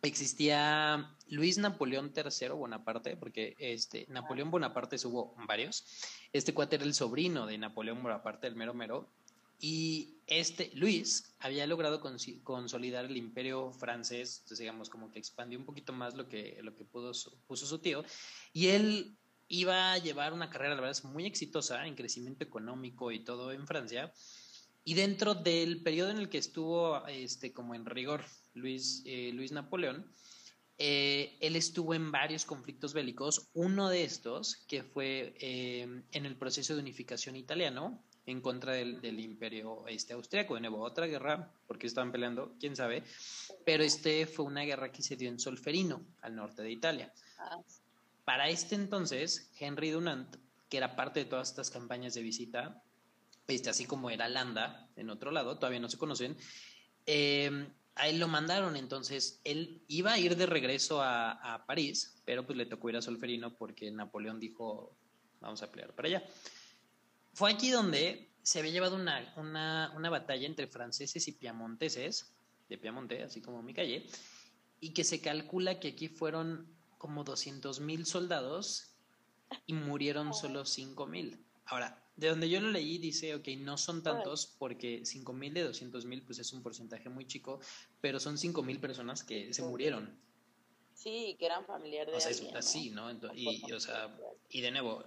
existía 0.00 1.14
Luis 1.28 1.58
Napoleón 1.58 2.14
III 2.16 2.48
Bonaparte, 2.50 3.18
porque 3.18 3.54
este, 3.58 4.06
Napoleón 4.08 4.50
Bonaparte 4.50 4.96
hubo 5.06 5.34
varios. 5.46 5.84
Este 6.32 6.54
cuate 6.54 6.76
era 6.76 6.86
el 6.86 6.94
sobrino 6.94 7.46
de 7.46 7.58
Napoleón 7.58 8.02
Bonaparte, 8.02 8.46
el 8.46 8.56
mero 8.56 8.72
mero. 8.72 9.10
Y 9.58 10.14
este 10.26 10.70
Luis 10.74 11.34
había 11.38 11.66
logrado 11.66 12.00
consolidar 12.44 13.04
el 13.06 13.16
imperio 13.16 13.72
francés, 13.72 14.38
entonces 14.38 14.58
digamos 14.58 14.90
como 14.90 15.10
que 15.10 15.18
expandió 15.18 15.58
un 15.58 15.64
poquito 15.64 15.92
más 15.92 16.14
lo 16.14 16.28
que, 16.28 16.58
lo 16.62 16.74
que 16.74 16.84
pudo, 16.84 17.12
puso 17.46 17.66
su 17.66 17.78
tío. 17.78 18.04
Y 18.52 18.68
él 18.68 19.16
iba 19.48 19.92
a 19.92 19.98
llevar 19.98 20.32
una 20.32 20.50
carrera, 20.50 20.74
la 20.74 20.80
verdad, 20.80 21.04
muy 21.04 21.26
exitosa 21.26 21.86
en 21.86 21.94
crecimiento 21.94 22.44
económico 22.44 23.12
y 23.12 23.20
todo 23.20 23.52
en 23.52 23.66
Francia. 23.66 24.12
Y 24.84 24.94
dentro 24.94 25.34
del 25.34 25.82
periodo 25.82 26.10
en 26.10 26.18
el 26.18 26.28
que 26.28 26.38
estuvo 26.38 27.04
este, 27.06 27.52
como 27.52 27.74
en 27.74 27.86
rigor 27.86 28.24
Luis, 28.54 29.02
eh, 29.04 29.32
Luis 29.32 29.52
Napoleón, 29.52 30.06
eh, 30.78 31.36
él 31.40 31.56
estuvo 31.56 31.94
en 31.94 32.12
varios 32.12 32.44
conflictos 32.44 32.92
bélicos. 32.92 33.48
Uno 33.54 33.88
de 33.88 34.04
estos, 34.04 34.56
que 34.68 34.82
fue 34.82 35.34
eh, 35.40 36.02
en 36.12 36.26
el 36.26 36.36
proceso 36.36 36.74
de 36.74 36.82
unificación 36.82 37.34
italiano, 37.34 38.02
en 38.26 38.40
contra 38.40 38.72
del, 38.72 39.00
del 39.00 39.20
imperio 39.20 39.86
este, 39.86 40.12
austriaco. 40.12 40.54
De 40.54 40.60
nuevo, 40.60 40.82
otra 40.82 41.06
guerra, 41.06 41.52
porque 41.66 41.86
estaban 41.86 42.12
peleando, 42.12 42.54
quién 42.60 42.76
sabe. 42.76 43.04
Pero 43.64 43.82
este 43.82 44.26
fue 44.26 44.44
una 44.44 44.62
guerra 44.62 44.92
que 44.92 45.02
se 45.02 45.16
dio 45.16 45.28
en 45.28 45.38
Solferino, 45.38 46.04
al 46.20 46.36
norte 46.36 46.62
de 46.62 46.70
Italia. 46.70 47.12
Para 48.26 48.48
este 48.48 48.74
entonces, 48.74 49.52
Henry 49.56 49.90
Dunant, 49.90 50.34
que 50.68 50.78
era 50.78 50.96
parte 50.96 51.20
de 51.20 51.26
todas 51.26 51.48
estas 51.48 51.70
campañas 51.70 52.12
de 52.12 52.22
visita, 52.22 52.82
este, 53.46 53.70
así 53.70 53.84
como 53.84 54.10
era 54.10 54.28
Landa, 54.28 54.90
en 54.96 55.10
otro 55.10 55.30
lado, 55.30 55.58
todavía 55.60 55.78
no 55.78 55.88
se 55.88 55.96
conocen, 55.96 56.36
eh, 57.06 57.68
a 57.94 58.08
él 58.08 58.18
lo 58.18 58.26
mandaron, 58.26 58.74
entonces 58.74 59.40
él 59.44 59.80
iba 59.86 60.12
a 60.12 60.18
ir 60.18 60.36
de 60.36 60.46
regreso 60.46 61.00
a, 61.00 61.64
París, 61.68 62.20
pero 62.24 62.44
pues 62.44 62.58
le 62.58 62.66
tocó 62.66 62.90
ir 62.90 62.96
a 62.96 63.02
Solferino 63.02 63.54
porque 63.54 63.92
Napoleón 63.92 64.40
dijo, 64.40 64.96
vamos 65.40 65.62
a 65.62 65.70
pelear 65.70 65.94
para 65.94 66.08
allá. 66.08 66.24
Fue 67.32 67.52
aquí 67.52 67.70
donde 67.70 68.32
se 68.42 68.58
había 68.58 68.72
llevado 68.72 68.96
una, 68.96 69.32
una, 69.36 69.92
una 69.94 70.10
batalla 70.10 70.48
entre 70.48 70.66
franceses 70.66 71.28
y 71.28 71.32
piamonteses, 71.32 72.34
de 72.68 72.76
Piamonte, 72.76 73.22
así 73.22 73.40
como 73.40 73.62
mi 73.62 73.72
calle, 73.72 74.04
y 74.80 74.92
que 74.92 75.04
se 75.04 75.20
calcula 75.20 75.78
que 75.78 75.88
aquí 75.88 76.08
fueron 76.08 76.75
como 76.98 77.24
200 77.24 77.80
mil 77.80 78.06
soldados 78.06 78.96
y 79.66 79.74
murieron 79.74 80.34
solo 80.34 80.64
5 80.64 81.06
mil. 81.06 81.44
Ahora, 81.66 82.02
de 82.16 82.28
donde 82.28 82.48
yo 82.48 82.60
lo 82.60 82.70
leí 82.70 82.98
dice, 82.98 83.34
ok, 83.34 83.48
no 83.58 83.76
son 83.76 84.02
tantos 84.02 84.46
porque 84.58 85.04
5 85.04 85.32
mil 85.32 85.52
de 85.52 85.64
200 85.64 86.04
mil 86.06 86.22
pues 86.22 86.38
es 86.38 86.52
un 86.52 86.62
porcentaje 86.62 87.08
muy 87.08 87.26
chico, 87.26 87.60
pero 88.00 88.18
son 88.18 88.38
5 88.38 88.62
mil 88.62 88.80
personas 88.80 89.22
que 89.22 89.52
se 89.52 89.62
murieron. 89.62 90.18
Sí, 90.94 91.36
que 91.38 91.46
eran 91.46 91.66
familiares 91.66 92.12
de 92.12 92.16
O 92.16 92.20
sea, 92.20 92.30
es 92.30 92.54
así, 92.54 92.90
¿no? 92.90 93.10
y, 93.34 93.70
o 93.70 93.80
sea, 93.80 94.16
y 94.48 94.62
de 94.62 94.70
nuevo, 94.70 95.04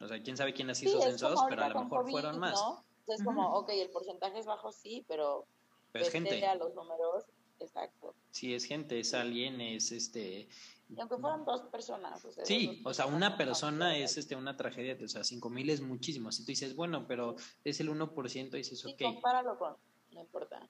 o 0.00 0.06
sea, 0.06 0.22
quién 0.22 0.36
sabe 0.36 0.54
quién 0.54 0.68
las 0.68 0.80
hizo 0.82 1.00
censos, 1.00 1.40
pero 1.48 1.64
a 1.64 1.68
lo 1.70 1.82
mejor 1.82 2.08
fueron 2.08 2.38
más. 2.38 2.54
¿no? 2.54 2.84
Entonces, 3.00 3.24
como, 3.24 3.54
ok, 3.54 3.70
el 3.70 3.90
porcentaje 3.90 4.38
es 4.38 4.46
bajo, 4.46 4.70
sí, 4.70 5.04
pero, 5.08 5.44
pero 5.90 6.04
es 6.04 6.12
gente. 6.12 6.46
a 6.46 6.54
los 6.54 6.72
números, 6.74 7.24
exacto. 7.58 8.14
Sí, 8.30 8.54
es 8.54 8.64
gente, 8.64 9.00
es 9.00 9.12
alguien, 9.12 9.60
es 9.60 9.90
este 9.90 10.48
y 10.96 11.00
aunque 11.00 11.16
fueran 11.16 11.44
dos 11.44 11.62
personas. 11.62 12.24
O 12.24 12.32
sea, 12.32 12.44
sí, 12.44 12.82
o 12.84 12.92
sea, 12.92 13.06
una 13.06 13.36
persona 13.36 13.96
es 13.96 14.16
este 14.16 14.36
una 14.36 14.56
tragedia, 14.56 14.96
o 15.02 15.08
sea, 15.08 15.24
cinco 15.24 15.50
mil 15.50 15.68
es 15.70 15.80
muchísimo. 15.80 16.30
Si 16.32 16.42
tú 16.42 16.46
dices, 16.48 16.74
bueno, 16.76 17.06
pero 17.06 17.36
es 17.64 17.80
el 17.80 17.90
1%, 17.90 18.50
dices, 18.50 18.80
sí, 18.80 18.92
ok. 18.92 19.02
compáralo 19.02 19.58
con, 19.58 19.76
no 20.12 20.20
importa. 20.20 20.68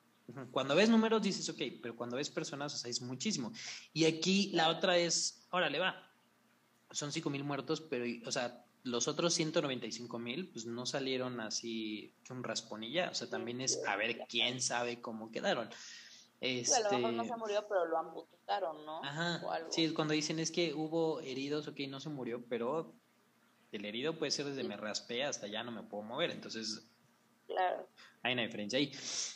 Cuando 0.51 0.75
ves 0.75 0.89
números 0.89 1.21
dices, 1.23 1.49
ok, 1.49 1.61
pero 1.83 1.97
cuando 1.97 2.17
ves 2.17 2.31
personas, 2.31 2.75
o 2.75 2.79
sea, 2.79 2.91
es 2.91 3.03
muchísimo. 3.03 3.53
Y 3.93 4.05
aquí 4.05 4.51
la 4.55 4.69
otra 4.69 4.97
es, 4.97 5.47
órale, 5.51 5.79
va, 5.79 5.95
son 6.91 7.13
cinco 7.13 7.29
mil 7.31 7.45
muertos, 7.45 7.81
pero, 7.81 8.05
o 8.27 8.33
sea, 8.33 8.65
los 8.85 9.09
otros 9.09 9.35
195 9.35 10.19
mil, 10.19 10.49
pues 10.49 10.67
no 10.67 10.87
salieron 10.87 11.41
así 11.41 12.15
que 12.25 12.33
un 12.33 12.43
ya. 12.93 13.11
O 13.11 13.15
sea, 13.15 13.29
también 13.29 13.61
es 13.61 13.81
a 13.87 13.97
ver 13.97 14.27
quién 14.29 14.61
sabe 14.61 15.01
cómo 15.01 15.31
quedaron. 15.31 15.69
Este... 16.43 16.75
a 16.75 16.81
lo 16.81 16.99
mejor 16.99 17.13
no 17.13 17.25
se 17.25 17.37
murió, 17.37 17.67
pero 17.69 17.87
lo 17.87 17.99
amputaron, 17.99 18.85
¿no? 18.85 19.03
Ajá. 19.05 19.41
Sí, 19.71 19.95
cuando 19.95 20.13
dicen 20.13 20.41
es 20.41 20.51
que 20.51 20.75
hubo 20.75 21.21
heridos, 21.21 21.69
ok, 21.69 21.81
no 21.89 22.01
se 22.01 22.09
murió, 22.09 22.45
pero 22.49 22.93
el 23.71 23.85
herido 23.85 24.19
puede 24.19 24.33
ser 24.33 24.47
desde 24.47 24.65
me 24.65 24.77
raspé 24.77 25.23
hasta 25.23 25.47
ya 25.47 25.63
no 25.63 25.71
me 25.71 25.85
puedo 25.85 26.03
mover. 26.03 26.33
Entonces, 26.33 26.91
claro. 27.47 27.89
hay 28.25 28.33
una 28.33 28.43
diferencia 28.43 28.77
ahí. 28.77 28.91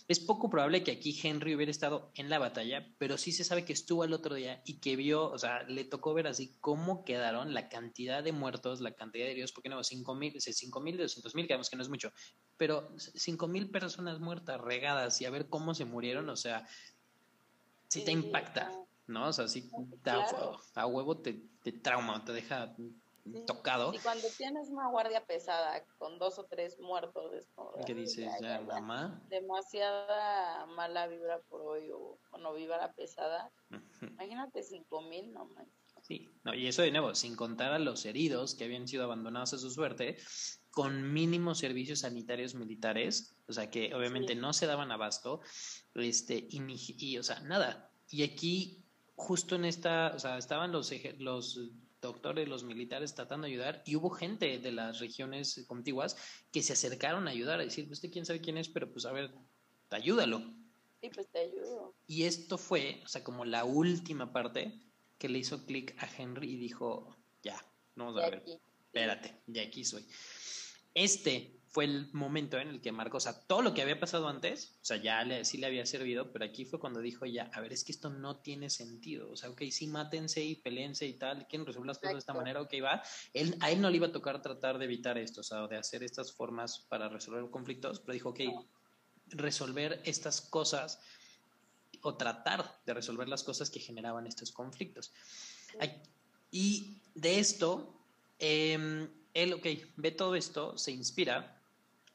Es 0.08 0.18
poco 0.18 0.50
probable 0.50 0.82
que 0.82 0.90
aquí 0.90 1.16
Henry 1.22 1.54
hubiera 1.54 1.70
estado 1.70 2.10
en 2.16 2.28
la 2.28 2.40
batalla, 2.40 2.92
pero 2.98 3.16
sí 3.18 3.30
se 3.30 3.44
sabe 3.44 3.64
que 3.64 3.72
estuvo 3.72 4.02
el 4.02 4.12
otro 4.12 4.34
día 4.34 4.60
y 4.64 4.80
que 4.80 4.96
vio, 4.96 5.30
o 5.30 5.38
sea, 5.38 5.62
le 5.62 5.84
tocó 5.84 6.12
ver 6.12 6.26
así 6.26 6.56
cómo 6.60 7.04
quedaron 7.04 7.54
la 7.54 7.68
cantidad 7.68 8.24
de 8.24 8.32
muertos, 8.32 8.80
la 8.80 8.96
cantidad 8.96 9.26
de 9.26 9.30
heridos, 9.30 9.52
porque 9.52 9.68
no, 9.68 9.82
5 9.82 10.14
mil, 10.16 10.40
5 10.40 10.80
mil, 10.80 10.96
200 10.96 11.34
mil, 11.36 11.46
que 11.46 11.56
que 11.70 11.76
no 11.76 11.82
es 11.82 11.88
mucho, 11.88 12.12
pero 12.56 12.92
5 12.96 13.46
mil 13.46 13.70
personas 13.70 14.18
muertas, 14.18 14.60
regadas, 14.60 15.20
y 15.20 15.24
a 15.24 15.30
ver 15.30 15.48
cómo 15.48 15.72
se 15.72 15.84
murieron, 15.84 16.28
o 16.28 16.36
sea, 16.36 16.66
sí 17.88 18.04
te 18.04 18.12
impacta, 18.12 18.70
¿no? 19.06 19.28
O 19.28 19.32
sea, 19.32 19.48
sí 19.48 19.70
a 20.74 20.86
huevo 20.86 21.18
te, 21.18 21.42
te 21.62 21.72
trauma, 21.72 22.24
te 22.24 22.32
deja 22.32 22.74
tocado. 23.46 23.92
Y 23.92 23.98
cuando 23.98 24.28
tienes 24.36 24.68
una 24.68 24.88
guardia 24.88 25.24
pesada 25.24 25.84
con 25.98 26.18
dos 26.18 26.38
o 26.38 26.44
tres 26.44 26.78
muertos, 26.78 27.32
es 27.34 27.48
como... 27.54 27.72
¿Qué 27.84 27.94
dices? 27.94 28.30
Ya, 28.40 28.60
mamá. 28.60 29.22
Demasiada 29.28 30.66
mala 30.66 31.06
vibra 31.06 31.40
por 31.48 31.62
hoy 31.62 31.90
o, 31.92 32.18
no 32.38 32.54
vibra 32.54 32.92
pesada. 32.92 33.50
Imagínate 34.00 34.62
cinco 34.62 35.02
mil, 35.02 35.32
no 35.32 35.50
Sí, 36.02 36.28
no, 36.44 36.54
y 36.54 36.68
eso 36.68 36.82
de 36.82 36.92
nuevo, 36.92 37.16
sin 37.16 37.34
contar 37.34 37.72
a 37.72 37.80
los 37.80 38.04
heridos 38.06 38.54
que 38.54 38.64
habían 38.64 38.86
sido 38.86 39.02
abandonados 39.02 39.54
a 39.54 39.58
su 39.58 39.70
suerte, 39.70 40.16
con 40.70 41.12
mínimos 41.12 41.58
servicios 41.58 42.00
sanitarios 42.00 42.54
militares, 42.54 43.35
o 43.48 43.52
sea 43.52 43.70
que 43.70 43.94
obviamente 43.94 44.34
no 44.34 44.52
se 44.52 44.66
daban 44.66 44.90
abasto, 44.90 45.40
este, 45.94 46.46
y, 46.50 47.18
o 47.18 47.22
sea, 47.22 47.40
nada. 47.40 47.90
Y 48.08 48.22
aquí, 48.22 48.84
justo 49.14 49.54
en 49.54 49.64
esta, 49.64 50.12
o 50.14 50.18
sea, 50.18 50.38
estaban 50.38 50.72
los, 50.72 50.92
los 51.18 51.60
doctores, 52.00 52.48
los 52.48 52.64
militares 52.64 53.14
tratando 53.14 53.46
de 53.46 53.52
ayudar, 53.52 53.82
y 53.86 53.96
hubo 53.96 54.10
gente 54.10 54.58
de 54.58 54.72
las 54.72 55.00
regiones 55.00 55.64
contiguas 55.66 56.16
que 56.52 56.62
se 56.62 56.72
acercaron 56.72 57.28
a 57.28 57.30
ayudar, 57.30 57.60
a 57.60 57.64
decir, 57.64 57.90
usted 57.90 58.10
quién 58.10 58.26
sabe 58.26 58.40
quién 58.40 58.58
es, 58.58 58.68
pero 58.68 58.90
pues 58.90 59.06
a 59.06 59.12
ver, 59.12 59.32
ayúdalo. 59.90 60.40
Sí, 61.00 61.10
pues 61.14 61.28
te 61.28 61.40
ayudo. 61.40 61.94
Y 62.06 62.24
esto 62.24 62.58
fue, 62.58 63.00
o 63.04 63.08
sea, 63.08 63.22
como 63.22 63.44
la 63.44 63.64
última 63.64 64.32
parte 64.32 64.80
que 65.18 65.28
le 65.28 65.38
hizo 65.38 65.64
clic 65.64 65.94
a 66.02 66.08
Henry 66.16 66.52
y 66.52 66.56
dijo, 66.56 67.16
ya, 67.42 67.64
vamos 67.94 68.16
a 68.18 68.28
ver, 68.28 68.44
espérate, 68.86 69.40
de 69.46 69.60
aquí 69.60 69.84
soy. 69.84 70.06
Este 70.94 71.55
fue 71.76 71.84
el 71.84 72.08
momento 72.14 72.58
en 72.58 72.68
el 72.68 72.80
que 72.80 72.90
marcó, 72.90 73.18
o 73.18 73.20
sea, 73.20 73.38
todo 73.38 73.60
lo 73.60 73.74
que 73.74 73.82
había 73.82 74.00
pasado 74.00 74.28
antes, 74.28 74.78
o 74.80 74.84
sea, 74.86 74.96
ya 74.96 75.22
le, 75.24 75.44
sí 75.44 75.58
le 75.58 75.66
había 75.66 75.84
servido, 75.84 76.32
pero 76.32 76.46
aquí 76.46 76.64
fue 76.64 76.80
cuando 76.80 77.00
dijo 77.00 77.26
ya, 77.26 77.50
a 77.52 77.60
ver, 77.60 77.70
es 77.70 77.84
que 77.84 77.92
esto 77.92 78.08
no 78.08 78.38
tiene 78.38 78.70
sentido, 78.70 79.30
o 79.30 79.36
sea, 79.36 79.50
ok, 79.50 79.60
sí, 79.70 79.86
mátense 79.86 80.42
y 80.42 80.54
peleense 80.54 81.06
y 81.06 81.12
tal, 81.12 81.46
quieren 81.46 81.66
resolver 81.66 81.88
las 81.88 81.98
cosas 81.98 82.14
de 82.14 82.18
esta 82.20 82.32
manera, 82.32 82.62
ok, 82.62 82.72
va, 82.82 83.02
él, 83.34 83.58
a 83.60 83.70
él 83.70 83.82
no 83.82 83.90
le 83.90 83.96
iba 83.98 84.06
a 84.06 84.10
tocar 84.10 84.40
tratar 84.40 84.78
de 84.78 84.86
evitar 84.86 85.18
esto, 85.18 85.42
o 85.42 85.44
sea, 85.44 85.66
de 85.66 85.76
hacer 85.76 86.02
estas 86.02 86.32
formas 86.32 86.78
para 86.88 87.10
resolver 87.10 87.50
conflictos, 87.50 88.00
pero 88.00 88.14
dijo, 88.14 88.30
ok, 88.30 88.40
resolver 89.32 90.00
estas 90.06 90.40
cosas 90.40 90.98
o 92.00 92.14
tratar 92.14 92.80
de 92.86 92.94
resolver 92.94 93.28
las 93.28 93.42
cosas 93.42 93.68
que 93.68 93.80
generaban 93.80 94.26
estos 94.26 94.50
conflictos. 94.50 95.12
Y 96.50 97.02
de 97.14 97.38
esto, 97.38 98.00
eh, 98.38 99.10
él, 99.34 99.52
ok, 99.52 99.66
ve 99.96 100.10
todo 100.12 100.36
esto, 100.36 100.78
se 100.78 100.90
inspira 100.90 101.55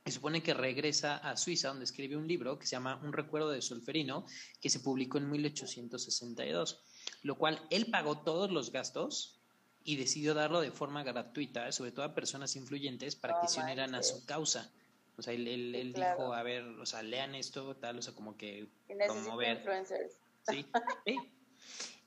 y 0.03 0.11
supone 0.11 0.41
que 0.41 0.53
regresa 0.53 1.17
a 1.17 1.37
Suiza, 1.37 1.67
donde 1.69 1.85
escribe 1.85 2.17
un 2.17 2.27
libro 2.27 2.57
que 2.57 2.65
se 2.65 2.71
llama 2.71 2.99
Un 3.03 3.13
recuerdo 3.13 3.49
de 3.49 3.61
Solferino, 3.61 4.25
que 4.59 4.69
se 4.69 4.79
publicó 4.79 5.19
en 5.19 5.29
1862, 5.29 6.83
lo 7.23 7.35
cual 7.37 7.61
él 7.69 7.87
pagó 7.91 8.17
todos 8.17 8.51
los 8.51 8.71
gastos 8.71 9.39
y 9.83 9.97
decidió 9.97 10.33
darlo 10.33 10.61
de 10.61 10.71
forma 10.71 11.03
gratuita, 11.03 11.71
sobre 11.71 11.91
todo 11.91 12.05
a 12.05 12.15
personas 12.15 12.55
influyentes, 12.55 13.15
para 13.15 13.39
que 13.41 13.47
se 13.47 13.61
unieran 13.61 13.93
a 13.93 14.01
su 14.01 14.25
causa. 14.25 14.71
O 15.17 15.21
sea, 15.21 15.33
él, 15.33 15.47
él, 15.47 15.93
dijo, 15.93 16.33
a 16.33 16.41
ver, 16.41 16.63
o 16.63 16.85
sea, 16.85 17.03
lean 17.03 17.35
esto, 17.35 17.75
tal, 17.75 17.99
o 17.99 18.01
sea, 18.01 18.13
como 18.13 18.37
que 18.37 18.67
promover. 18.87 19.57
Influencers. 19.57 20.13
Sí, 20.47 20.65
sí. 21.05 21.15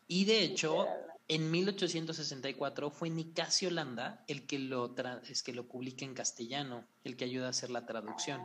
Y 0.07 0.27
de 0.27 0.43
hecho, 0.43 0.87
en 1.29 1.51
1864 1.51 2.91
fue 2.91 3.09
Nicasio 3.11 3.71
Landa 3.71 4.25
el 4.29 4.47
que 4.47 4.59
lo, 4.59 4.95
es 5.29 5.43
que 5.43 5.55
lo 5.55 5.67
publica 5.67 6.05
en 6.05 6.15
castellano, 6.15 6.87
el 7.03 7.17
que 7.17 7.25
ayuda 7.25 7.47
a 7.47 7.51
hacer 7.51 7.71
la 7.71 7.87
traducción 7.87 8.43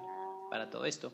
para 0.49 0.69
todo 0.69 0.85
esto. 0.85 1.13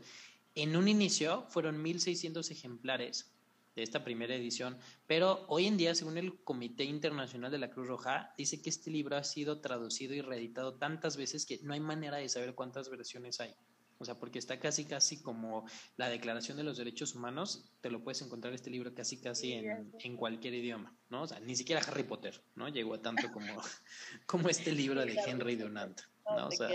En 0.53 0.75
un 0.77 0.87
inicio 0.87 1.45
fueron 1.49 1.83
1.600 1.83 2.51
ejemplares 2.51 3.31
de 3.75 3.83
esta 3.83 4.03
primera 4.03 4.35
edición, 4.35 4.77
pero 5.05 5.45
hoy 5.49 5.65
en 5.65 5.75
día, 5.75 5.95
según 5.95 6.17
el 6.17 6.39
Comité 6.43 6.85
Internacional 6.85 7.51
de 7.51 7.57
la 7.57 7.71
Cruz 7.71 7.87
Roja, 7.87 8.33
dice 8.37 8.61
que 8.61 8.69
este 8.69 8.89
libro 8.89 9.17
ha 9.17 9.23
sido 9.23 9.59
traducido 9.59 10.13
y 10.13 10.21
reeditado 10.21 10.75
tantas 10.75 11.17
veces 11.17 11.45
que 11.45 11.59
no 11.61 11.73
hay 11.73 11.81
manera 11.81 12.17
de 12.17 12.29
saber 12.29 12.55
cuántas 12.55 12.89
versiones 12.89 13.41
hay. 13.41 13.53
O 13.97 14.05
sea, 14.05 14.15
porque 14.15 14.39
está 14.39 14.59
casi, 14.59 14.85
casi 14.85 15.21
como 15.21 15.65
la 15.95 16.09
Declaración 16.09 16.57
de 16.57 16.63
los 16.63 16.77
Derechos 16.77 17.15
Humanos, 17.15 17.71
te 17.81 17.89
lo 17.89 18.03
puedes 18.03 18.21
encontrar 18.21 18.53
este 18.53 18.69
libro 18.69 18.93
casi, 18.93 19.19
casi 19.21 19.53
en, 19.53 19.93
en 19.99 20.17
cualquier 20.17 20.53
idioma, 20.53 20.95
¿no? 21.09 21.23
O 21.23 21.27
sea, 21.27 21.39
ni 21.39 21.55
siquiera 21.55 21.81
Harry 21.81 22.03
Potter, 22.03 22.41
¿no? 22.55 22.67
Llegó 22.67 22.95
a 22.95 23.01
tanto 23.01 23.31
como, 23.31 23.47
como 24.25 24.49
este 24.49 24.71
libro 24.71 25.05
de 25.05 25.15
Henry 25.25 25.55
Dunant, 25.55 26.01
¿no? 26.25 26.47
O 26.47 26.51
sea, 26.51 26.67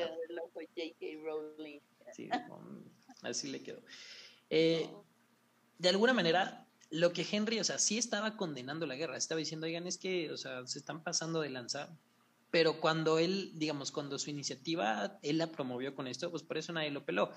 sí, 2.15 2.29
así 3.23 3.49
le 3.49 3.63
quedó. 3.63 3.83
Eh, 4.49 4.89
de 5.79 5.89
alguna 5.89 6.15
manera, 6.15 6.67
lo 6.91 7.13
que 7.13 7.27
Henry, 7.31 7.61
o 7.61 7.65
sea, 7.65 7.79
sí 7.79 7.99
estaba 7.99 8.37
condenando 8.37 8.87
la 8.87 8.97
guerra, 8.97 9.17
estaba 9.17 9.39
diciendo, 9.39 9.67
oigan, 9.67 9.87
es 9.87 9.99
que, 9.99 10.31
o 10.33 10.37
sea, 10.37 10.67
se 10.67 10.79
están 10.79 11.03
pasando 11.03 11.41
de 11.41 11.51
lanza, 11.51 11.97
pero 12.51 12.81
cuando 12.81 13.19
él, 13.19 13.53
digamos, 13.55 13.93
cuando 13.93 14.19
su 14.19 14.31
iniciativa, 14.31 15.19
él 15.23 15.39
la 15.39 15.53
promovió 15.53 15.95
con 15.95 16.07
esto, 16.07 16.31
pues 16.31 16.43
por 16.43 16.59
eso 16.59 16.73
nadie 16.73 16.91
lo 16.91 17.05
peló. 17.05 17.31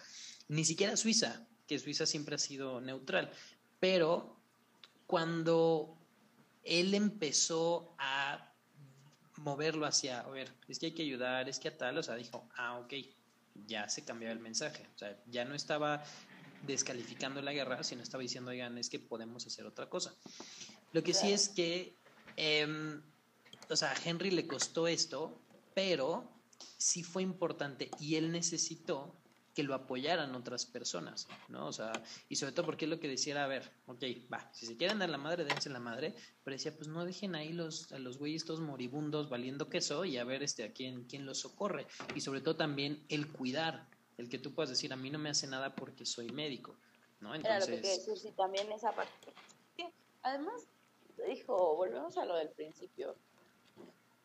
Ni 0.48 0.66
siquiera 0.66 0.98
Suiza, 0.98 1.48
que 1.68 1.80
Suiza 1.80 2.06
siempre 2.06 2.36
ha 2.36 2.40
sido 2.40 2.82
neutral, 2.82 3.32
pero 3.80 4.38
cuando 5.06 5.98
él 6.64 6.94
empezó 6.94 7.96
a 8.00 8.52
moverlo 9.38 9.86
hacia, 9.86 10.22
a 10.22 10.30
ver, 10.30 10.52
es 10.68 10.80
que 10.80 10.88
hay 10.88 10.92
que 10.94 11.04
ayudar, 11.04 11.50
es 11.50 11.60
que 11.60 11.68
a 11.68 11.78
tal, 11.78 11.98
o 11.98 12.04
sea, 12.04 12.16
dijo, 12.16 12.48
ah, 12.56 12.80
ok, 12.80 12.94
ya 13.68 13.88
se 13.90 14.04
cambió 14.04 14.32
el 14.32 14.40
mensaje, 14.40 14.88
o 14.96 14.98
sea, 14.98 15.18
ya 15.28 15.46
no 15.46 15.54
estaba 15.54 16.04
descalificando 16.66 17.42
la 17.42 17.54
guerra, 17.54 17.84
sino 17.84 18.02
estaba 18.02 18.22
diciendo, 18.22 18.52
oigan, 18.52 18.78
es 18.78 18.90
que 18.90 19.00
podemos 19.00 19.46
hacer 19.46 19.66
otra 19.66 19.90
cosa. 19.90 20.16
Lo 20.94 21.04
que 21.04 21.14
sí 21.14 21.32
es 21.32 21.50
que 21.50 21.96
eh, 22.38 23.02
o 23.74 23.76
sea, 23.76 23.92
a 23.92 23.96
Henry 24.04 24.32
le 24.32 24.48
costó 24.48 24.88
esto, 24.88 25.40
pero 25.74 26.30
sí 26.78 27.04
fue 27.04 27.24
importante 27.24 27.90
y 28.00 28.16
él 28.16 28.32
necesitó 28.32 29.16
que 29.54 29.64
lo 29.64 29.76
apoyaran 29.76 30.34
otras 30.36 30.66
personas, 30.66 31.28
¿no? 31.48 31.68
O 31.68 31.74
sea, 31.74 31.92
y 32.28 32.36
sobre 32.36 32.54
todo 32.54 32.66
porque 32.66 32.86
es 32.86 32.90
lo 32.90 33.00
que 33.00 33.08
decía 33.08 33.44
a 33.44 33.48
ver, 33.48 33.72
ok, 33.86 34.04
va, 34.32 34.50
si 34.52 34.66
se 34.66 34.78
quieren 34.78 35.00
dar 35.00 35.10
la 35.10 35.18
madre, 35.18 35.46
dense 35.46 35.70
la 35.70 35.80
madre, 35.80 36.16
pero 36.44 36.56
decía, 36.56 36.76
pues 36.76 36.88
no 36.88 37.06
dejen 37.06 37.36
ahí 37.36 37.54
los, 37.54 37.92
a 37.92 38.00
los 38.00 38.18
güeyes 38.18 38.46
todos 38.46 38.62
moribundos 38.62 39.30
valiendo 39.30 39.70
queso 39.70 40.06
y 40.06 40.18
a 40.18 40.24
ver 40.24 40.42
este, 40.42 40.64
a 40.64 40.74
quién, 40.74 41.06
quién 41.06 41.26
los 41.26 41.40
socorre. 41.40 41.86
Y 42.16 42.22
sobre 42.22 42.42
todo 42.42 42.56
también 42.56 43.06
el 43.10 43.32
cuidar 43.32 43.88
el 44.18 44.30
que 44.30 44.40
tú 44.40 44.54
puedas 44.54 44.70
decir, 44.70 44.92
a 44.92 44.96
mí 44.96 45.10
no 45.10 45.20
me 45.20 45.30
hace 45.30 45.48
nada 45.48 45.76
porque 45.76 46.06
soy 46.06 46.32
médico, 46.32 46.76
¿no? 47.20 47.36
Entonces... 47.36 47.68
Era 47.68 47.76
lo 47.76 47.82
que 47.82 47.88
decir, 47.88 48.18
sí, 48.18 48.32
también 48.32 48.72
esa 48.72 48.92
parte. 48.92 49.34
además, 50.24 50.68
dijo, 51.28 51.76
volvemos 51.76 52.18
a 52.18 52.26
lo 52.26 52.36
del 52.36 52.50
principio, 52.50 53.16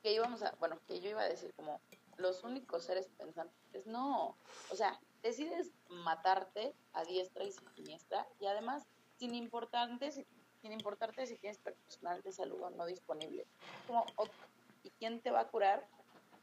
que 0.02 0.12
íbamos 0.12 0.42
a, 0.42 0.54
bueno, 0.58 0.78
que 0.86 1.00
yo 1.00 1.10
iba 1.10 1.22
a 1.22 1.28
decir 1.28 1.52
como 1.54 1.80
los 2.16 2.42
únicos 2.44 2.84
seres 2.84 3.08
pensantes, 3.16 3.86
no, 3.86 4.36
o 4.70 4.74
sea, 4.74 4.98
decides 5.22 5.72
matarte 5.88 6.74
a 6.92 7.04
diestra 7.04 7.44
y 7.44 7.52
siniestra 7.74 8.26
y 8.40 8.46
además 8.46 8.86
sin 9.16 9.34
importarte, 9.34 10.10
sin 10.12 10.72
importarte 10.72 11.26
si 11.26 11.36
tienes 11.36 11.58
personal 11.58 12.22
de 12.22 12.32
salud 12.32 12.60
o 12.62 12.70
no 12.70 12.86
disponible. 12.86 13.46
Como, 13.86 14.04
¿y 14.82 14.90
quién 14.90 15.20
te 15.20 15.30
va 15.30 15.40
a 15.40 15.48
curar 15.48 15.86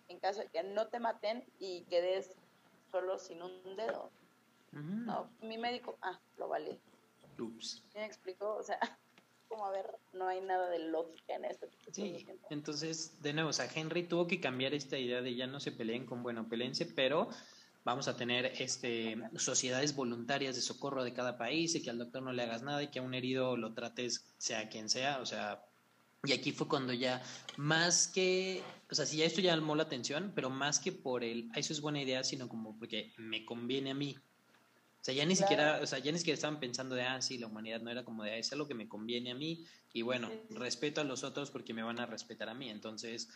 en 0.08 0.20
caso 0.20 0.42
de 0.42 0.48
que 0.48 0.64
no 0.64 0.88
te 0.88 1.00
maten 1.00 1.46
y 1.60 1.84
quedes 1.86 2.36
solo 2.92 3.18
sin 3.18 3.42
un 3.42 3.76
dedo? 3.76 4.12
No, 4.72 5.30
mi 5.40 5.58
médico, 5.58 5.98
ah, 6.02 6.20
lo 6.38 6.50
vale. 6.50 6.82
Ups. 7.40 7.84
¿Me 7.94 8.06
explico? 8.06 8.56
O 8.56 8.64
sea, 8.64 8.78
como 9.48 9.66
a 9.66 9.72
ver, 9.72 9.86
no 10.14 10.28
hay 10.28 10.42
nada 10.42 10.70
de 10.70 10.80
lógica 10.80 11.36
en 11.36 11.46
esto. 11.46 11.68
Sí, 11.92 12.26
entonces, 12.50 13.22
de 13.22 13.34
nuevo, 13.34 13.50
o 13.50 13.54
sea, 13.54 13.70
Henry 13.74 14.04
tuvo 14.04 14.28
que 14.28 14.40
cambiar 14.40 14.74
esta 14.74 14.98
idea 14.98 15.22
de 15.22 15.36
ya 15.36 15.48
no 15.48 15.60
se 15.60 15.72
peleen 15.72 16.06
con, 16.06 16.24
bueno, 16.24 16.48
peleense, 16.48 16.86
pero 16.86 17.30
vamos 17.84 18.08
a 18.08 18.18
tener 18.18 18.48
este, 18.58 19.18
sociedades 19.38 19.96
voluntarias 19.96 20.56
de 20.56 20.62
socorro 20.62 21.04
de 21.04 21.14
cada 21.14 21.38
país 21.38 21.76
y 21.76 21.84
que 21.84 21.92
al 21.92 22.00
doctor 22.00 22.24
no 22.24 22.34
le 22.34 22.44
hagas 22.44 22.64
nada 22.64 22.82
y 22.84 22.88
que 22.88 23.00
a 23.00 23.04
un 23.04 23.14
herido 23.14 23.56
lo 23.56 23.74
trates 23.74 24.26
sea 24.38 24.68
quien 24.70 24.90
sea, 24.90 25.20
o 25.20 25.26
sea, 25.26 25.64
y 26.26 26.34
aquí 26.34 26.52
fue 26.52 26.68
cuando 26.68 26.94
ya, 26.94 27.22
más 27.58 28.08
que, 28.08 28.64
o 28.90 28.96
sea, 28.96 29.06
si 29.06 29.18
ya 29.18 29.26
esto 29.26 29.42
ya 29.42 29.56
llamó 29.56 29.76
la 29.76 29.84
atención, 29.84 30.32
pero 30.34 30.50
más 30.50 30.80
que 30.80 30.92
por 30.92 31.24
el, 31.24 31.52
eso 31.56 31.72
es 31.72 31.82
buena 31.82 32.02
idea, 32.02 32.24
sino 32.24 32.50
como 32.50 32.78
porque 32.78 33.14
me 33.18 33.46
conviene 33.46 33.92
a 33.92 33.94
mí. 33.94 34.16
O 35.06 35.08
sea, 35.08 35.14
ya 35.14 35.24
ni 35.24 35.36
siquiera, 35.36 35.82
o 35.84 35.86
sea, 35.86 36.00
ya 36.00 36.12
ni 36.12 36.18
siquiera 36.18 36.34
estaban 36.34 36.60
pensando 36.60 36.96
de, 36.96 37.04
ah, 37.04 37.22
sí, 37.22 37.38
la 37.38 37.46
humanidad 37.46 37.80
no 37.80 37.92
era 37.92 38.04
como 38.04 38.24
de, 38.24 38.32
ah, 38.32 38.38
es 38.38 38.52
algo 38.54 38.68
que 38.68 38.74
me 38.74 38.88
conviene 38.88 39.30
a 39.30 39.36
mí 39.36 39.64
y 39.94 40.02
bueno, 40.02 40.32
respeto 40.50 41.00
a 41.00 41.04
los 41.04 41.24
otros 41.24 41.52
porque 41.52 41.76
me 41.76 41.84
van 41.84 42.00
a 42.00 42.08
respetar 42.08 42.50
a 42.50 42.56
mí. 42.56 42.72
Entonces, 42.72 43.30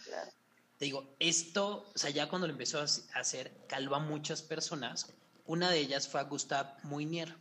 te 0.80 0.86
digo, 0.86 1.16
esto, 1.20 1.92
o 1.94 1.96
sea, 1.96 2.10
ya 2.10 2.28
cuando 2.28 2.48
lo 2.48 2.54
empezó 2.54 2.80
a 2.80 2.86
hacer, 3.20 3.56
calvó 3.68 3.98
a 3.98 4.00
muchas 4.00 4.42
personas. 4.42 5.14
Una 5.46 5.70
de 5.70 5.78
ellas 5.78 6.08
fue 6.08 6.20
a 6.20 6.24
Gustave 6.24 6.72
Mounier, 6.86 7.36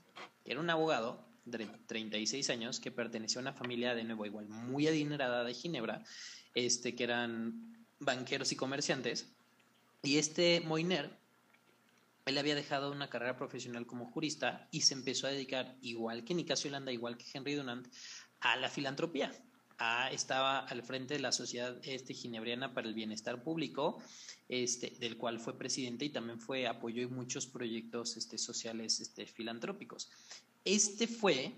que 0.44 0.52
era 0.52 0.60
un 0.60 0.68
abogado 0.68 1.24
de 1.46 1.66
36 1.86 2.50
años 2.50 2.80
que 2.80 2.90
pertenecía 2.90 3.38
a 3.38 3.40
una 3.40 3.54
familia 3.54 3.94
de 3.94 4.04
nuevo 4.04 4.26
igual 4.26 4.46
muy 4.46 4.88
adinerada 4.88 5.42
de 5.42 5.54
Ginebra, 5.54 6.04
este, 6.52 6.94
que 6.94 7.04
eran 7.04 7.86
banqueros 7.98 8.52
y 8.52 8.56
comerciantes. 8.56 9.32
Y 10.02 10.18
este 10.18 10.60
Moiner, 10.60 11.17
él 12.28 12.38
había 12.38 12.54
dejado 12.54 12.92
una 12.92 13.10
carrera 13.10 13.36
profesional 13.36 13.86
como 13.86 14.10
jurista 14.10 14.68
y 14.70 14.82
se 14.82 14.94
empezó 14.94 15.26
a 15.26 15.30
dedicar, 15.30 15.76
igual 15.80 16.24
que 16.24 16.34
Nicasio 16.34 16.70
Landa, 16.70 16.92
igual 16.92 17.16
que 17.16 17.26
Henry 17.32 17.54
Dunant, 17.54 17.88
a 18.40 18.56
la 18.56 18.68
filantropía 18.68 19.32
estaba 20.10 20.58
al 20.60 20.82
frente 20.82 21.14
de 21.14 21.20
la 21.20 21.30
Sociedad 21.30 21.78
este, 21.84 22.12
Ginebriana 22.12 22.74
para 22.74 22.88
el 22.88 22.94
Bienestar 22.94 23.42
Público, 23.42 24.02
este, 24.48 24.90
del 24.98 25.16
cual 25.16 25.38
fue 25.38 25.56
presidente 25.56 26.04
y 26.04 26.10
también 26.10 26.40
fue 26.40 26.66
apoyó 26.66 27.02
en 27.02 27.14
muchos 27.14 27.46
proyectos 27.46 28.16
este, 28.16 28.38
sociales 28.38 28.98
este, 29.00 29.26
filantrópicos. 29.26 30.10
Este 30.64 31.06
fue 31.06 31.52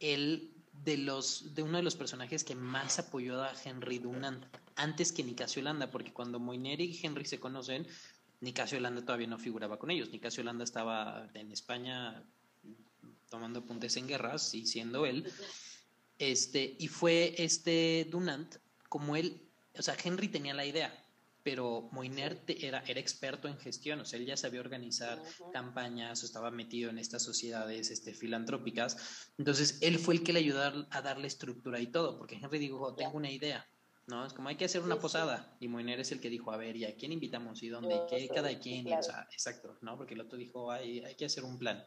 el 0.00 0.52
de 0.72 0.96
los 0.96 1.54
de 1.54 1.62
uno 1.62 1.76
de 1.76 1.82
los 1.82 1.96
personajes 1.96 2.44
que 2.44 2.54
más 2.54 2.98
apoyó 2.98 3.42
a 3.42 3.52
Henry 3.64 3.98
Dunant 3.98 4.44
antes 4.74 5.12
que 5.12 5.22
Nicasio 5.22 5.62
Landa, 5.62 5.90
porque 5.90 6.12
cuando 6.12 6.40
Moiner 6.40 6.80
y 6.80 6.98
Henry 7.00 7.24
se 7.24 7.38
conocen, 7.38 7.86
Nicasio 8.42 8.78
Landa 8.80 9.02
todavía 9.02 9.28
no 9.28 9.38
figuraba 9.38 9.78
con 9.78 9.90
ellos. 9.90 10.10
Nicasio 10.10 10.42
Landa 10.42 10.64
estaba 10.64 11.30
en 11.34 11.52
España 11.52 12.24
tomando 13.30 13.60
apuntes 13.60 13.96
en 13.96 14.08
guerras 14.08 14.52
y 14.52 14.66
siendo 14.66 15.06
él. 15.06 15.32
Este, 16.18 16.76
y 16.78 16.88
fue 16.88 17.34
este 17.38 18.06
Dunant, 18.10 18.56
como 18.88 19.14
él, 19.16 19.40
o 19.78 19.82
sea, 19.82 19.96
Henry 20.02 20.26
tenía 20.26 20.54
la 20.54 20.66
idea, 20.66 20.92
pero 21.44 21.88
Moiner 21.92 22.42
era, 22.46 22.82
era 22.86 23.00
experto 23.00 23.46
en 23.46 23.58
gestión, 23.58 24.00
o 24.00 24.04
sea, 24.04 24.18
él 24.18 24.26
ya 24.26 24.36
sabía 24.36 24.60
organizar 24.60 25.22
campañas, 25.52 26.22
o 26.22 26.26
estaba 26.26 26.50
metido 26.50 26.90
en 26.90 26.98
estas 26.98 27.22
sociedades 27.22 27.90
este, 27.90 28.12
filantrópicas. 28.12 29.30
Entonces, 29.38 29.78
él 29.82 30.00
fue 30.00 30.14
el 30.14 30.24
que 30.24 30.32
le 30.32 30.40
ayudó 30.40 30.86
a 30.90 31.02
darle 31.02 31.28
estructura 31.28 31.80
y 31.80 31.86
todo, 31.86 32.18
porque 32.18 32.36
Henry 32.42 32.58
dijo, 32.58 32.94
tengo 32.94 33.16
una 33.16 33.30
idea, 33.30 33.66
¿no? 34.06 34.26
Es 34.26 34.32
como 34.32 34.48
hay 34.48 34.56
que 34.56 34.64
hacer 34.64 34.82
una 34.82 34.98
posada. 34.98 35.56
Y 35.60 35.68
Moiner 35.68 36.00
es 36.00 36.12
el 36.12 36.20
que 36.20 36.28
dijo, 36.28 36.52
a 36.52 36.56
ver, 36.56 36.76
¿y 36.76 36.84
a 36.84 36.96
quién 36.96 37.12
invitamos? 37.12 37.62
¿Y 37.62 37.68
dónde? 37.68 37.94
¿Y 37.94 38.06
qué? 38.08 38.28
Cada 38.28 38.58
quien. 38.58 38.92
o 38.92 39.02
sea, 39.02 39.26
exacto, 39.32 39.76
¿no? 39.80 39.96
Porque 39.96 40.14
el 40.14 40.20
otro 40.20 40.38
dijo, 40.38 40.70
hay, 40.70 41.00
hay 41.00 41.14
que 41.14 41.26
hacer 41.26 41.44
un 41.44 41.58
plan. 41.58 41.84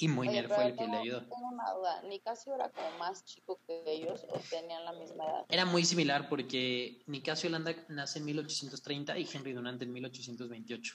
Y 0.00 0.06
Moiner 0.06 0.48
fue 0.48 0.66
el 0.66 0.76
que 0.76 0.86
le 0.86 0.96
ayudó. 0.96 1.20
Tengo 1.22 1.48
una 1.48 1.72
duda, 1.72 2.02
¿Nicasio 2.02 2.54
era 2.54 2.70
como 2.70 2.98
más 2.98 3.24
chico 3.24 3.58
que 3.66 3.82
ellos 3.86 4.24
o 4.28 4.38
tenían 4.48 4.84
la 4.84 4.92
misma 4.92 5.24
edad? 5.24 5.46
Era 5.48 5.64
muy 5.64 5.84
similar 5.84 6.28
porque 6.28 7.02
Nicasio 7.06 7.50
Landa 7.50 7.74
nace 7.88 8.20
en 8.20 8.26
1830 8.26 9.18
y 9.18 9.28
Henry 9.30 9.52
Dunant 9.52 9.82
en 9.82 9.92
1828. 9.92 10.94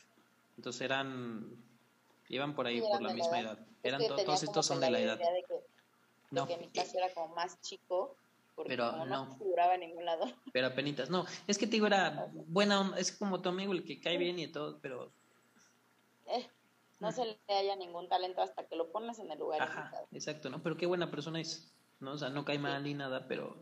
Entonces 0.56 0.82
eran, 0.82 1.52
iban 2.30 2.56
por 2.56 2.66
ahí, 2.66 2.80
por 2.80 3.02
la 3.02 3.14
misma 3.14 3.42
edad. 3.42 3.60
Eran 3.84 4.08
todos 4.08 4.42
estos 4.42 4.66
son 4.66 4.80
de 4.80 4.90
la 4.90 5.00
edad. 5.02 5.18
De 5.18 5.44
que, 5.50 5.56
no. 6.32 6.48
que 6.48 6.58
Nicasio 6.58 7.00
era 7.04 7.14
como 7.14 7.36
más 7.36 7.60
chico. 7.60 8.16
Porque 8.56 8.70
pero 8.70 9.06
no, 9.06 9.36
figuraba 9.38 9.76
en 9.76 9.82
ningún 9.82 10.06
lado. 10.06 10.26
Pero 10.54 10.68
apenitas, 10.68 11.10
no, 11.10 11.26
es 11.48 11.58
que 11.58 11.66
te 11.66 11.72
digo, 11.72 11.88
era 11.88 12.28
buena, 12.48 12.94
es 12.98 13.12
como 13.12 13.42
tu 13.42 13.50
amigo 13.50 13.74
el 13.74 13.84
que 13.84 14.00
cae 14.00 14.18
bien 14.18 14.38
y 14.38 14.48
todo, 14.48 14.80
pero... 14.80 15.12
Eh 16.28 16.48
no 17.04 17.12
se 17.12 17.26
le 17.26 17.38
haya 17.54 17.76
ningún 17.76 18.08
talento 18.08 18.42
hasta 18.42 18.66
que 18.66 18.78
lo 18.78 18.90
pones 18.92 19.20
en 19.20 19.30
el 19.30 19.38
lugar 19.38 19.62
Ajá, 19.62 19.92
Exacto, 20.14 20.50
¿no? 20.50 20.64
Pero 20.64 20.78
qué 20.78 20.86
buena 20.86 21.12
persona 21.12 21.42
es, 21.42 21.76
¿no? 22.00 22.14
O 22.14 22.18
sea, 22.18 22.30
no 22.30 22.46
cae 22.46 22.58
mal 22.58 22.82
ni 22.82 22.94
nada, 22.94 23.28
pero... 23.28 23.58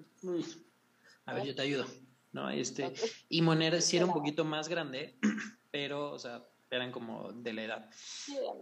a 1.25 1.33
ver, 1.33 1.45
yo 1.45 1.55
te 1.55 1.63
ayudo, 1.63 1.85
¿no? 2.33 2.51
Este, 2.51 2.93
y 3.29 3.41
Moner 3.41 3.81
sí 3.81 3.97
era 3.97 4.05
un 4.05 4.13
poquito 4.13 4.45
más 4.45 4.69
grande, 4.69 5.17
pero, 5.71 6.11
o 6.11 6.19
sea, 6.19 6.45
eran 6.69 6.91
como 6.91 7.31
de 7.33 7.53
la 7.53 7.63
edad. 7.63 7.89
Sí, 7.95 8.35
de 8.35 8.41
la 8.41 8.53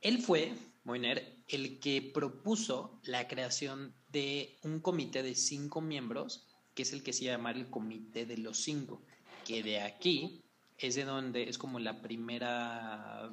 Él 0.00 0.22
fue, 0.22 0.54
Moiner, 0.84 1.36
el 1.48 1.78
que 1.78 2.10
propuso 2.14 3.00
la 3.02 3.28
creación 3.28 3.94
de 4.12 4.58
un 4.62 4.80
comité 4.80 5.22
de 5.22 5.34
cinco 5.34 5.80
miembros, 5.80 6.46
que 6.74 6.82
es 6.82 6.92
el 6.92 7.02
que 7.02 7.12
se 7.12 7.24
llama 7.24 7.50
el 7.50 7.68
Comité 7.68 8.26
de 8.26 8.38
los 8.38 8.58
Cinco, 8.58 9.02
que 9.44 9.62
de 9.62 9.80
aquí 9.80 10.42
es 10.78 10.94
de 10.94 11.04
donde 11.04 11.44
es 11.44 11.58
como 11.58 11.78
la 11.78 12.00
primera 12.00 13.30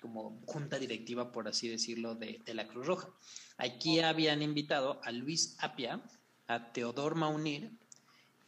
como 0.00 0.38
junta 0.44 0.78
directiva, 0.78 1.32
por 1.32 1.48
así 1.48 1.66
decirlo, 1.66 2.14
de, 2.14 2.42
la 2.52 2.68
Cruz 2.68 2.86
Roja. 2.86 3.08
Aquí 3.56 4.00
habían 4.00 4.42
invitado 4.42 5.00
a 5.02 5.10
Luis 5.10 5.56
Apia, 5.60 6.02
a 6.46 6.72
Teodor 6.72 7.14
Maunir, 7.14 7.70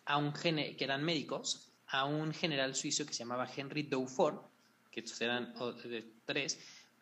a 0.05 0.19
un 0.19 0.35
que 0.35 0.77
eran 0.79 1.03
médicos, 1.03 1.73
a 1.87 2.05
un 2.05 2.35
general 2.35 2.75
suizo 2.75 3.07
que 3.07 3.15
se 3.15 3.21
llamaba 3.21 3.49
Henry 3.55 3.85
Daufort, 3.85 4.47
que 4.91 5.01
estos 5.01 5.19
eran 5.23 5.55
tres, 6.27 6.59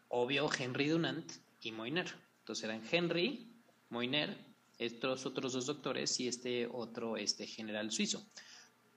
obvio 0.08 0.48
Henry 0.56 0.88
Dunant 0.88 1.32
y 1.60 1.72
Moiner. 1.72 2.14
Entonces 2.40 2.64
eran 2.64 2.82
Henry, 2.90 3.53
Moiner, 3.94 4.36
estos 4.76 5.24
otros 5.24 5.52
dos 5.52 5.66
doctores 5.66 6.18
y 6.18 6.26
este 6.26 6.66
otro 6.66 7.16
este 7.16 7.46
general 7.46 7.92
suizo. 7.92 8.26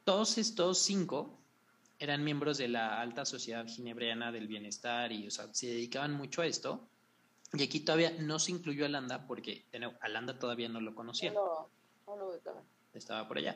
Todos 0.04 0.40
estos 0.40 0.80
cinco 0.80 1.40
eran 2.00 2.24
miembros 2.24 2.58
de 2.58 2.68
la 2.68 3.00
alta 3.00 3.24
sociedad 3.24 3.68
ginebreana 3.68 4.32
del 4.32 4.48
bienestar 4.48 5.12
y 5.12 5.28
o 5.28 5.32
sea, 5.32 5.54
se 5.54 5.68
dedicaban 5.68 6.14
mucho 6.14 6.42
a 6.42 6.48
esto. 6.48 6.90
Y 7.54 7.64
aquí 7.64 7.80
todavía 7.82 8.12
no 8.20 8.40
se 8.40 8.52
incluyó 8.52 8.86
a 8.86 8.90
Landa 8.90 9.28
porque 9.28 9.66
Alanda 10.02 10.38
todavía 10.40 10.68
no 10.68 10.82
lo 10.82 10.96
conocía. 10.96 11.32
No, 11.32 11.70
no 12.08 12.16
lo 12.16 12.34
Estaba 12.94 13.28
por 13.28 13.38
allá. 13.38 13.56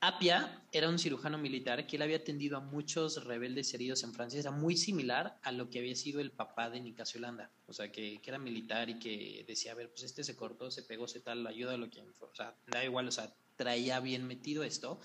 Apia 0.00 0.62
era 0.70 0.88
un 0.88 0.98
cirujano 0.98 1.38
militar 1.38 1.86
que 1.86 1.96
él 1.96 2.02
había 2.02 2.18
atendido 2.18 2.56
a 2.56 2.60
muchos 2.60 3.24
rebeldes 3.24 3.74
heridos 3.74 4.04
en 4.04 4.14
Francia. 4.14 4.38
Era 4.38 4.52
muy 4.52 4.76
similar 4.76 5.38
a 5.42 5.50
lo 5.50 5.68
que 5.68 5.80
había 5.80 5.96
sido 5.96 6.20
el 6.20 6.30
papá 6.30 6.70
de 6.70 6.80
Nicasio 6.80 7.20
Landa. 7.20 7.50
O 7.66 7.72
sea, 7.72 7.90
que, 7.90 8.20
que, 8.20 8.30
era 8.30 8.38
militar 8.38 8.88
y 8.88 8.98
que 9.00 9.44
decía, 9.46 9.72
a 9.72 9.74
ver, 9.74 9.90
pues 9.90 10.04
este 10.04 10.22
se 10.22 10.36
cortó, 10.36 10.70
se 10.70 10.84
pegó, 10.84 11.08
se 11.08 11.20
tal, 11.20 11.44
ayuda 11.46 11.74
a 11.74 11.76
lo 11.76 11.90
que... 11.90 12.00
O 12.00 12.34
sea, 12.34 12.54
da 12.68 12.84
igual, 12.84 13.08
o 13.08 13.12
sea, 13.12 13.34
traía 13.56 13.98
bien 13.98 14.24
metido 14.24 14.62
esto. 14.62 15.00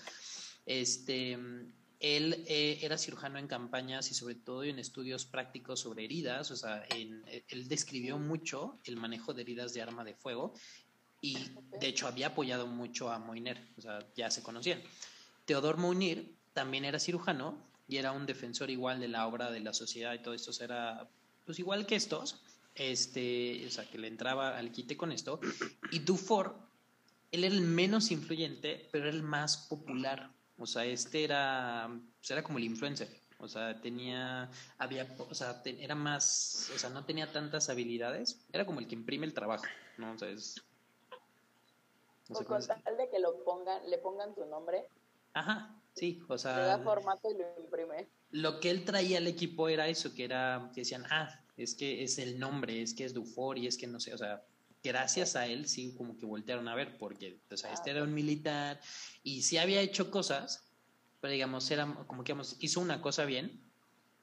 Este, 0.64 1.32
él 2.00 2.44
eh, 2.46 2.78
era 2.82 2.96
cirujano 2.96 3.38
en 3.38 3.48
campañas 3.48 4.10
y 4.10 4.14
sobre 4.14 4.36
todo 4.36 4.62
en 4.62 4.78
estudios 4.78 5.26
prácticos 5.26 5.80
sobre 5.80 6.04
heridas, 6.04 6.50
o 6.50 6.56
sea, 6.56 6.84
él 6.90 7.24
describió 7.68 8.18
mucho 8.18 8.78
el 8.84 8.96
manejo 8.96 9.32
de 9.32 9.42
heridas 9.42 9.74
de 9.74 9.82
arma 9.82 10.04
de 10.04 10.14
fuego 10.14 10.54
y 11.24 11.38
de 11.80 11.88
hecho 11.88 12.06
había 12.06 12.28
apoyado 12.28 12.66
mucho 12.66 13.10
a 13.10 13.18
Moiner, 13.18 13.58
o 13.78 13.80
sea, 13.80 13.98
ya 14.14 14.30
se 14.30 14.42
conocían. 14.42 14.82
Teodor 15.44 15.78
Mounir 15.78 16.36
también 16.52 16.84
era 16.84 16.98
cirujano 16.98 17.56
y 17.88 17.96
era 17.96 18.12
un 18.12 18.26
defensor 18.26 18.70
igual 18.70 19.00
de 19.00 19.08
la 19.08 19.26
obra 19.26 19.50
de 19.50 19.60
la 19.60 19.72
sociedad 19.72 20.14
y 20.14 20.18
todo 20.18 20.34
esto, 20.34 20.52
era 20.62 21.08
pues 21.46 21.58
igual 21.58 21.86
que 21.86 21.96
estos, 21.96 22.42
este, 22.74 23.64
o 23.66 23.70
sea, 23.70 23.88
que 23.90 23.98
le 23.98 24.08
entraba 24.08 24.56
al 24.56 24.70
quite 24.70 24.96
con 24.96 25.12
esto. 25.12 25.40
Y 25.90 26.00
Dufour, 26.00 26.56
él 27.32 27.44
era 27.44 27.54
el 27.54 27.60
menos 27.62 28.10
influyente, 28.10 28.88
pero 28.90 29.04
era 29.04 29.14
el 29.14 29.22
más 29.22 29.56
popular 29.56 30.30
o 30.58 30.66
sea, 30.66 30.84
este 30.84 31.24
era, 31.24 31.88
pues 32.18 32.30
era 32.30 32.42
como 32.42 32.58
el 32.58 32.64
influencer, 32.64 33.08
O 33.38 33.48
sea, 33.48 33.80
tenía, 33.80 34.48
había, 34.78 35.06
o 35.18 35.34
sea, 35.34 35.62
era 35.64 35.94
más, 35.94 36.70
o 36.74 36.78
sea, 36.78 36.90
no 36.90 37.04
tenía 37.04 37.30
tantas 37.32 37.68
habilidades. 37.68 38.46
Era 38.52 38.64
como 38.64 38.80
el 38.80 38.86
que 38.86 38.94
imprime 38.94 39.26
el 39.26 39.34
trabajo, 39.34 39.64
¿no? 39.98 40.12
O 40.12 40.18
sea, 40.18 40.28
es... 40.28 40.62
No 42.28 42.44
con 42.44 42.66
tal 42.66 42.96
de 42.96 43.10
que 43.10 43.18
lo 43.18 43.44
pongan, 43.44 43.88
le 43.88 43.98
pongan 43.98 44.34
tu 44.34 44.46
nombre. 44.46 44.88
Ajá, 45.34 45.78
sí, 45.94 46.22
o 46.28 46.38
sea... 46.38 46.56
Le 46.56 46.62
da 46.64 46.78
formato 46.78 47.30
y 47.30 47.34
lo 47.34 47.44
imprime. 47.60 48.08
Lo 48.30 48.60
que 48.60 48.70
él 48.70 48.84
traía 48.84 49.18
al 49.18 49.26
equipo 49.26 49.68
era 49.68 49.88
eso, 49.88 50.14
que 50.14 50.24
era, 50.24 50.70
que 50.74 50.82
decían, 50.82 51.04
ah, 51.10 51.28
es 51.56 51.74
que 51.74 52.02
es 52.02 52.18
el 52.18 52.38
nombre, 52.38 52.82
es 52.82 52.94
que 52.94 53.04
es 53.04 53.14
Dufour 53.14 53.58
y 53.58 53.66
es 53.66 53.76
que 53.76 53.86
no 53.86 54.00
sé, 54.00 54.14
o 54.14 54.18
sea, 54.18 54.44
gracias 54.82 55.36
a 55.36 55.46
él 55.46 55.66
sí 55.66 55.94
como 55.96 56.16
que 56.16 56.26
voltearon 56.26 56.68
a 56.68 56.74
ver, 56.74 56.98
porque, 56.98 57.40
o 57.50 57.56
sea, 57.56 57.72
este 57.72 57.90
era 57.90 58.02
un 58.02 58.12
militar 58.12 58.80
y 59.22 59.42
sí 59.42 59.58
había 59.58 59.80
hecho 59.80 60.10
cosas, 60.10 60.64
pero 61.20 61.32
digamos, 61.32 61.70
era 61.70 61.86
como 62.06 62.22
que 62.22 62.32
digamos, 62.32 62.56
hizo 62.60 62.80
una 62.80 63.00
cosa 63.00 63.24
bien 63.24 63.62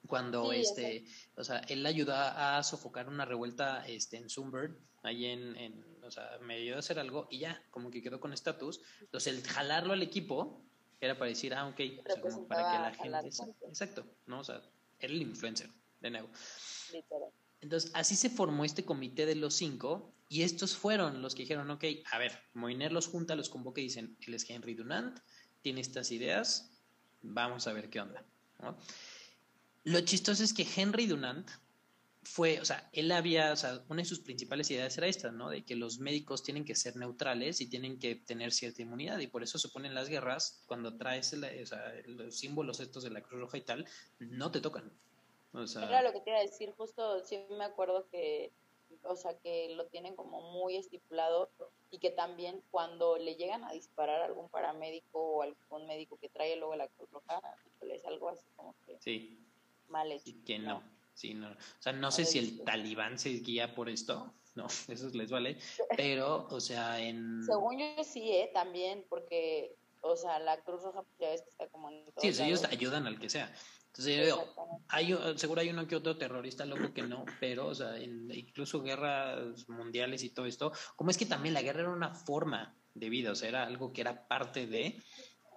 cuando 0.08 0.52
este, 0.52 1.06
o 1.36 1.44
sea, 1.44 1.60
él 1.70 1.86
ayudó 1.86 2.14
a 2.16 2.62
sofocar 2.64 3.08
una 3.08 3.26
revuelta 3.26 3.86
este, 3.88 4.18
en 4.18 4.30
Sunburn, 4.30 4.78
ahí 5.04 5.26
en, 5.26 5.56
en, 5.58 5.86
o 6.04 6.12
sea, 6.12 6.38
me 6.42 6.56
ayudó 6.56 6.78
a 6.78 6.80
hacer 6.80 7.00
algo 7.00 7.28
y 7.30 7.40
ya, 7.40 7.64
como 7.72 7.92
que 7.92 8.02
quedó 8.02 8.20
con 8.20 8.34
estatus. 8.34 8.82
Entonces, 9.02 9.34
el 9.34 9.44
jalarlo 9.44 9.94
al 9.94 10.02
equipo 10.02 10.64
era 11.00 11.18
para 11.18 11.30
decir, 11.30 11.54
ah, 11.54 11.68
ok, 11.68 11.80
o 12.00 12.14
sea, 12.14 12.22
como 12.22 12.48
para 12.48 12.92
que 12.92 13.10
la 13.10 13.24
gente... 13.24 13.58
Exacto, 13.68 14.06
¿no? 14.28 14.40
O 14.40 14.44
sea, 14.44 14.62
era 15.00 15.14
el 15.14 15.22
influencer, 15.22 15.70
de 16.00 16.12
nuevo. 16.12 16.30
Entonces, 17.62 17.92
así 17.94 18.16
se 18.16 18.30
formó 18.30 18.66
este 18.66 18.86
comité 18.86 19.26
de 19.26 19.36
los 19.36 19.54
cinco 19.54 20.14
y 20.30 20.44
estos 20.44 20.76
fueron 20.76 21.22
los 21.22 21.36
que 21.36 21.44
dijeron, 21.44 21.70
ok, 21.70 21.84
a 22.12 22.18
ver, 22.18 22.38
Moiner 22.54 22.92
los 22.92 23.08
junta, 23.08 23.36
los 23.36 23.50
convoca 23.50 23.82
y 23.82 23.86
dicen, 23.86 24.18
él 24.22 24.34
es 24.34 24.50
Henry 24.50 24.76
Dunant, 24.76 25.20
tiene 25.62 25.82
estas 25.82 26.12
ideas, 26.12 26.72
vamos 27.22 27.68
a 27.68 27.74
ver 27.74 27.90
qué 27.90 28.00
onda. 28.00 28.24
Lo 29.84 30.02
chistoso 30.02 30.44
es 30.44 30.54
que 30.54 30.68
Henry 30.76 31.06
Dunant 31.06 31.50
fue, 32.24 32.60
o 32.60 32.66
sea, 32.66 32.90
él 32.94 33.12
había, 33.12 33.52
o 33.52 33.56
sea, 33.56 33.84
una 33.90 34.02
de 34.02 34.08
sus 34.08 34.20
principales 34.20 34.70
ideas 34.70 34.98
era 34.98 35.08
esta, 35.08 35.32
¿no? 35.32 35.50
De 35.50 35.66
que 35.66 35.76
los 35.76 36.00
médicos 36.00 36.44
tienen 36.44 36.66
que 36.66 36.76
ser 36.76 36.96
neutrales 36.96 37.62
y 37.62 37.70
tienen 37.70 38.00
que 38.00 38.16
tener 38.16 38.52
cierta 38.52 38.84
inmunidad 38.84 39.20
y 39.20 39.28
por 39.28 39.44
eso 39.44 39.58
se 39.58 39.70
ponen 39.70 39.96
las 39.96 40.08
guerras, 40.08 40.64
cuando 40.68 40.98
traes 40.98 41.34
o 41.34 41.66
sea, 41.66 41.94
los 42.06 42.38
símbolos 42.38 42.80
estos 42.80 43.04
de 43.04 43.10
la 43.10 43.22
Cruz 43.22 43.42
Roja 43.42 43.58
y 43.58 43.62
tal, 43.62 43.86
no 44.20 44.52
te 44.52 44.62
tocan. 44.62 44.92
O 45.54 45.66
sea, 45.68 45.88
era 45.88 46.04
lo 46.04 46.14
que 46.14 46.22
te 46.22 46.30
iba 46.30 46.40
a 46.40 46.44
decir, 46.44 46.72
justo 46.78 47.24
sí 47.26 47.40
me 47.58 47.66
acuerdo 47.66 48.08
que 48.10 48.52
o 49.04 49.16
sea, 49.16 49.38
que 49.40 49.74
lo 49.76 49.86
tienen 49.88 50.16
como 50.16 50.42
muy 50.52 50.76
estipulado 50.76 51.50
y 51.90 52.00
que 52.00 52.12
también 52.12 52.62
cuando 52.72 53.18
le 53.18 53.36
llegan 53.36 53.64
a 53.64 53.72
disparar 53.72 54.22
a 54.22 54.26
algún 54.26 54.50
paramédico 54.50 55.20
o 55.20 55.42
algún 55.42 55.88
médico 55.88 56.18
que 56.18 56.30
trae 56.30 56.56
luego 56.56 56.76
la 56.76 56.88
Cruz 56.88 57.10
Roja, 57.12 57.42
es 57.82 58.06
algo 58.06 58.30
así 58.30 58.46
como 58.56 58.76
que 58.86 58.98
sí. 59.00 59.40
mal 59.88 60.12
hecho. 60.12 60.32
que 60.46 60.60
no. 60.60 60.84
Sí, 61.14 61.34
no. 61.34 61.50
O 61.50 61.82
sea, 61.82 61.94
no 61.94 62.12
sé 62.12 62.26
si 62.26 62.40
el 62.40 62.64
talibán 62.64 63.20
se 63.20 63.30
guía 63.30 63.76
por 63.76 63.90
esto, 63.90 64.34
no, 64.56 64.68
eso 64.88 65.10
les 65.14 65.32
vale, 65.32 65.58
pero, 65.98 66.48
o 66.50 66.60
sea, 66.60 67.00
en... 67.00 67.44
Según 67.44 67.80
yo 67.80 68.04
sí, 68.04 68.32
¿eh? 68.32 68.52
También, 68.54 69.06
porque, 69.10 69.76
o 70.02 70.16
sea, 70.16 70.40
la 70.40 70.62
Cruz 70.62 70.84
Roja 70.84 71.04
ya 71.20 71.30
ves 71.30 71.42
que 71.42 71.50
está 71.50 71.68
como 71.68 71.90
en... 71.90 72.06
Sí, 72.18 72.28
ellos 72.28 72.64
ayudan 72.66 73.08
al 73.08 73.20
que 73.20 73.30
sea. 73.30 73.54
Entonces 73.88 74.16
yo 74.16 74.24
digo, 74.24 74.56
hay, 74.88 75.14
seguro 75.36 75.60
hay 75.60 75.70
uno 75.70 75.86
que 75.86 75.98
otro 75.98 76.18
terrorista 76.18 76.66
loco 76.66 76.94
que 76.94 77.02
no, 77.02 77.26
pero, 77.42 77.68
o 77.68 77.76
sea, 77.76 78.00
incluso 78.00 78.82
guerras 78.82 79.68
mundiales 79.68 80.24
y 80.24 80.30
todo 80.30 80.46
esto, 80.46 80.72
como 80.96 81.12
es 81.12 81.18
que 81.18 81.26
también 81.26 81.54
la 81.54 81.62
guerra 81.62 81.82
era 81.82 81.90
una 81.90 82.14
forma 82.14 82.74
de 82.94 83.10
vida, 83.10 83.34
o 83.34 83.36
sea, 83.36 83.50
era 83.50 83.64
algo 83.64 83.92
que 83.92 84.00
era 84.00 84.30
parte 84.30 84.66
de, 84.66 84.98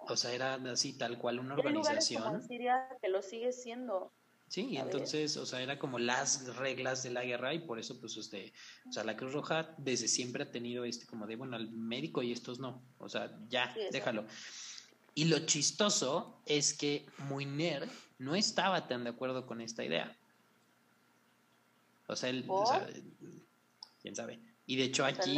o 0.09 0.17
sea, 0.17 0.33
era 0.33 0.55
así 0.55 0.97
tal 0.97 1.17
cual 1.17 1.39
una 1.39 1.53
organización. 1.53 2.23
Como 2.23 2.35
en 2.35 2.43
Siria 2.43 2.89
que 3.01 3.07
lo 3.07 3.21
sigue 3.21 3.53
siendo. 3.53 4.11
Sí, 4.47 4.77
entonces, 4.77 5.35
o 5.37 5.45
sea, 5.45 5.61
era 5.61 5.79
como 5.79 5.99
las 5.99 6.55
reglas 6.55 7.03
de 7.03 7.09
la 7.09 7.25
guerra 7.25 7.53
y 7.53 7.59
por 7.59 7.79
eso, 7.79 7.99
pues, 7.99 8.15
este, 8.15 8.53
o 8.87 8.91
sea, 8.91 9.03
la 9.03 9.17
Cruz 9.17 9.33
Roja 9.33 9.73
desde 9.77 10.07
siempre 10.07 10.43
ha 10.43 10.51
tenido 10.51 10.85
este 10.85 11.05
como 11.05 11.25
de, 11.27 11.35
bueno, 11.35 11.55
al 11.55 11.71
médico 11.71 12.21
y 12.21 12.31
estos 12.31 12.59
no, 12.59 12.81
o 12.99 13.09
sea, 13.09 13.35
ya, 13.49 13.75
déjalo. 13.91 14.25
Y 15.15 15.25
lo 15.25 15.39
chistoso 15.39 16.41
es 16.45 16.73
que 16.73 17.05
Muiner 17.29 17.87
no 18.19 18.35
estaba 18.35 18.87
tan 18.87 19.03
de 19.03 19.09
acuerdo 19.11 19.45
con 19.45 19.61
esta 19.61 19.83
idea. 19.83 20.15
O 22.07 22.15
sea, 22.15 22.29
él, 22.29 22.45
quién 24.01 24.15
sabe. 24.15 24.39
Y 24.67 24.77
de 24.77 24.83
hecho 24.85 25.05
aquí... 25.05 25.37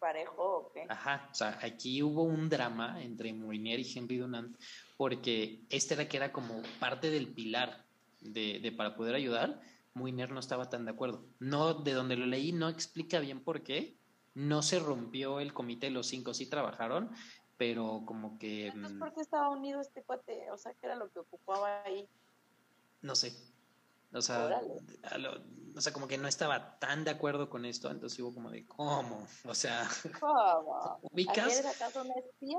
parejo 0.00 0.42
o 0.42 0.72
qué? 0.72 0.86
Ajá, 0.88 1.28
o 1.30 1.34
sea, 1.34 1.58
aquí 1.62 2.02
hubo 2.02 2.22
un 2.22 2.48
drama 2.48 3.02
entre 3.02 3.32
Moiner 3.32 3.80
y 3.80 3.92
Henry 3.94 4.18
Dunant 4.18 4.56
porque 4.96 5.60
este 5.70 5.94
era 5.94 6.08
que 6.08 6.16
era 6.16 6.32
como 6.32 6.62
parte 6.78 7.10
del 7.10 7.28
pilar 7.28 7.83
de, 8.24 8.60
de 8.60 8.72
para 8.72 8.96
poder 8.96 9.14
ayudar. 9.14 9.60
Moiner 9.94 10.30
no 10.30 10.40
estaba 10.40 10.68
tan 10.68 10.84
de 10.84 10.90
acuerdo. 10.90 11.24
No, 11.38 11.74
de 11.74 11.92
donde 11.92 12.16
lo 12.16 12.26
leí 12.26 12.52
no 12.52 12.68
explica 12.68 13.20
bien 13.20 13.42
por 13.42 13.62
qué. 13.62 13.96
No 14.34 14.62
se 14.62 14.80
rompió 14.80 15.38
el 15.38 15.54
comité, 15.54 15.90
los 15.90 16.08
cinco 16.08 16.34
sí 16.34 16.46
trabajaron, 16.46 17.10
pero 17.56 18.02
como 18.04 18.36
que... 18.36 18.66
Entonces, 18.66 18.96
mm, 18.96 18.98
¿por 18.98 19.14
qué 19.14 19.20
estaba 19.20 19.48
unido 19.50 19.80
este 19.80 20.02
cuate? 20.02 20.50
O 20.50 20.58
sea, 20.58 20.74
¿qué 20.74 20.86
era 20.86 20.96
lo 20.96 21.08
que 21.12 21.20
ocupaba 21.20 21.84
ahí? 21.84 22.08
No 23.00 23.14
sé. 23.14 23.32
O 24.12 24.22
sea, 24.22 24.60
o 25.76 25.80
sea, 25.80 25.92
como 25.92 26.06
que 26.06 26.18
no 26.18 26.28
estaba 26.28 26.78
tan 26.78 27.04
de 27.04 27.10
acuerdo 27.10 27.50
con 27.50 27.64
esto, 27.64 27.90
entonces 27.90 28.18
hubo 28.20 28.32
como 28.32 28.50
de, 28.50 28.64
¿cómo? 28.66 29.26
O 29.44 29.54
sea, 29.54 29.88
¿cómo? 30.20 31.00
¿Ubicas? 31.02 31.64
acaso 31.66 32.02
una 32.02 32.14
espía? 32.14 32.58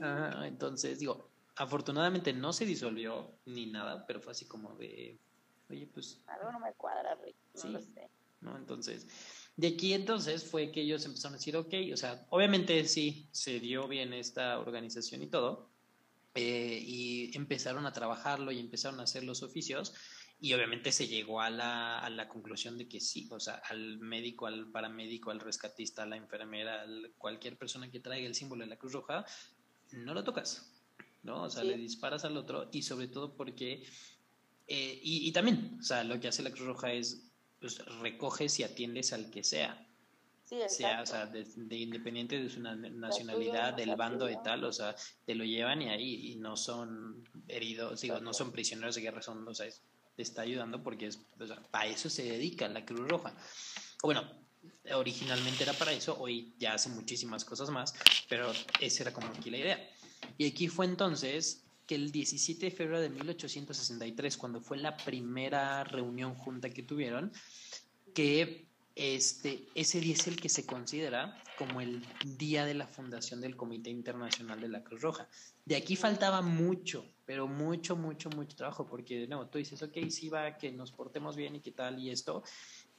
Ah, 0.00 0.44
entonces, 0.46 1.00
digo, 1.00 1.31
afortunadamente 1.56 2.32
no 2.32 2.52
se 2.52 2.66
disolvió 2.66 3.38
ni 3.46 3.66
nada, 3.66 4.06
pero 4.06 4.20
fue 4.20 4.32
así 4.32 4.46
como 4.46 4.74
de, 4.76 5.18
oye, 5.68 5.86
pues... 5.86 6.22
Algo 6.26 6.52
no 6.52 6.60
me 6.60 6.72
cuadra, 6.74 7.14
Rick, 7.16 7.36
no 7.54 7.60
sí, 7.60 7.68
lo 7.68 7.80
sé. 7.80 8.10
¿no? 8.40 8.56
Entonces, 8.56 9.06
de 9.56 9.68
aquí 9.68 9.92
entonces 9.92 10.44
fue 10.44 10.70
que 10.70 10.82
ellos 10.82 11.04
empezaron 11.04 11.34
a 11.34 11.38
decir, 11.38 11.56
ok, 11.56 11.74
o 11.92 11.96
sea, 11.96 12.26
obviamente 12.30 12.84
sí, 12.86 13.28
se 13.32 13.60
dio 13.60 13.86
bien 13.88 14.12
esta 14.12 14.58
organización 14.58 15.22
y 15.22 15.26
todo, 15.28 15.70
eh, 16.34 16.78
y 16.82 17.36
empezaron 17.36 17.86
a 17.86 17.92
trabajarlo 17.92 18.52
y 18.52 18.58
empezaron 18.58 19.00
a 19.00 19.04
hacer 19.04 19.24
los 19.24 19.42
oficios, 19.42 19.94
y 20.40 20.54
obviamente 20.54 20.90
se 20.90 21.06
llegó 21.06 21.40
a 21.40 21.50
la, 21.50 22.00
a 22.00 22.10
la 22.10 22.28
conclusión 22.28 22.76
de 22.76 22.88
que 22.88 22.98
sí, 22.98 23.28
o 23.30 23.38
sea, 23.38 23.62
al 23.68 23.98
médico, 23.98 24.46
al 24.46 24.72
paramédico, 24.72 25.30
al 25.30 25.38
rescatista, 25.38 26.02
a 26.02 26.06
la 26.06 26.16
enfermera, 26.16 26.82
a 26.82 26.86
cualquier 27.16 27.56
persona 27.56 27.90
que 27.90 28.00
traiga 28.00 28.26
el 28.26 28.34
símbolo 28.34 28.64
de 28.64 28.70
la 28.70 28.76
Cruz 28.76 28.92
Roja, 28.92 29.24
no 29.92 30.14
lo 30.14 30.24
tocas, 30.24 30.81
¿no? 31.22 31.44
O 31.44 31.50
sea, 31.50 31.64
le 31.64 31.76
disparas 31.76 32.24
al 32.24 32.36
otro 32.36 32.68
y 32.72 32.82
sobre 32.82 33.08
todo 33.08 33.34
porque, 33.34 33.84
eh, 34.66 35.00
y, 35.02 35.28
y 35.28 35.32
también, 35.32 35.78
o 35.80 35.82
sea, 35.82 36.04
lo 36.04 36.18
que 36.20 36.28
hace 36.28 36.42
la 36.42 36.50
Cruz 36.50 36.66
Roja 36.66 36.92
es 36.92 37.32
pues 37.62 37.78
recoges 38.00 38.58
y 38.58 38.64
atiendes 38.64 39.12
al 39.12 39.30
que 39.30 39.44
sea. 39.44 39.86
sea, 40.68 41.00
o 41.00 41.06
sea, 41.06 41.26
de, 41.26 41.76
independiente 41.76 42.42
de 42.42 42.50
su 42.50 42.60
nacionalidad, 42.60 43.72
del 43.74 43.94
bando 43.94 44.26
de 44.26 44.36
tal, 44.42 44.64
o 44.64 44.72
sea, 44.72 44.96
te 45.24 45.36
lo 45.36 45.44
llevan 45.44 45.80
y 45.80 45.88
ahí 45.88 46.32
y 46.32 46.36
no 46.36 46.56
son 46.56 47.24
heridos, 47.46 48.00
digo, 48.00 48.18
no 48.20 48.34
son 48.34 48.50
prisioneros 48.50 48.96
de 48.96 49.02
guerra, 49.02 49.22
son, 49.22 49.46
o 49.46 49.54
sea, 49.54 49.66
te 50.16 50.22
está 50.22 50.42
ayudando 50.42 50.82
porque 50.82 51.06
es, 51.06 51.20
o 51.38 51.46
sea, 51.46 51.62
para 51.70 51.86
eso 51.86 52.10
se 52.10 52.24
dedica 52.24 52.68
la 52.68 52.84
Cruz 52.84 53.08
Roja. 53.08 53.32
Bueno, 54.02 54.28
originalmente 54.92 55.62
era 55.62 55.72
para 55.72 55.92
eso, 55.92 56.18
hoy 56.18 56.52
ya 56.58 56.74
hace 56.74 56.88
muchísimas 56.88 57.44
cosas 57.44 57.70
más, 57.70 57.94
pero 58.28 58.52
esa 58.80 59.04
era 59.04 59.12
como 59.12 59.28
aquí 59.28 59.50
la 59.50 59.58
idea. 59.58 59.90
Y 60.38 60.46
aquí 60.48 60.68
fue 60.68 60.86
entonces 60.86 61.64
que 61.86 61.94
el 61.94 62.12
17 62.12 62.66
de 62.66 62.70
febrero 62.70 63.00
de 63.00 63.10
1863, 63.10 64.36
cuando 64.36 64.60
fue 64.60 64.78
la 64.78 64.96
primera 64.96 65.84
reunión 65.84 66.34
junta 66.34 66.70
que 66.70 66.82
tuvieron, 66.82 67.32
que 68.14 68.66
este, 68.94 69.68
ese 69.74 70.00
día 70.00 70.14
es 70.14 70.26
el 70.26 70.36
que 70.36 70.48
se 70.48 70.66
considera 70.66 71.42
como 71.56 71.80
el 71.80 72.04
día 72.36 72.64
de 72.66 72.74
la 72.74 72.86
fundación 72.86 73.40
del 73.40 73.56
Comité 73.56 73.90
Internacional 73.90 74.60
de 74.60 74.68
la 74.68 74.82
Cruz 74.82 75.00
Roja. 75.00 75.28
De 75.64 75.76
aquí 75.76 75.96
faltaba 75.96 76.42
mucho, 76.42 77.06
pero 77.24 77.48
mucho, 77.48 77.96
mucho, 77.96 78.28
mucho 78.30 78.56
trabajo, 78.56 78.86
porque 78.86 79.26
no, 79.26 79.48
tú 79.48 79.58
dices, 79.58 79.82
ok, 79.82 79.96
sí 80.10 80.28
va, 80.28 80.58
que 80.58 80.72
nos 80.72 80.92
portemos 80.92 81.36
bien 81.36 81.56
y 81.56 81.60
qué 81.60 81.72
tal 81.72 81.98
y 81.98 82.10
esto, 82.10 82.42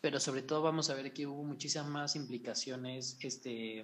pero 0.02 0.20
sobre 0.20 0.42
todo 0.42 0.62
vamos 0.62 0.90
a 0.90 0.96
ver 0.96 1.14
que 1.14 1.28
hubo 1.28 1.44
muchísimas 1.44 1.88
más 1.88 2.16
implicaciones 2.16 3.18
este, 3.22 3.84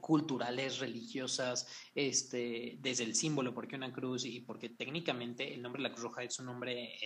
culturales, 0.00 0.78
religiosas, 0.78 1.66
este, 1.94 2.76
desde 2.80 3.04
el 3.04 3.14
símbolo, 3.14 3.54
porque 3.54 3.76
una 3.76 3.92
cruz 3.92 4.24
y 4.24 4.40
porque 4.40 4.68
técnicamente 4.68 5.54
el 5.54 5.62
nombre 5.62 5.82
de 5.82 5.88
la 5.88 5.94
Cruz 5.94 6.04
Roja 6.04 6.22
es 6.22 6.38
un 6.38 6.46
nombre 6.46 6.96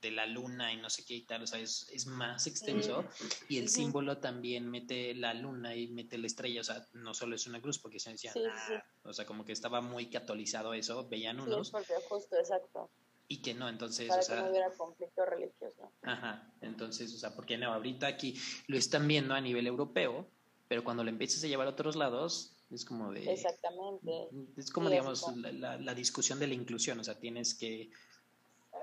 de 0.00 0.10
la 0.10 0.26
luna 0.26 0.72
y 0.72 0.76
no 0.76 0.90
sé 0.90 1.04
qué 1.04 1.14
y 1.14 1.24
tal, 1.24 1.42
o 1.42 1.46
sea, 1.46 1.58
es, 1.58 1.88
es 1.92 2.06
más 2.06 2.46
extenso 2.46 3.04
y 3.48 3.58
el 3.58 3.68
símbolo 3.68 4.18
también 4.18 4.70
mete 4.70 5.14
la 5.14 5.34
luna 5.34 5.74
y 5.74 5.88
mete 5.88 6.18
la 6.18 6.26
estrella, 6.26 6.60
o 6.60 6.64
sea, 6.64 6.86
no 6.92 7.14
solo 7.14 7.34
es 7.34 7.46
una 7.46 7.60
cruz, 7.60 7.78
porque 7.78 7.98
se 7.98 8.10
decía, 8.10 8.32
ah", 8.36 8.84
o 9.02 9.12
sea, 9.12 9.26
como 9.26 9.44
que 9.44 9.52
estaba 9.52 9.80
muy 9.80 10.08
catolizado 10.08 10.74
eso, 10.74 11.08
veían 11.08 11.40
unos. 11.40 11.70
porque 11.70 11.94
justo, 12.08 12.36
exacto. 12.36 12.90
Y 13.30 13.42
que 13.42 13.52
no, 13.52 13.68
entonces, 13.68 14.08
Para 14.08 14.22
que 14.22 14.36
no 14.36 14.50
hubiera 14.50 14.70
conflicto 14.72 15.24
religioso. 15.26 15.92
Ajá, 16.02 16.50
entonces, 16.62 17.12
o 17.14 17.18
sea, 17.18 17.34
porque 17.34 17.58
no, 17.58 17.72
ahorita 17.74 18.06
aquí 18.06 18.40
lo 18.68 18.78
están 18.78 19.06
viendo 19.06 19.34
a 19.34 19.40
nivel 19.40 19.66
europeo, 19.66 20.30
pero 20.68 20.84
cuando 20.84 21.02
lo 21.02 21.10
empiezas 21.10 21.42
a 21.42 21.48
llevar 21.48 21.66
a 21.66 21.70
otros 21.70 21.96
lados, 21.96 22.54
es 22.70 22.84
como 22.84 23.10
de... 23.10 23.32
Exactamente. 23.32 24.28
Es 24.56 24.70
como, 24.70 24.90
digamos, 24.90 25.24
la, 25.36 25.78
la, 25.78 25.94
discusión 25.94 26.38
de 26.38 26.46
la 26.46 26.54
inclusión, 26.54 27.00
o 27.00 27.04
sea, 27.04 27.18
tienes 27.18 27.54
que... 27.54 27.90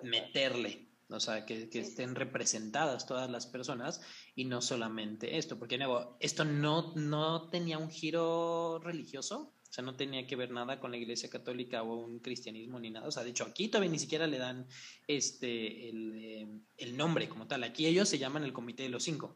meterle, 0.02 0.88
o 1.10 1.20
sea, 1.20 1.46
que, 1.46 1.70
estén 1.72 2.16
representadas 2.16 3.06
todas 3.06 3.30
las 3.30 3.46
personas 3.46 4.02
y 4.36 4.46
no 4.46 4.62
solamente 4.62 5.38
esto, 5.38 5.60
porque 5.60 5.78
nuevo, 5.78 6.18
esto 6.20 6.44
no, 6.44 6.94
no 6.96 7.50
tenía 7.50 7.78
un 7.78 7.92
giro 7.92 8.80
religioso, 8.80 9.52
o 9.70 9.74
sea, 9.76 9.84
no 9.84 9.96
tenía 9.96 10.26
que 10.26 10.36
ver 10.36 10.52
nada 10.52 10.80
con 10.80 10.92
la 10.92 10.98
Iglesia 10.98 11.30
Católica 11.30 11.84
o 11.84 11.96
un 11.96 12.20
cristianismo 12.20 12.80
ni 12.80 12.92
nada. 12.92 13.08
O 13.08 13.12
sea, 13.12 13.24
de 13.24 13.32
hecho, 13.32 13.44
aquí 13.44 13.68
todavía 13.68 13.92
ni 13.92 14.00
siquiera 14.00 14.26
le 14.26 14.38
dan 14.38 14.68
este 15.06 15.90
el, 15.90 16.14
eh, 16.16 16.48
el 16.78 16.96
nombre 16.96 17.28
como 17.28 17.46
tal. 17.46 17.64
Aquí 17.66 17.86
ellos 17.86 18.08
se 18.08 18.18
llaman 18.18 18.46
el 18.46 18.54
Comité 18.54 18.84
de 18.84 18.90
los 18.90 19.04
Cinco. 19.04 19.36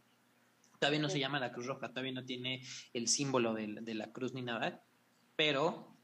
Todavía 0.79 0.99
no 0.99 1.09
se 1.09 1.19
llama 1.19 1.39
la 1.39 1.51
Cruz 1.51 1.67
Roja, 1.67 1.89
todavía 1.89 2.13
no 2.13 2.25
tiene 2.25 2.63
el 2.93 3.07
símbolo 3.07 3.53
de, 3.53 3.67
de 3.81 3.93
la 3.93 4.11
cruz 4.11 4.33
ni 4.33 4.41
nada. 4.41 4.83
Pero 5.35 5.95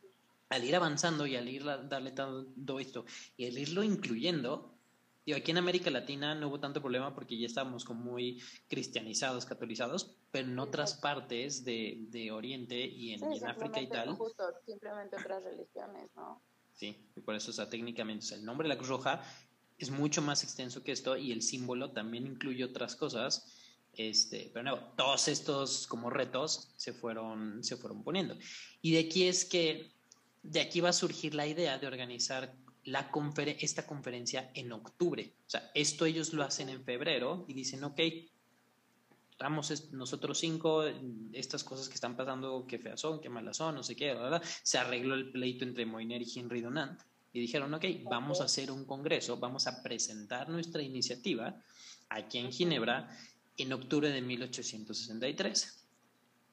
al 0.49 0.63
ir 0.63 0.75
avanzando 0.75 1.25
y 1.25 1.35
al 1.35 1.47
ir 1.47 1.63
darle 1.63 2.11
todo 2.11 2.79
esto 2.79 3.05
y 3.37 3.47
al 3.47 3.57
irlo 3.57 3.83
incluyendo, 3.83 4.75
Digo, 5.25 5.39
aquí 5.39 5.49
en 5.49 5.57
América 5.57 5.89
Latina 5.89 6.35
no 6.35 6.49
hubo 6.49 6.59
tanto 6.59 6.81
problema 6.81 7.15
porque 7.15 7.35
ya 7.35 7.47
estábamos 7.47 7.83
como 7.83 8.03
muy 8.03 8.43
cristianizados, 8.67 9.45
catolizados, 9.45 10.15
pero 10.29 10.47
en 10.47 10.59
otras 10.59 10.93
partes 10.93 11.65
de, 11.65 12.05
de 12.09 12.31
Oriente 12.31 12.79
y 12.79 13.13
en, 13.13 13.23
África 13.43 13.81
y 13.81 13.89
tal. 13.89 14.15
Justo, 14.15 14.43
simplemente 14.67 15.15
otras 15.15 15.43
religiones, 15.43 16.11
¿no? 16.15 16.43
Sí, 16.73 17.09
y 17.15 17.21
por 17.21 17.33
eso, 17.33 17.49
o 17.49 17.53
sea, 17.55 17.67
técnicamente, 17.67 18.35
el 18.35 18.45
nombre 18.45 18.67
de 18.67 18.75
la 18.75 18.77
Cruz 18.77 18.89
Roja 18.89 19.23
es 19.79 19.89
mucho 19.89 20.21
más 20.21 20.43
extenso 20.43 20.83
que 20.83 20.91
esto 20.91 21.17
y 21.17 21.31
el 21.31 21.41
símbolo 21.41 21.91
también 21.91 22.27
incluye 22.27 22.63
otras 22.63 22.95
cosas. 22.95 23.54
Este, 23.97 24.51
pero 24.53 24.63
no, 24.63 24.77
todos 24.95 25.27
estos 25.27 25.87
como 25.87 26.09
retos 26.09 26.73
se 26.75 26.93
fueron, 26.93 27.63
se 27.63 27.77
fueron 27.77 28.03
poniendo. 28.03 28.37
Y 28.81 28.93
de 28.93 28.99
aquí 28.99 29.27
es 29.27 29.45
que, 29.45 29.91
de 30.43 30.59
aquí 30.59 30.81
va 30.81 30.89
a 30.89 30.93
surgir 30.93 31.33
la 31.33 31.47
idea 31.47 31.77
de 31.77 31.87
organizar 31.87 32.53
la 32.83 33.09
esta 33.59 33.87
conferencia 33.87 34.51
en 34.53 34.71
octubre. 34.71 35.33
O 35.47 35.49
sea, 35.49 35.71
esto 35.73 36.05
ellos 36.05 36.33
lo 36.33 36.43
hacen 36.43 36.69
en 36.69 36.83
febrero 36.83 37.45
y 37.47 37.53
dicen, 37.53 37.83
ok, 37.83 37.99
vamos 39.39 39.91
nosotros 39.91 40.39
cinco, 40.39 40.83
estas 41.33 41.63
cosas 41.63 41.89
que 41.89 41.95
están 41.95 42.15
pasando, 42.15 42.65
qué 42.67 42.77
feas 42.77 43.01
son, 43.01 43.19
qué 43.19 43.29
malas 43.29 43.57
son, 43.57 43.75
no 43.75 43.83
sé 43.83 43.95
qué, 43.95 44.13
¿verdad? 44.13 44.41
Se 44.63 44.77
arregló 44.77 45.15
el 45.15 45.31
pleito 45.31 45.65
entre 45.65 45.85
Moiner 45.85 46.21
y 46.21 46.31
Henry 46.35 46.61
Dunant 46.61 47.01
y 47.33 47.39
dijeron, 47.41 47.73
ok, 47.73 47.85
vamos 48.03 48.39
a 48.39 48.45
hacer 48.45 48.71
un 48.71 48.85
congreso, 48.85 49.37
vamos 49.37 49.67
a 49.67 49.83
presentar 49.83 50.47
nuestra 50.47 50.81
iniciativa 50.81 51.61
aquí 52.09 52.37
en 52.37 52.51
Ginebra 52.51 53.09
en 53.57 53.73
octubre 53.73 54.09
de 54.09 54.21
1863. 54.21 55.81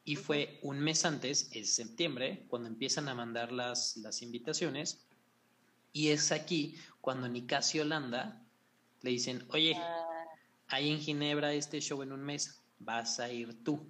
Y 0.05 0.17
fue 0.17 0.59
un 0.63 0.81
mes 0.81 1.05
antes, 1.05 1.51
en 1.53 1.67
septiembre, 1.67 2.45
cuando 2.49 2.69
empiezan 2.69 3.09
a 3.09 3.15
mandar 3.15 3.53
las, 3.53 3.97
las 3.99 4.23
invitaciones 4.23 5.07
y 5.93 6.09
es 6.09 6.33
aquí 6.33 6.77
cuando 7.01 7.29
Nicasio 7.29 7.83
Holanda 7.83 8.41
le 9.03 9.11
dicen, 9.11 9.47
oye, 9.51 9.75
ah. 9.77 10.25
hay 10.69 10.91
en 10.91 10.99
Ginebra 10.99 11.53
este 11.53 11.81
show 11.81 12.03
en 12.03 12.13
un 12.13 12.23
mes, 12.23 12.61
vas 12.79 13.21
a 13.21 13.31
ir 13.31 13.63
tú. 13.63 13.87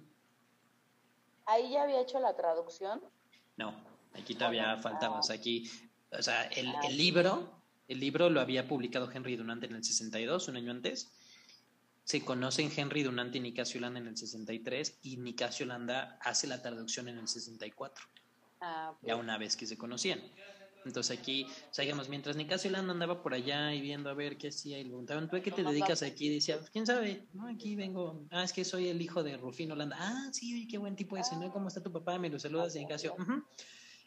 ¿Ahí 1.45 1.71
ya 1.71 1.83
había 1.83 2.01
hecho 2.01 2.19
la 2.19 2.35
traducción? 2.35 3.01
No, 3.57 3.73
aquí 4.13 4.35
todavía 4.35 4.77
faltaba. 4.77 5.19
aquí, 5.29 5.69
o 6.11 6.21
sea, 6.21 6.43
el, 6.47 6.67
ah, 6.67 6.81
el, 6.87 6.97
libro, 6.97 7.49
el 7.87 7.99
libro 7.99 8.29
lo 8.29 8.41
había 8.41 8.67
publicado 8.67 9.09
Henry 9.09 9.35
Dunant 9.35 9.63
en 9.63 9.75
el 9.75 9.83
62, 9.83 10.47
un 10.49 10.57
año 10.57 10.71
antes. 10.71 11.11
Se 12.03 12.23
conocen 12.23 12.71
Henry 12.75 13.03
Dunant 13.03 13.35
y 13.35 13.39
Nicasio 13.39 13.79
Holanda 13.79 13.99
en 13.99 14.07
el 14.07 14.17
63 14.17 14.99
y 15.03 15.17
Nicasio 15.17 15.65
Holanda 15.65 16.17
hace 16.21 16.47
la 16.47 16.61
traducción 16.61 17.07
en 17.07 17.17
el 17.17 17.27
64. 17.27 18.05
Ah, 18.61 18.93
Ya 19.01 19.15
una 19.15 19.37
vez 19.37 19.55
que 19.55 19.65
se 19.65 19.77
conocían. 19.77 20.21
Entonces 20.85 21.17
aquí, 21.17 21.45
o 21.45 21.73
sea, 21.73 21.83
digamos, 21.83 22.09
mientras 22.09 22.35
Nicasio 22.35 22.69
Landa 22.71 22.91
andaba 22.91 23.21
por 23.21 23.33
allá 23.33 23.73
y 23.73 23.81
viendo 23.81 24.09
a 24.09 24.13
ver 24.13 24.37
qué 24.37 24.49
hacía 24.49 24.79
y 24.79 24.83
le 24.83 24.89
preguntaban, 24.89 25.29
¿tú 25.29 25.37
a 25.37 25.41
qué 25.41 25.51
te 25.51 25.63
dedicas 25.63 26.03
aquí? 26.03 26.27
Y 26.27 26.35
decía, 26.35 26.59
¿quién 26.71 26.85
sabe? 26.85 27.25
No, 27.33 27.47
aquí 27.47 27.75
vengo, 27.75 28.25
ah, 28.31 28.43
es 28.43 28.51
que 28.51 28.65
soy 28.65 28.89
el 28.89 29.01
hijo 29.01 29.23
de 29.23 29.37
Rufino 29.37 29.75
Landa. 29.75 29.97
Ah, 29.99 30.29
sí, 30.31 30.67
qué 30.67 30.77
buen 30.77 30.95
tipo 30.95 31.15
ese, 31.17 31.37
¿no? 31.37 31.51
¿Cómo 31.51 31.67
está 31.67 31.81
tu 31.81 31.91
papá? 31.91 32.19
Me 32.19 32.29
lo 32.29 32.39
saludas, 32.39 32.75
y 32.75 32.79
Nicasio. 32.79 33.15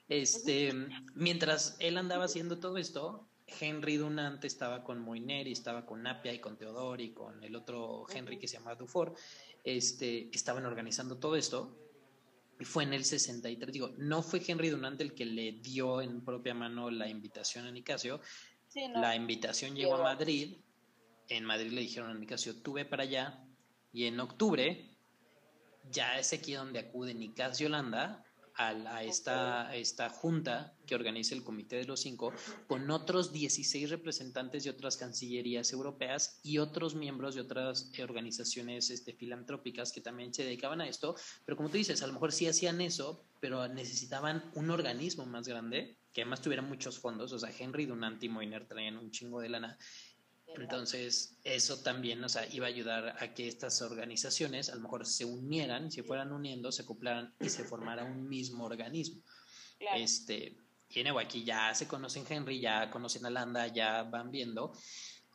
Este, 0.09 0.72
mientras 1.14 1.76
él 1.78 1.97
andaba 1.97 2.26
haciendo 2.26 2.59
todo 2.59 2.76
esto, 2.78 3.26
Henry 3.47 3.97
Dunant 3.97 4.44
estaba 4.44 4.82
con 4.82 5.01
Moiner 5.01 5.47
y 5.47 5.53
estaba 5.53 5.86
con 5.86 6.03
Napia 6.03 6.32
y 6.32 6.40
con 6.40 6.57
Teodoro 6.57 7.01
y 7.01 7.12
con 7.12 7.42
el 7.44 7.55
otro 7.55 8.05
Henry 8.12 8.38
que 8.38 8.49
se 8.49 8.59
llama 8.59 8.74
Dufour, 8.74 9.14
este, 9.62 10.28
estaban 10.32 10.66
organizando 10.66 11.18
todo 11.18 11.36
esto 11.36 11.76
y 12.59 12.64
fue 12.64 12.84
en 12.84 12.92
el 12.92 13.05
63. 13.05 13.72
Digo, 13.72 13.90
no 13.99 14.22
fue 14.22 14.42
Henry 14.47 14.70
Dunant 14.70 15.01
el 15.01 15.14
que 15.14 15.26
le 15.26 15.53
dio 15.53 16.01
en 16.01 16.24
propia 16.24 16.55
mano 16.55 16.90
la 16.90 17.09
invitación 17.09 17.66
a 17.66 17.70
Nicasio. 17.70 18.20
La 18.94 19.14
invitación 19.14 19.74
llegó 19.74 19.97
a 19.97 20.03
Madrid. 20.03 20.57
En 21.28 21.44
Madrid 21.44 21.72
le 21.72 21.82
dijeron 21.82 22.11
a 22.11 22.14
Nicasio, 22.14 22.61
tú 22.62 22.74
ve 22.74 22.84
para 22.84 23.05
allá. 23.05 23.42
Y 23.92 24.05
en 24.05 24.20
octubre, 24.20 24.90
ya 25.90 26.18
es 26.18 26.32
aquí 26.32 26.55
donde 26.55 26.78
acude 26.78 27.14
Nicasio 27.14 27.66
Holanda 27.68 28.26
a, 28.59 29.02
esta, 29.02 30.09
junta 30.09 30.74
que 30.86 30.94
organiza 30.94 31.34
el 31.34 31.44
Comité 31.44 31.76
de 31.76 31.84
los 31.84 32.00
Cinco, 32.00 32.32
con 32.66 32.90
otros 32.90 33.32
16 33.32 33.90
representantes 33.90 34.64
de 34.64 34.70
otras 34.70 34.96
cancillerías 34.96 35.72
europeas 35.72 36.40
y 36.42 36.59
otros 36.59 36.94
miembros 36.94 37.34
de 37.34 37.42
otras 37.42 37.90
organizaciones 38.02 38.90
este, 38.90 39.12
filantrópicas 39.12 39.92
que 39.92 40.00
también 40.00 40.32
se 40.32 40.44
dedicaban 40.44 40.80
a 40.80 40.88
esto. 40.88 41.16
Pero 41.44 41.57
como 41.57 41.68
tú 41.68 41.76
dices, 41.76 42.02
a 42.02 42.07
lo 42.07 42.14
mejor 42.14 42.32
sí 42.32 42.46
hacían 42.46 42.80
eso, 42.80 43.24
pero 43.40 43.68
necesitaban 43.68 44.50
un 44.54 44.70
organismo 44.70 45.26
más 45.26 45.46
grande 45.46 45.98
que 46.12 46.22
además 46.22 46.40
tuviera 46.40 46.62
muchos 46.62 46.98
fondos. 46.98 47.30
O 47.32 47.38
sea, 47.38 47.52
Henry 47.57 47.84
Dunant 47.84 48.22
y 48.24 48.30
Moiner 48.30 48.66
traían 48.66 48.96
un 48.96 49.11
chingo 49.11 49.38
de 49.38 49.50
lana 49.50 49.76
entonces, 50.64 51.38
eso 51.44 51.78
también 51.78 52.22
o 52.24 52.28
sea, 52.28 52.46
iba 52.52 52.66
a 52.66 52.68
ayudar 52.68 53.16
a 53.22 53.34
que 53.34 53.48
estas 53.48 53.82
organizaciones 53.82 54.68
a 54.70 54.74
lo 54.76 54.82
mejor 54.82 55.07
se 55.07 55.24
unieran, 55.24 55.90
se 55.90 56.02
fueran 56.02 56.32
uniendo, 56.32 56.72
se 56.72 56.82
acoplaran 56.82 57.34
y 57.40 57.48
se 57.48 57.64
formara 57.64 58.04
un 58.04 58.28
mismo 58.28 58.64
organismo. 58.64 59.22
Este, 59.94 60.57
y 60.88 61.02
nuevo, 61.02 61.18
aquí 61.18 61.44
ya 61.44 61.74
se 61.74 61.86
conocen 61.86 62.24
Henry, 62.28 62.61
ya 62.61 62.90
conocen 62.90 63.26
a 63.26 63.30
Landa, 63.30 63.66
ya 63.66 64.02
van 64.04 64.30
viendo. 64.30 64.72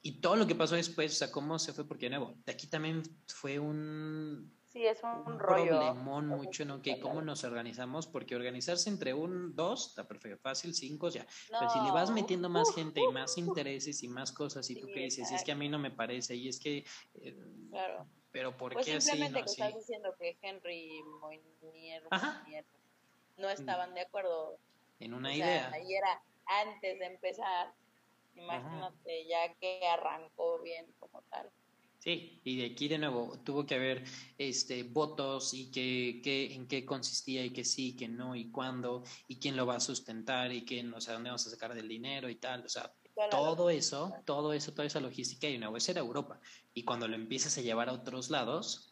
Y 0.02 0.20
todo 0.20 0.36
lo 0.36 0.48
que 0.48 0.56
pasó 0.56 0.76
después, 0.76 1.12
o 1.12 1.16
sea, 1.16 1.32
cómo 1.32 1.60
se 1.60 1.74
fue, 1.74 1.88
porque 1.88 2.08
de 2.08 2.12
nuevo, 2.12 2.36
de 2.46 2.52
aquí 2.52 2.68
también 2.68 3.04
fue 3.28 3.60
un 3.60 4.52
Sí, 4.72 4.86
es 4.86 5.04
un, 5.04 5.38
rollo. 5.38 5.66
problemón 5.66 6.28
mucho, 6.28 6.64
¿no? 6.64 6.82
Que 6.82 6.98
cómo 7.02 7.22
nos 7.22 7.44
organizamos, 7.44 8.08
porque 8.08 8.38
organizarse 8.38 8.90
entre 8.90 9.14
un, 9.14 9.54
dos, 9.54 9.90
está 9.90 10.08
perfecto, 10.08 10.40
fácil, 10.42 10.74
cinco, 10.74 11.10
ya. 11.10 11.26
Pero 11.50 11.70
si 11.70 11.80
le 11.82 11.92
vas 11.92 12.10
metiendo 12.10 12.48
más 12.48 12.74
gente 12.74 13.02
y 13.02 13.08
más 13.12 13.38
intereses 13.38 14.02
y 14.02 14.08
más 14.08 14.32
cosas, 14.32 14.70
y 14.70 14.80
tú 14.80 14.88
qué 14.88 15.02
dices, 15.02 15.30
y 15.30 15.36
es 15.36 15.44
que 15.44 15.52
a 15.52 15.56
mí 15.56 15.68
no 15.68 15.78
me 15.78 15.92
parece, 15.92 16.36
y 16.36 16.48
es 16.48 16.58
que. 16.58 16.86
Eh, 17.16 17.38
claro. 17.70 18.08
Pero 18.32 18.56
¿por 18.56 18.72
pues 18.72 18.86
qué 18.86 19.02
simplemente 19.02 19.42
así? 19.42 19.58
que 19.58 19.68
estás 19.68 19.78
diciendo 19.78 20.16
que 20.18 20.38
Henry 20.42 21.00
y 21.00 21.04
Moinier, 21.04 22.04
no 23.38 23.50
estaban 23.50 23.94
de 23.94 24.02
acuerdo. 24.02 24.58
En 25.00 25.14
una 25.14 25.36
idea. 25.36 25.70
Ahí 25.74 25.94
era 25.94 26.22
antes 26.46 26.98
de 26.98 27.06
empezar. 27.08 27.74
Imagínate 28.36 29.28
ya 29.28 29.54
que 29.56 29.86
arrancó 29.86 30.62
bien 30.62 30.86
como 30.98 31.22
tal. 31.24 31.52
Sí, 32.02 32.42
y 32.44 32.58
de 32.58 32.66
aquí 32.66 32.88
de 32.88 32.98
nuevo 32.98 33.40
tuvo 33.46 33.64
que 33.64 33.76
haber 33.76 34.04
este, 34.36 34.82
votos 34.82 35.54
y 35.54 35.70
que, 35.70 36.52
en 36.52 36.68
qué 36.68 36.84
consistía 36.84 37.46
y 37.46 37.52
que 37.52 37.64
sí, 37.64 37.96
que 37.96 38.08
no 38.08 38.36
y 38.36 38.50
cuándo 38.50 39.04
y 39.28 39.38
quién 39.38 39.56
lo 39.56 39.68
va 39.68 39.76
a 39.76 39.80
sustentar 39.80 40.52
y 40.52 40.66
quién, 40.66 40.92
o 40.96 41.00
sea, 41.00 41.14
dónde 41.14 41.30
vamos 41.30 41.46
a 41.46 41.52
sacar 41.52 41.76
del 41.76 41.88
dinero 41.88 42.28
y 42.28 42.38
tal, 42.38 42.66
o 42.66 42.70
sea, 42.70 42.92
todo 43.30 43.70
eso, 43.70 44.16
todo 44.26 44.52
eso, 44.52 44.74
toda 44.74 44.88
esa 44.88 45.00
logística 45.00 45.48
y 45.48 45.60
nuevo, 45.60 45.78
esa 45.78 45.92
era 45.92 46.02
Europa. 46.02 46.40
Y 46.74 46.86
cuando 46.86 47.08
lo 47.08 47.14
empiezas 47.14 47.56
a 47.60 47.62
llevar 47.62 47.88
a 47.88 47.94
otros 47.94 48.32
lados, 48.32 48.92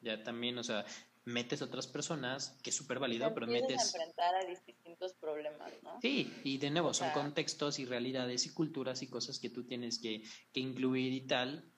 ya 0.00 0.24
también, 0.24 0.56
o 0.56 0.64
sea, 0.64 0.86
metes 1.26 1.60
a 1.60 1.66
otras 1.66 1.86
personas, 1.86 2.56
que 2.62 2.70
es 2.70 2.76
súper 2.76 2.98
válido, 2.98 3.30
pero 3.34 3.46
metes... 3.46 3.94
A 3.94 3.98
enfrentar 3.98 4.34
a 4.36 4.44
distintos 4.46 5.12
problemas, 5.20 5.70
¿no? 5.82 6.00
Sí, 6.00 6.32
y 6.44 6.56
de 6.56 6.70
nuevo, 6.70 6.94
son 6.94 7.10
contextos 7.10 7.78
y 7.78 7.84
realidades 7.84 8.46
y 8.46 8.54
culturas 8.54 9.02
y 9.02 9.08
cosas 9.08 9.38
que 9.38 9.50
tú 9.50 9.64
tienes 9.64 9.98
que, 9.98 10.22
que 10.50 10.60
incluir 10.60 11.12
y 11.12 11.26
tal, 11.26 11.70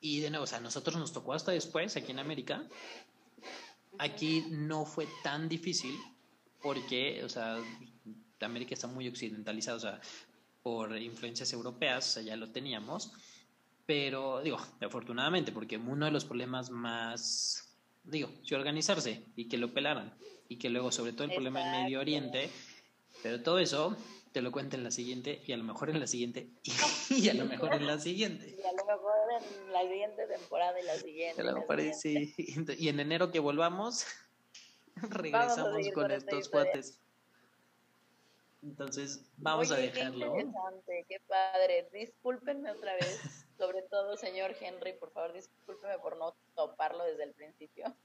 y 0.00 0.20
de 0.20 0.30
nuevo, 0.30 0.44
o 0.44 0.46
sea, 0.46 0.58
a 0.58 0.62
nosotros 0.62 0.96
nos 0.96 1.12
tocó 1.12 1.34
hasta 1.34 1.52
después, 1.52 1.96
aquí 1.96 2.12
en 2.12 2.18
América. 2.18 2.66
Aquí 3.98 4.46
no 4.50 4.84
fue 4.86 5.06
tan 5.22 5.48
difícil 5.48 5.98
porque, 6.62 7.22
o 7.24 7.28
sea, 7.28 7.58
América 8.40 8.74
está 8.74 8.86
muy 8.86 9.08
occidentalizada, 9.08 9.76
o 9.76 9.80
sea, 9.80 10.00
por 10.62 10.96
influencias 10.96 11.52
europeas, 11.52 12.08
o 12.08 12.12
sea, 12.14 12.22
ya 12.22 12.36
lo 12.36 12.50
teníamos. 12.50 13.12
Pero, 13.86 14.40
digo, 14.42 14.58
afortunadamente, 14.80 15.52
porque 15.52 15.76
uno 15.76 16.06
de 16.06 16.12
los 16.12 16.24
problemas 16.24 16.70
más, 16.70 17.74
digo, 18.04 18.30
si 18.44 18.54
organizarse 18.54 19.24
y 19.36 19.48
que 19.48 19.58
lo 19.58 19.72
pelaran. 19.72 20.14
Y 20.48 20.56
que 20.56 20.70
luego, 20.70 20.90
sobre 20.92 21.12
todo 21.12 21.24
el 21.24 21.30
problema 21.30 21.62
en 21.64 21.84
Medio 21.84 22.00
Oriente, 22.00 22.50
pero 23.22 23.42
todo 23.42 23.58
eso 23.58 23.96
te 24.32 24.42
lo 24.42 24.52
cuento 24.52 24.76
en 24.76 24.84
la 24.84 24.90
siguiente 24.90 25.42
y 25.44 25.52
a 25.52 25.56
lo 25.56 25.64
mejor 25.64 25.90
en 25.90 25.98
la 25.98 26.06
siguiente 26.06 26.50
y, 27.10 27.28
a 27.30 27.34
lo 27.34 27.44
mejor 27.46 27.74
en 27.74 27.86
la 27.86 27.98
siguiente. 27.98 28.56
Y 28.56 28.62
a 28.62 28.72
lo 28.72 28.84
mejor 28.84 29.12
en 29.40 29.72
la 29.72 29.82
siguiente 29.82 30.26
temporada 30.26 30.80
y 30.80 30.84
la 30.84 30.96
siguiente. 31.92 32.76
Y 32.78 32.88
en 32.88 33.00
enero 33.00 33.30
que 33.30 33.40
volvamos, 33.40 34.06
regresamos 34.96 35.88
con, 35.94 36.10
estos 36.10 36.48
cuates. 36.48 37.00
Entonces, 38.62 39.24
vamos 39.38 39.70
a 39.70 39.76
dejarlo. 39.76 40.34
Qué 40.34 40.40
interesante, 40.40 41.06
qué 41.08 41.20
padre. 41.26 41.88
Discúlpenme 41.92 42.70
otra 42.70 42.92
vez, 42.94 43.46
sobre 43.56 43.82
todo, 43.82 44.18
señor 44.18 44.54
Henry, 44.60 44.92
por 44.92 45.10
favor, 45.12 45.32
discúlpenme 45.32 45.98
por 45.98 46.18
no 46.18 46.34
toparlo 46.54 47.04
desde 47.04 47.24
el 47.24 47.32
principio. 47.32 47.96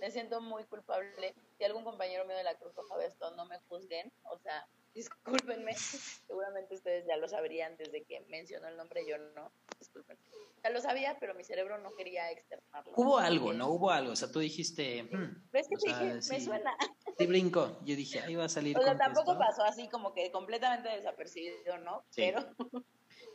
Me 0.00 0.10
siento 0.10 0.42
muy 0.42 0.64
culpable. 0.64 1.34
Si 1.56 1.64
algún 1.64 1.84
compañero 1.84 2.26
mío 2.26 2.36
de 2.36 2.44
la 2.44 2.54
Cruz 2.56 2.74
Roja 2.74 2.96
ve 2.96 3.06
esto, 3.06 3.34
no 3.36 3.46
me 3.46 3.58
juzguen. 3.60 4.12
O 4.24 4.38
sea, 4.38 4.66
discúlpenme. 4.94 5.74
Seguramente 6.26 6.74
ustedes 6.74 7.06
ya 7.06 7.16
lo 7.16 7.28
sabrían 7.28 7.76
desde 7.76 8.04
que 8.04 8.20
mencionó 8.28 8.68
el 8.68 8.76
nombre, 8.76 9.04
yo 9.08 9.18
no. 9.34 9.52
Discúlpenme. 9.78 10.20
Ya 10.62 10.70
lo 10.70 10.80
sabía, 10.80 11.18
pero 11.20 11.34
mi 11.34 11.44
cerebro 11.44 11.78
no 11.78 11.94
quería 11.94 12.30
externarlo. 12.30 12.92
Hubo 12.96 13.18
algo, 13.18 13.52
¿no? 13.52 13.68
Hubo 13.68 13.90
algo. 13.90 14.12
O 14.12 14.16
sea, 14.16 14.30
tú 14.30 14.38
dijiste. 14.38 15.02
Hmm, 15.02 15.42
¿Ves 15.52 15.68
que 15.68 15.76
dije? 15.86 16.14
Me 16.30 16.40
suena. 16.40 16.74
Te 17.18 17.26
brincó. 17.26 17.78
Yo 17.84 17.96
dije, 17.96 18.20
ahí 18.20 18.34
va 18.34 18.44
a 18.44 18.48
salir. 18.48 18.78
O 18.78 18.82
sea, 18.82 18.96
tampoco 18.96 19.36
pasó 19.38 19.62
así 19.62 19.88
como 19.88 20.14
que 20.14 20.30
completamente 20.30 20.88
desapercibido, 20.88 21.76
¿no? 21.78 22.04
Pero. 22.16 22.44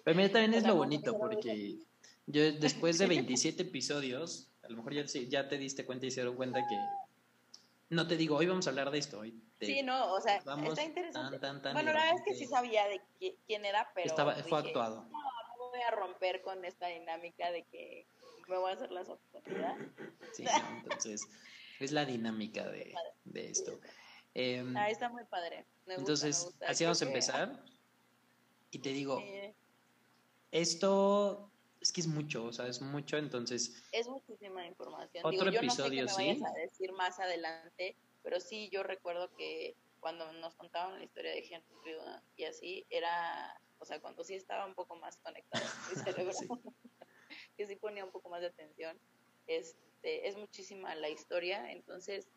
Pero 0.03 0.17
mira, 0.17 0.31
también 0.31 0.53
es 0.53 0.65
lo 0.65 0.75
bonito, 0.75 1.17
porque 1.17 1.77
yo 2.25 2.51
después 2.53 2.97
de 2.97 3.05
27 3.37 3.63
episodios, 3.63 4.51
a 4.63 4.69
lo 4.69 4.77
mejor 4.77 4.93
ya, 4.93 5.03
ya 5.27 5.47
te 5.47 5.57
diste 5.57 5.85
cuenta 5.85 6.05
y 6.05 6.11
se 6.11 6.21
dieron 6.21 6.35
cuenta 6.35 6.59
que 6.67 6.75
no 7.89 8.07
te 8.07 8.17
digo, 8.17 8.37
hoy 8.37 8.45
vamos 8.45 8.67
a 8.67 8.69
hablar 8.69 8.91
de 8.91 8.99
esto. 8.99 9.19
Hoy 9.19 9.41
sí, 9.59 9.81
no, 9.83 10.13
o 10.13 10.21
sea, 10.21 10.37
está 10.37 10.83
interesante. 10.83 11.39
bueno, 11.73 11.93
la 11.93 11.99
verdad 11.99 12.15
es 12.15 12.21
que 12.23 12.33
sí 12.35 12.45
sabía 12.45 12.85
de 12.87 13.01
quién 13.45 13.65
era, 13.65 13.91
pero. 13.93 14.07
Estaba, 14.07 14.35
fue 14.35 14.59
actuado 14.59 15.07
voy 15.69 15.81
a 15.81 15.91
romper 15.91 16.41
con 16.41 16.63
esta 16.65 16.87
dinámica 16.87 17.51
de 17.51 17.63
que 17.63 18.05
me 18.47 18.57
voy 18.57 18.71
a 18.71 18.73
hacer 18.73 18.91
la 18.91 19.01
oportunidad. 19.01 19.75
Sí, 20.33 20.43
entonces 20.83 21.27
es 21.79 21.91
la 21.91 22.05
dinámica 22.05 22.67
de, 22.67 22.93
de 23.25 23.49
esto. 23.49 23.79
Eh, 24.35 24.63
ah, 24.75 24.89
está 24.89 25.09
muy 25.09 25.23
padre. 25.25 25.65
entonces, 25.87 26.55
así 26.67 26.83
vamos 26.83 27.01
a 27.01 27.05
empezar. 27.05 27.63
Y 28.71 28.79
te 28.79 28.89
digo, 28.89 29.21
esto 30.51 31.48
es 31.81 31.91
que 31.91 32.01
es 32.01 32.07
mucho, 32.07 32.45
o 32.45 32.53
sea, 32.53 32.67
es 32.67 32.81
mucho, 32.81 33.17
entonces... 33.17 33.83
Es 33.91 34.07
muchísima 34.07 34.65
información. 34.65 35.25
Otro 35.25 35.49
episodio, 35.49 36.03
no 36.03 36.09
sé 36.09 36.23
qué 36.23 36.33
me 36.33 36.35
sí. 36.35 36.43
a 36.45 36.61
decir 36.61 36.91
más 36.93 37.19
adelante, 37.19 37.95
pero 38.23 38.39
sí, 38.39 38.69
yo 38.69 38.83
recuerdo 38.83 39.33
que 39.35 39.75
cuando 39.99 40.31
nos 40.33 40.55
contaban 40.55 40.97
la 40.97 41.03
historia 41.03 41.31
de 41.31 41.39
Henry 41.39 41.95
y 42.35 42.45
así, 42.45 42.85
era 42.89 43.59
o 43.79 43.85
sea, 43.85 43.99
cuando 43.99 44.23
sí 44.23 44.35
estaba 44.35 44.65
un 44.65 44.75
poco 44.75 44.95
más 44.97 45.17
conectado 45.17 45.65
mi 45.89 45.95
cerebro, 46.03 46.33
que 47.57 47.65
sí 47.65 47.75
ponía 47.75 48.05
un 48.05 48.11
poco 48.11 48.29
más 48.29 48.41
de 48.41 48.47
atención, 48.47 48.99
este, 49.47 50.27
es 50.27 50.37
muchísima 50.37 50.93
la 50.95 51.09
historia, 51.09 51.71
entonces 51.71 52.27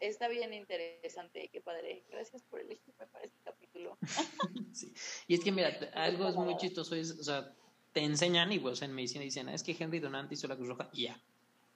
está 0.00 0.28
bien 0.28 0.54
interesante, 0.54 1.50
qué 1.52 1.60
padre. 1.60 2.04
Gracias 2.08 2.42
por 2.44 2.60
elegirme 2.60 3.06
para 3.08 3.24
este 3.24 3.38
capítulo. 3.44 3.98
sí. 4.72 4.94
Y 5.26 5.34
es 5.34 5.40
que 5.42 5.52
mira, 5.52 5.76
algo 5.94 6.28
es 6.28 6.36
muy 6.36 6.56
chistoso, 6.56 6.94
es, 6.94 7.18
o 7.18 7.24
sea, 7.24 7.54
te 7.98 8.04
enseñan 8.04 8.52
y 8.52 8.60
pues 8.60 8.80
en 8.82 8.94
medicina 8.94 9.24
dicen, 9.24 9.48
es 9.48 9.64
que 9.64 9.76
Henry 9.76 9.98
Donante 9.98 10.34
hizo 10.34 10.46
la 10.46 10.54
Cruz 10.54 10.68
Roja 10.68 10.88
y 10.92 11.04
ya. 11.04 11.20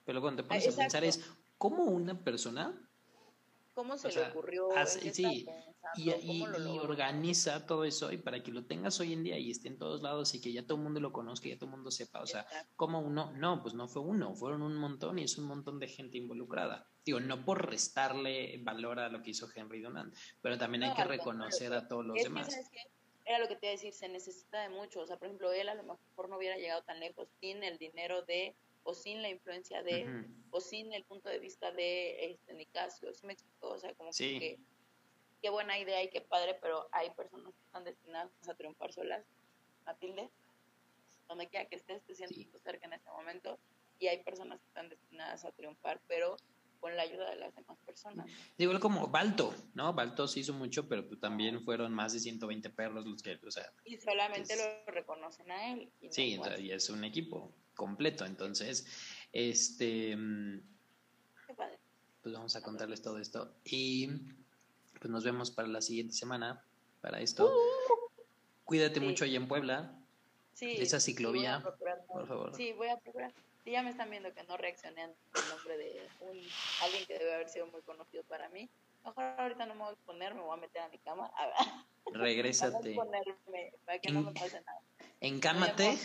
Pero 0.05 0.21
cuando 0.21 0.41
te 0.41 0.47
pones 0.47 0.73
a 0.73 0.77
pensar 0.77 1.03
es, 1.03 1.21
¿cómo 1.57 1.83
una 1.83 2.17
persona 2.17 2.73
¿Cómo 3.73 3.97
se 3.97 4.09
le 4.09 4.29
ocurrió? 4.29 4.69
sí, 4.85 5.45
y, 5.95 6.41
organiza 6.79 7.65
todo 7.65 7.83
eso 7.83 8.11
y 8.11 8.17
para 8.17 8.41
que 8.41 8.51
lo 8.51 8.65
tengas 8.65 8.99
hoy 8.99 9.13
en 9.13 9.23
día 9.23 9.37
y 9.37 9.51
esté 9.51 9.67
en 9.67 9.77
todos 9.77 10.01
lados 10.01 10.33
y 10.35 10.39
que 10.39 10.53
ya 10.53 10.63
todo 10.63 10.77
el 10.77 10.83
mundo 10.83 10.99
lo 10.99 11.11
conozca, 11.11 11.49
ya 11.49 11.57
todo 11.57 11.65
el 11.65 11.75
mundo 11.75 11.91
sepa, 11.91 12.21
o 12.21 12.27
sea, 12.27 12.45
como 12.75 12.99
uno, 12.99 13.33
no, 13.35 13.61
pues 13.61 13.73
no 13.73 13.87
fue 13.87 14.03
uno, 14.03 14.33
fueron 14.35 14.61
un 14.61 14.75
montón 14.75 15.19
y 15.19 15.23
es 15.23 15.37
un 15.37 15.45
montón 15.45 15.79
de 15.79 15.87
gente 15.87 16.17
involucrada. 16.17 16.87
Digo, 17.03 17.19
no 17.19 17.43
por 17.43 17.67
restarle 17.67 18.59
valor 18.63 18.99
a 18.99 19.09
lo 19.09 19.21
que 19.21 19.31
hizo 19.31 19.49
Henry 19.53 19.81
Donant, 19.81 20.15
pero 20.41 20.57
también 20.57 20.83
hay 20.83 20.93
que 20.93 21.03
reconocer 21.03 21.73
a 21.73 21.87
todos 21.87 22.05
los 22.05 22.23
demás. 22.23 22.55
Era 23.25 23.39
lo 23.39 23.47
que 23.47 23.55
te 23.55 23.67
iba 23.67 23.71
a 23.71 23.77
decir, 23.77 23.93
se 23.93 24.09
necesita 24.09 24.61
de 24.61 24.69
mucho, 24.69 25.01
o 25.01 25.07
sea, 25.07 25.17
por 25.17 25.27
ejemplo, 25.27 25.51
él 25.51 25.69
a 25.69 25.75
lo 25.75 25.83
mejor 25.83 26.29
no 26.29 26.37
hubiera 26.37 26.57
llegado 26.57 26.83
tan 26.83 26.99
lejos 26.99 27.29
sin 27.39 27.63
el 27.63 27.77
dinero 27.77 28.23
de 28.23 28.55
o 28.83 28.93
sin 28.93 29.21
la 29.21 29.29
influencia 29.29 29.81
de, 29.81 30.25
o 30.51 30.59
sin 30.59 30.91
el 30.91 31.05
punto 31.05 31.29
de 31.29 31.39
vista 31.39 31.71
de 31.71 32.31
este, 32.31 32.53
Nicasio, 32.53 33.13
¿sí 33.13 33.25
me 33.25 33.33
explico? 33.33 33.69
O 33.69 33.77
sea, 33.77 33.93
como 33.95 34.11
que 34.11 34.59
qué 35.41 35.49
buena 35.49 35.79
idea 35.79 36.03
y 36.03 36.09
qué 36.09 36.21
padre, 36.21 36.57
pero 36.61 36.87
hay 36.91 37.09
personas 37.11 37.53
que 37.53 37.63
están 37.63 37.83
destinadas 37.85 38.31
a 38.49 38.55
triunfar 38.55 38.91
solas. 38.91 39.25
Matilde, 39.85 40.29
donde 41.27 41.47
quiera 41.47 41.65
que 41.65 41.75
estés, 41.75 42.01
te 42.03 42.15
sientes 42.15 42.47
cerca 42.61 42.85
en 42.85 42.93
este 42.93 43.09
momento, 43.09 43.57
y 43.99 44.07
hay 44.07 44.23
personas 44.23 44.59
que 44.59 44.67
están 44.67 44.89
destinadas 44.89 45.45
a 45.45 45.51
triunfar, 45.51 46.01
pero 46.07 46.35
con 46.83 46.97
la 46.97 47.03
ayuda 47.03 47.29
de 47.29 47.37
las 47.37 47.55
demás 47.55 47.77
personas. 47.85 48.29
Igual 48.57 48.81
como 48.81 49.07
Balto, 49.07 49.55
¿no? 49.73 49.93
Balto 49.93 50.27
se 50.27 50.41
hizo 50.41 50.53
mucho, 50.53 50.85
pero 50.89 51.07
pues 51.07 51.17
también 51.17 51.63
fueron 51.63 51.93
más 51.93 52.11
de 52.11 52.19
120 52.19 52.69
perros 52.71 53.05
los 53.05 53.23
que, 53.23 53.39
o 53.41 53.51
sea... 53.51 53.71
Y 53.85 53.95
solamente 53.95 54.53
lo 54.57 54.91
reconocen 54.91 55.49
a 55.49 55.71
él. 55.71 55.89
sí, 56.09 56.37
y 56.59 56.71
es 56.71 56.89
un 56.89 57.05
equipo 57.05 57.53
completo. 57.73 58.25
Entonces, 58.25 58.85
este, 59.31 60.17
pues 62.21 62.35
vamos 62.35 62.53
a 62.57 62.61
contarles 62.61 63.01
todo 63.01 63.17
esto. 63.17 63.55
Y 63.63 64.09
pues 64.99 65.09
nos 65.09 65.23
vemos 65.23 65.51
para 65.51 65.69
la 65.69 65.79
siguiente 65.79 66.13
semana 66.13 66.65
para 66.99 67.21
esto. 67.21 67.47
Uh. 67.47 68.11
Cuídate 68.65 68.99
mucho 68.99 69.23
ahí 69.23 69.37
en 69.37 69.47
Puebla. 69.47 69.97
Sí. 70.53 70.75
Esa 70.79 70.99
ciclovía, 70.99 71.63
por 72.09 72.27
favor. 72.27 72.53
Sí, 72.53 72.73
voy 72.73 72.89
a 72.89 72.97
procurar. 72.97 73.33
Sí, 73.63 73.71
ya 73.71 73.81
me 73.81 73.91
están 73.91 74.09
viendo 74.09 74.33
que 74.33 74.43
no 74.43 74.57
reaccioné 74.57 75.03
al 75.03 75.15
nombre 75.49 75.77
de 75.77 76.07
un, 76.19 76.37
alguien 76.81 77.05
que 77.07 77.17
debe 77.17 77.33
haber 77.33 77.49
sido 77.49 77.67
muy 77.67 77.81
conocido 77.81 78.23
para 78.23 78.49
mí. 78.49 78.69
Mejor 79.05 79.23
ahorita 79.23 79.65
no 79.65 79.75
me 79.75 79.83
voy 79.83 79.93
a 79.93 80.05
poner, 80.05 80.33
me 80.33 80.41
voy 80.41 80.57
a 80.57 80.61
meter 80.61 80.81
a 80.81 80.89
mi 80.89 80.97
cama. 80.99 81.31
A 82.05 82.11
Regrésate. 82.11 82.95
para 83.85 83.99
que 83.99 84.11
no 84.11 84.21
me 84.21 84.33
pase 84.33 84.61
nada. 84.61 84.81
Encámate 85.21 85.97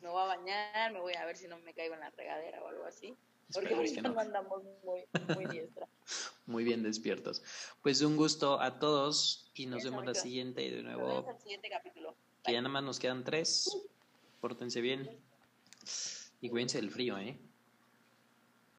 me 0.00 0.08
voy 0.08 0.22
a 0.22 0.26
bañar, 0.26 0.92
me 0.92 1.00
voy 1.00 1.14
a 1.14 1.24
ver 1.24 1.36
si 1.36 1.48
no 1.48 1.58
me 1.58 1.74
caigo 1.74 1.94
en 1.94 2.00
la 2.00 2.10
regadera 2.10 2.62
o 2.62 2.68
algo 2.68 2.84
así. 2.84 3.14
Porque 3.52 3.74
ahorita 3.74 4.02
no. 4.02 4.18
andamos 4.18 4.62
muy, 4.84 5.04
muy 5.34 5.46
diestra. 5.46 5.88
muy 6.46 6.64
bien 6.64 6.82
despiertos. 6.82 7.42
Pues 7.82 8.00
un 8.00 8.16
gusto 8.16 8.60
a 8.60 8.78
todos 8.78 9.50
y 9.54 9.66
nos 9.66 9.82
vemos 9.82 10.04
la 10.04 10.14
siguiente 10.14 10.62
y 10.62 10.70
de 10.70 10.82
nuevo. 10.82 11.02
Nos 11.02 11.16
vemos 11.16 11.34
el 11.36 11.42
siguiente 11.42 11.68
capítulo. 11.68 12.14
Que 12.44 12.52
ya 12.52 12.60
nada 12.60 12.72
más 12.72 12.84
nos 12.84 12.98
quedan 13.00 13.24
tres. 13.24 13.76
Pórtense 14.40 14.80
bien. 14.80 15.18
Y 16.40 16.48
cuídense 16.50 16.78
del 16.80 16.90
frío, 16.90 17.18
¿eh? 17.18 17.38